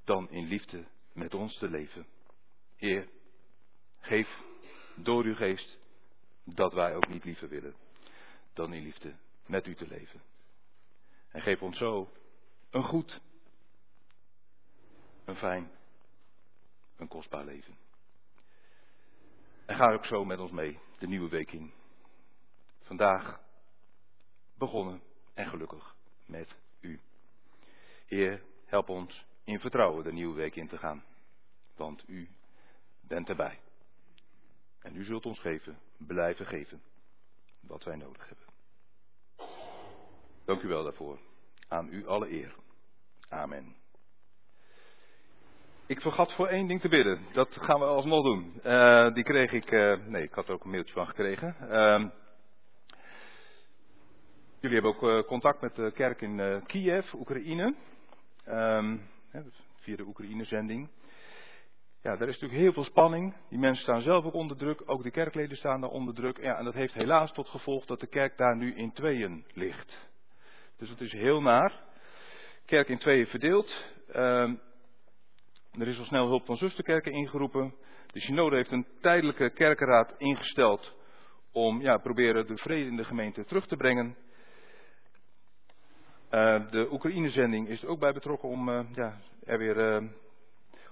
dan 0.04 0.30
in 0.30 0.48
liefde 0.48 0.86
met 1.14 1.34
ons 1.34 1.58
te 1.58 1.70
leven. 1.70 2.08
Heer, 2.76 3.10
geef 4.00 4.42
door 4.96 5.24
uw 5.24 5.36
geest 5.36 5.78
dat 6.44 6.74
wij 6.74 6.96
ook 6.96 7.08
niet 7.08 7.24
liever 7.24 7.50
willen 7.50 7.76
dan 8.54 8.74
in 8.74 8.84
liefde 8.84 9.16
met 9.46 9.68
u 9.68 9.76
te 9.76 9.88
leven. 9.88 10.22
En 11.30 11.42
geef 11.42 11.62
ons 11.62 11.78
zo 11.78 12.10
een 12.70 12.84
goed, 12.84 13.22
een 15.26 15.36
fijn, 15.36 15.72
een 16.96 17.08
kostbaar 17.08 17.46
leven. 17.46 17.78
En 19.66 19.76
ga 19.76 19.94
ook 19.94 20.06
zo 20.06 20.26
met 20.26 20.40
ons 20.40 20.52
mee 20.52 20.80
de 20.98 21.08
nieuwe 21.08 21.30
week 21.30 21.52
in. 21.52 21.74
Vandaag 22.88 23.40
begonnen 24.58 25.02
en 25.34 25.48
gelukkig 25.48 25.96
met 26.26 26.56
u. 26.80 27.00
Heer, 28.06 28.44
help 28.66 28.90
ons 28.90 29.26
in 29.44 29.60
vertrouwen 29.60 30.04
de 30.04 30.14
nieuwe 30.14 30.36
week 30.36 30.56
in 30.56 30.68
te 30.68 30.78
gaan. 30.78 31.04
Want 31.76 32.04
u 32.08 32.30
bent 33.02 33.30
erbij. 33.30 33.60
En 34.82 34.96
u 34.96 35.04
zult 35.04 35.26
ons 35.26 35.40
geven, 35.40 35.78
blijven 35.98 36.46
geven, 36.46 36.82
wat 37.60 37.84
wij 37.84 37.96
nodig 37.96 38.28
hebben. 38.28 38.46
Dank 40.46 40.62
u 40.62 40.68
wel 40.68 40.84
daarvoor. 40.84 41.20
Aan 41.68 41.94
u 41.94 42.08
alle 42.08 42.32
eer. 42.32 42.56
Amen. 43.30 43.76
Ik 45.86 46.02
vergat 46.02 46.34
voor 46.34 46.48
één 46.48 46.68
ding 46.68 46.82
te 46.82 46.90
bidden. 46.90 47.26
Dat 47.34 47.58
gaan 47.62 47.80
we 47.80 47.86
alsnog 47.86 48.24
doen. 48.24 48.60
Uh, 48.64 49.14
die 49.14 49.24
kreeg 49.24 49.52
ik. 49.52 49.72
Uh, 49.72 50.06
nee, 50.06 50.24
ik 50.24 50.34
had 50.34 50.48
er 50.48 50.54
ook 50.54 50.64
een 50.64 50.70
mailtje 50.70 50.94
van 50.94 51.08
gekregen. 51.08 51.56
Uh, 51.62 52.10
jullie 54.60 54.82
hebben 54.82 54.96
ook 54.96 55.04
uh, 55.04 55.22
contact 55.28 55.62
met 55.62 55.76
de 55.76 55.92
kerk 55.92 56.22
in 56.22 56.64
Kiev, 56.66 57.14
Oekraïne. 57.14 57.76
Um, 58.48 59.02
via 59.76 59.96
de 59.96 60.06
Oekraïne-zending. 60.06 60.90
Ja, 62.02 62.16
daar 62.16 62.28
is 62.28 62.34
natuurlijk 62.34 62.62
heel 62.62 62.74
veel 62.74 62.84
spanning. 62.84 63.36
Die 63.50 63.60
mensen 63.60 63.84
staan 63.84 64.02
zelf 64.02 64.26
ook 64.26 64.34
onder 64.34 64.58
druk. 64.58 64.82
Ook 64.86 65.04
de 65.04 65.12
kerkleden 65.12 65.58
staan 65.58 65.82
daar 65.82 65.90
onder 65.90 66.14
druk. 66.14 66.42
Ja, 66.42 66.58
en 66.58 66.64
dat 66.64 66.74
heeft 66.74 66.94
helaas 66.94 67.32
tot 67.32 67.48
gevolg 67.48 67.86
dat 67.86 68.00
de 68.00 68.08
kerk 68.08 68.38
daar 68.38 68.56
nu 68.56 68.76
in 68.76 68.92
tweeën 68.92 69.46
ligt. 69.54 69.98
Dus 70.78 70.90
het 70.90 71.02
is 71.02 71.12
heel 71.12 71.42
naar. 71.42 71.74
Kerk 72.66 72.88
in 72.88 72.98
tweeën 72.98 73.28
verdeeld. 73.28 73.86
Um, 74.16 74.60
er 75.72 75.88
is 75.88 76.00
al 76.00 76.06
snel 76.06 76.28
hulp 76.28 76.46
van 76.46 76.58
zusterkerken 76.58 77.12
ingeroepen. 77.12 77.74
De 78.08 78.20
synode 78.20 78.56
heeft 78.56 78.72
een 78.72 78.88
tijdelijke 79.02 79.50
kerkenraad 79.50 80.14
ingesteld 80.18 80.94
om 81.52 81.82
ja, 81.82 81.98
proberen 81.98 82.48
de 82.48 82.58
vrede 82.58 82.90
in 82.90 82.96
de 82.96 83.04
gemeente 83.04 83.46
terug 83.46 83.68
te 83.68 83.76
brengen. 83.76 84.16
Uh, 86.32 86.70
de 86.70 86.88
Oekraïne-zending 86.92 87.68
is 87.68 87.82
er 87.82 87.90
ook 87.90 88.00
bij 88.00 88.14
betrokken 88.14 88.50
om, 88.50 88.70
uh, 88.70 88.80
ja, 88.94 89.18
er 89.46 89.58
weer, 89.58 89.78
uh, 89.78 90.10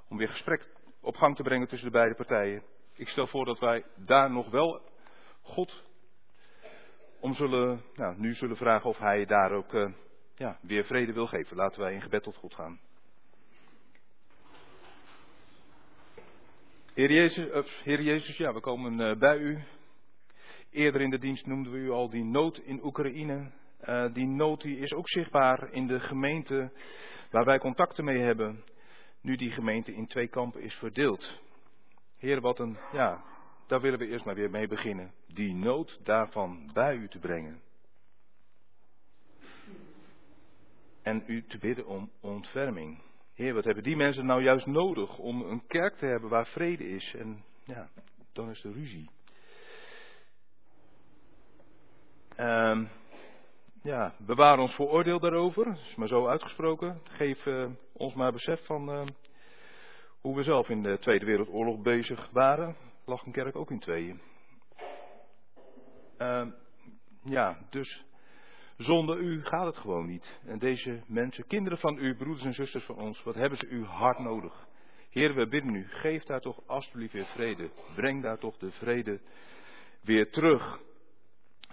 om 0.07 0.17
weer 0.17 0.29
gesprek 0.29 0.67
op 1.01 1.15
gang 1.15 1.35
te 1.35 1.43
brengen 1.43 1.67
tussen 1.67 1.87
de 1.87 1.97
beide 1.97 2.15
partijen. 2.15 2.63
Ik 2.93 3.07
stel 3.07 3.27
voor 3.27 3.45
dat 3.45 3.59
wij 3.59 3.83
daar 3.95 4.31
nog 4.31 4.49
wel 4.49 4.81
God 5.41 5.83
om 7.19 7.33
zullen, 7.33 7.81
nou, 7.95 8.19
nu 8.19 8.33
zullen 8.33 8.57
vragen 8.57 8.89
of 8.89 8.97
hij 8.97 9.25
daar 9.25 9.51
ook 9.51 9.91
ja, 10.35 10.57
weer 10.61 10.85
vrede 10.85 11.13
wil 11.13 11.27
geven. 11.27 11.57
Laten 11.57 11.81
wij 11.81 11.93
in 11.93 12.01
gebed 12.01 12.23
tot 12.23 12.35
God 12.35 12.53
gaan. 12.53 12.79
Heer 16.93 17.11
Jezus, 17.11 17.81
Heer 17.83 18.01
Jezus 18.01 18.37
ja, 18.37 18.53
we 18.53 18.59
komen 18.59 19.19
bij 19.19 19.37
u. 19.37 19.63
Eerder 20.69 21.01
in 21.01 21.09
de 21.09 21.19
dienst 21.19 21.45
noemden 21.45 21.71
we 21.71 21.77
u 21.77 21.89
al 21.89 22.09
die 22.09 22.23
nood 22.23 22.57
in 22.57 22.83
Oekraïne. 22.83 23.51
Uh, 23.89 24.13
die 24.13 24.27
nood 24.27 24.61
die 24.61 24.79
is 24.79 24.93
ook 24.93 25.09
zichtbaar 25.09 25.71
in 25.71 25.87
de 25.87 25.99
gemeente 25.99 26.71
waar 27.31 27.45
wij 27.45 27.59
contacten 27.59 28.05
mee 28.05 28.19
hebben. 28.19 28.63
Nu 29.21 29.35
die 29.35 29.51
gemeente 29.51 29.93
in 29.93 30.07
twee 30.07 30.27
kampen 30.27 30.61
is 30.61 30.73
verdeeld. 30.73 31.39
Heer, 32.17 32.41
wat 32.41 32.59
een, 32.59 32.77
ja, 32.91 33.23
daar 33.67 33.81
willen 33.81 33.99
we 33.99 34.07
eerst 34.07 34.25
maar 34.25 34.35
weer 34.35 34.49
mee 34.49 34.67
beginnen. 34.67 35.11
Die 35.27 35.53
nood 35.53 35.99
daarvan 36.03 36.69
bij 36.73 36.95
u 36.95 37.07
te 37.07 37.19
brengen. 37.19 37.61
En 41.01 41.23
u 41.27 41.45
te 41.47 41.57
bidden 41.57 41.85
om 41.85 42.11
ontferming. 42.19 43.01
Heer, 43.33 43.53
wat 43.53 43.65
hebben 43.65 43.83
die 43.83 43.95
mensen 43.95 44.25
nou 44.25 44.43
juist 44.43 44.65
nodig 44.65 45.17
om 45.17 45.41
een 45.41 45.67
kerk 45.67 45.95
te 45.95 46.05
hebben 46.05 46.29
waar 46.29 46.47
vrede 46.47 46.89
is? 46.89 47.15
En 47.17 47.43
ja, 47.65 47.89
dan 48.33 48.49
is 48.49 48.63
er 48.63 48.71
ruzie. 48.71 49.09
Ehm 52.35 52.85
ja, 53.85 54.13
bewaar 54.19 54.59
ons 54.59 54.75
voor 54.75 54.89
oordeel 54.89 55.19
daarover. 55.19 55.67
Is 55.67 55.95
maar 55.95 56.07
zo 56.07 56.27
uitgesproken. 56.27 57.01
Geef 57.03 57.45
eh, 57.45 57.65
ons 57.93 58.13
maar 58.13 58.31
besef 58.31 58.65
van 58.65 58.91
eh, 58.91 59.01
hoe 60.21 60.35
we 60.35 60.43
zelf 60.43 60.69
in 60.69 60.83
de 60.83 60.97
Tweede 60.99 61.25
Wereldoorlog 61.25 61.81
bezig 61.81 62.29
waren. 62.31 62.75
Lag 63.05 63.25
een 63.25 63.31
kerk 63.31 63.55
ook 63.55 63.71
in 63.71 63.79
tweeën. 63.79 64.21
Ehm, 66.17 66.49
ja, 67.23 67.57
dus 67.69 68.05
zonder 68.77 69.17
u 69.17 69.43
gaat 69.43 69.65
het 69.65 69.77
gewoon 69.77 70.05
niet. 70.05 70.39
En 70.45 70.59
deze 70.59 71.01
mensen, 71.07 71.47
kinderen 71.47 71.77
van 71.77 71.97
u, 71.97 72.15
broeders 72.15 72.45
en 72.45 72.53
zusters 72.53 72.85
van 72.85 72.97
ons, 72.97 73.23
wat 73.23 73.35
hebben 73.35 73.57
ze 73.57 73.67
u 73.67 73.83
hard 73.83 74.19
nodig? 74.19 74.67
Heer, 75.09 75.35
we 75.35 75.47
bidden 75.47 75.75
u, 75.75 75.87
geef 75.87 76.23
daar 76.23 76.41
toch 76.41 76.67
alsjeblieft 76.67 77.13
weer 77.13 77.25
vrede. 77.25 77.69
Breng 77.95 78.23
daar 78.23 78.37
toch 78.37 78.57
de 78.57 78.71
vrede 78.71 79.19
weer 80.01 80.31
terug. 80.31 80.79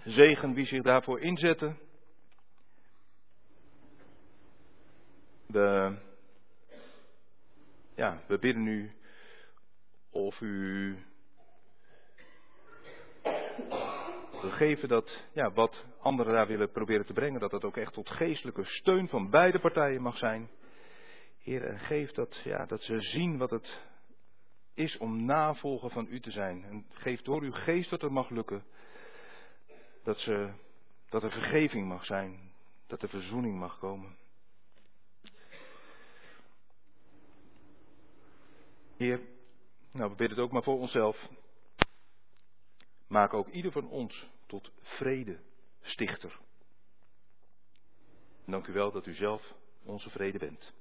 Zegen 0.03 0.53
wie 0.53 0.65
zich 0.65 0.81
daarvoor 0.81 1.19
inzetten. 1.19 1.77
We, 5.53 5.95
ja, 7.95 8.23
we 8.27 8.37
bidden 8.37 8.67
u 8.67 8.91
of 10.09 10.41
u 10.41 10.97
gegeven 14.31 14.87
dat 14.87 15.23
ja, 15.33 15.51
wat 15.51 15.85
anderen 15.99 16.33
daar 16.33 16.47
willen 16.47 16.71
proberen 16.71 17.05
te 17.05 17.13
brengen, 17.13 17.39
dat 17.39 17.51
dat 17.51 17.63
ook 17.63 17.77
echt 17.77 17.93
tot 17.93 18.09
geestelijke 18.09 18.63
steun 18.65 19.07
van 19.07 19.29
beide 19.29 19.59
partijen 19.59 20.01
mag 20.01 20.17
zijn. 20.17 20.49
Heer, 21.43 21.63
en 21.63 21.79
geef 21.79 22.11
dat, 22.11 22.41
ja, 22.43 22.65
dat 22.65 22.81
ze 22.81 23.01
zien 23.01 23.37
wat 23.37 23.49
het 23.49 23.81
is 24.73 24.97
om 24.97 25.25
navolger 25.25 25.89
van 25.89 26.07
u 26.09 26.19
te 26.19 26.31
zijn. 26.31 26.63
En 26.63 26.85
geef 26.89 27.21
door 27.21 27.41
uw 27.41 27.51
geest 27.51 27.89
dat 27.89 28.01
het 28.01 28.11
mag 28.11 28.29
lukken. 28.29 28.63
Dat, 30.03 30.19
ze, 30.19 30.53
dat 31.09 31.23
er 31.23 31.31
vergeving 31.31 31.87
mag 31.87 32.05
zijn. 32.05 32.51
Dat 32.87 33.01
er 33.01 33.09
verzoening 33.09 33.59
mag 33.59 33.79
komen. 33.79 34.21
Nou 39.11 40.09
we 40.09 40.15
bidden 40.15 40.29
het 40.29 40.39
ook 40.39 40.51
maar 40.51 40.63
voor 40.63 40.79
onszelf. 40.79 41.29
Maak 43.07 43.33
ook 43.33 43.47
ieder 43.47 43.71
van 43.71 43.89
ons 43.89 44.27
tot 44.47 44.71
vrede 44.81 45.39
stichter. 45.81 46.39
Dank 48.45 48.67
u 48.67 48.73
wel 48.73 48.91
dat 48.91 49.05
u 49.05 49.13
zelf 49.13 49.53
onze 49.83 50.09
vrede 50.09 50.37
bent. 50.37 50.73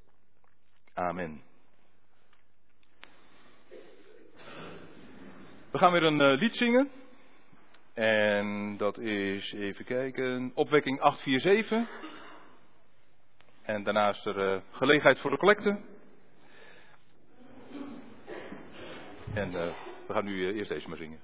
Amen. 0.95 1.43
We 5.71 5.79
gaan 5.79 5.93
weer 5.93 6.03
een 6.03 6.21
uh, 6.21 6.39
lied 6.39 6.57
zingen. 6.57 6.91
En 7.95 8.77
dat 8.77 8.99
is, 8.99 9.53
even 9.53 9.85
kijken, 9.85 10.51
opwekking 10.55 11.01
847. 11.01 11.89
En 13.63 13.83
daarna 13.83 14.09
is 14.09 14.25
er 14.25 14.55
uh, 14.55 14.61
gelegenheid 14.71 15.19
voor 15.19 15.31
de 15.31 15.37
collecte. 15.37 15.81
En 19.35 19.49
uh, 19.53 19.67
we 20.07 20.13
gaan 20.13 20.25
nu 20.25 20.53
eerst 20.55 20.69
deze 20.69 20.89
maar 20.89 20.97
zingen. 20.97 21.19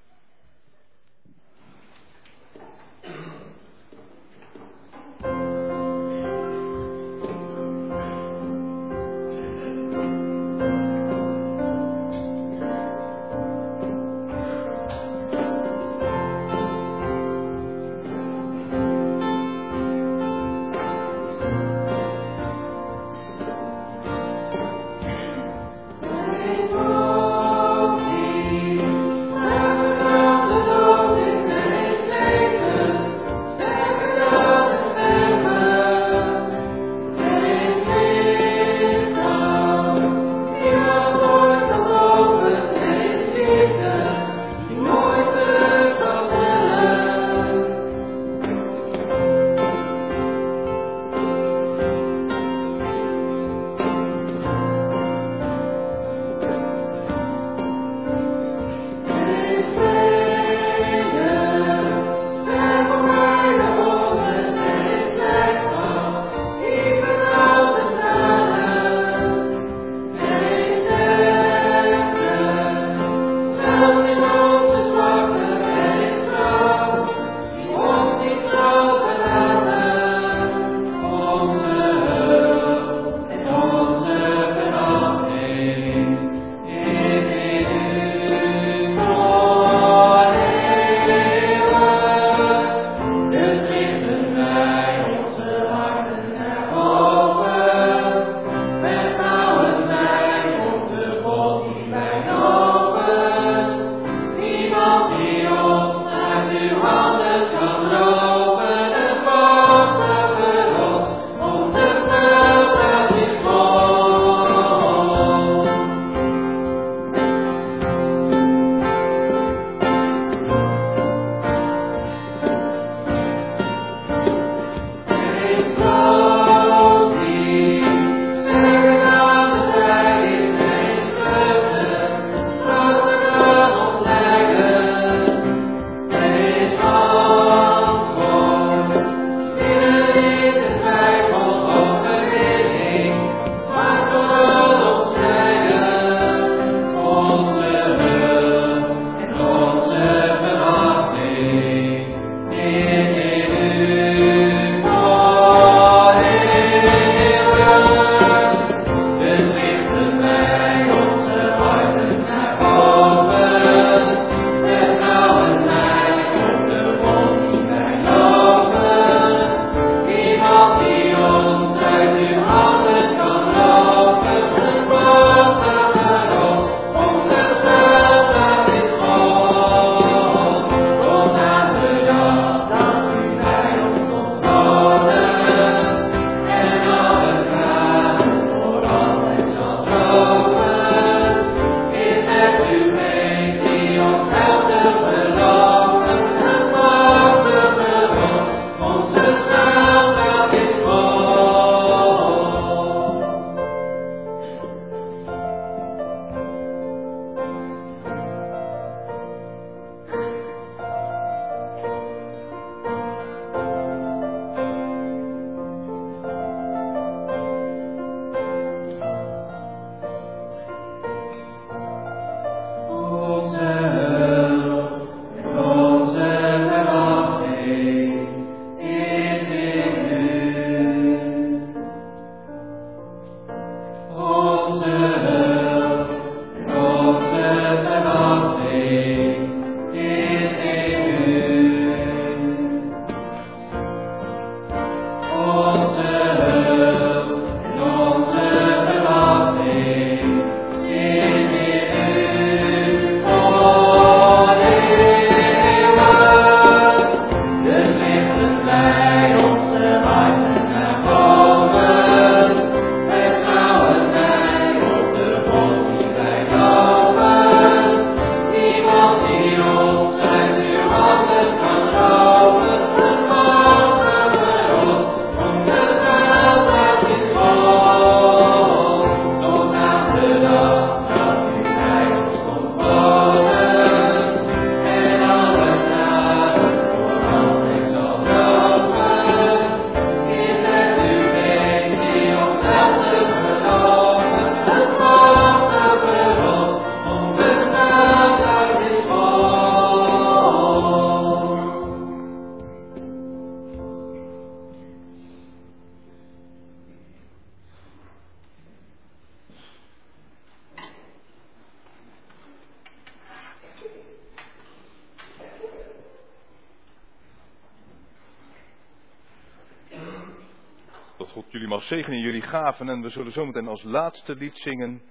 Zegenen 321.88 322.20
jullie 322.20 322.42
gaven. 322.42 322.88
En 322.88 323.02
we 323.02 323.10
zullen 323.10 323.32
zometeen 323.32 323.68
als 323.68 323.82
laatste 323.82 324.34
lied 324.34 324.56
zingen. 324.56 325.02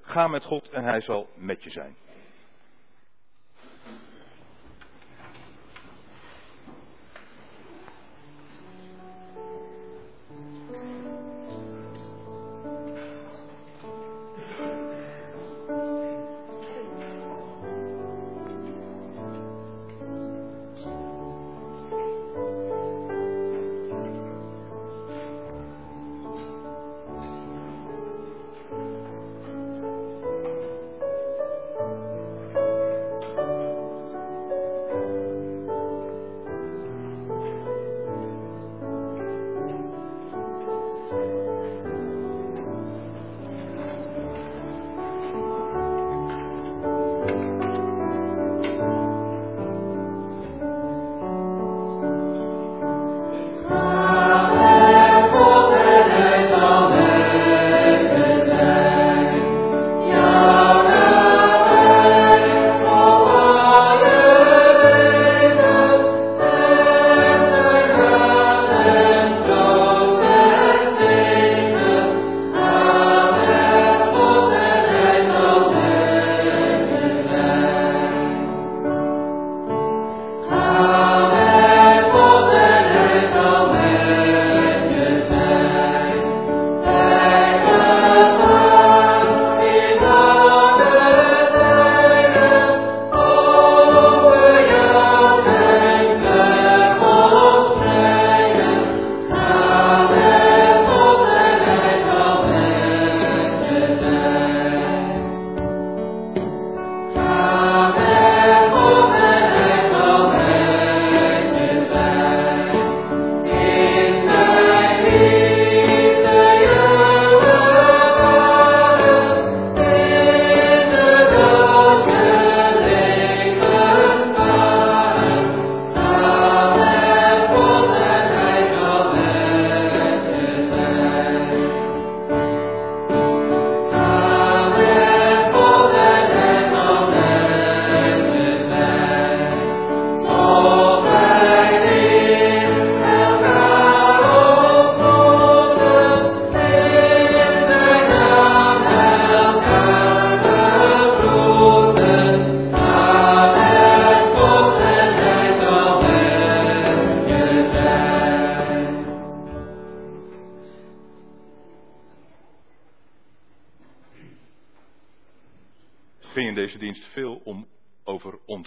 Ga 0.00 0.28
met 0.28 0.44
God 0.44 0.68
en 0.68 0.84
hij 0.84 1.00
zal 1.00 1.28
met 1.36 1.62
je 1.62 1.70
zijn. 1.70 1.96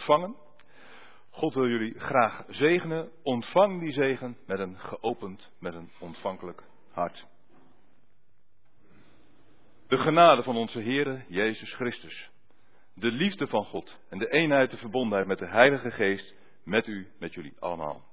Ontvangen. 0.07 0.35
God 1.29 1.53
wil 1.53 1.67
jullie 1.67 1.99
graag 1.99 2.43
zegenen. 2.47 3.11
Ontvang 3.23 3.79
die 3.79 3.91
zegen 3.91 4.38
met 4.45 4.59
een 4.59 4.79
geopend, 4.79 5.49
met 5.59 5.73
een 5.73 5.91
ontvankelijk 5.99 6.63
hart. 6.91 7.25
De 9.88 9.97
genade 9.97 10.43
van 10.43 10.55
onze 10.55 10.81
Heere 10.81 11.23
Jezus 11.27 11.73
Christus, 11.73 12.29
de 12.93 13.11
liefde 13.11 13.47
van 13.47 13.65
God 13.65 13.97
en 14.09 14.17
de 14.17 14.29
eenheid, 14.29 14.71
de 14.71 14.77
verbondenheid 14.77 15.27
met 15.27 15.39
de 15.39 15.47
Heilige 15.47 15.91
Geest, 15.91 16.35
met 16.63 16.88
u, 16.88 17.07
met 17.19 17.34
jullie 17.34 17.53
allemaal. 17.59 18.05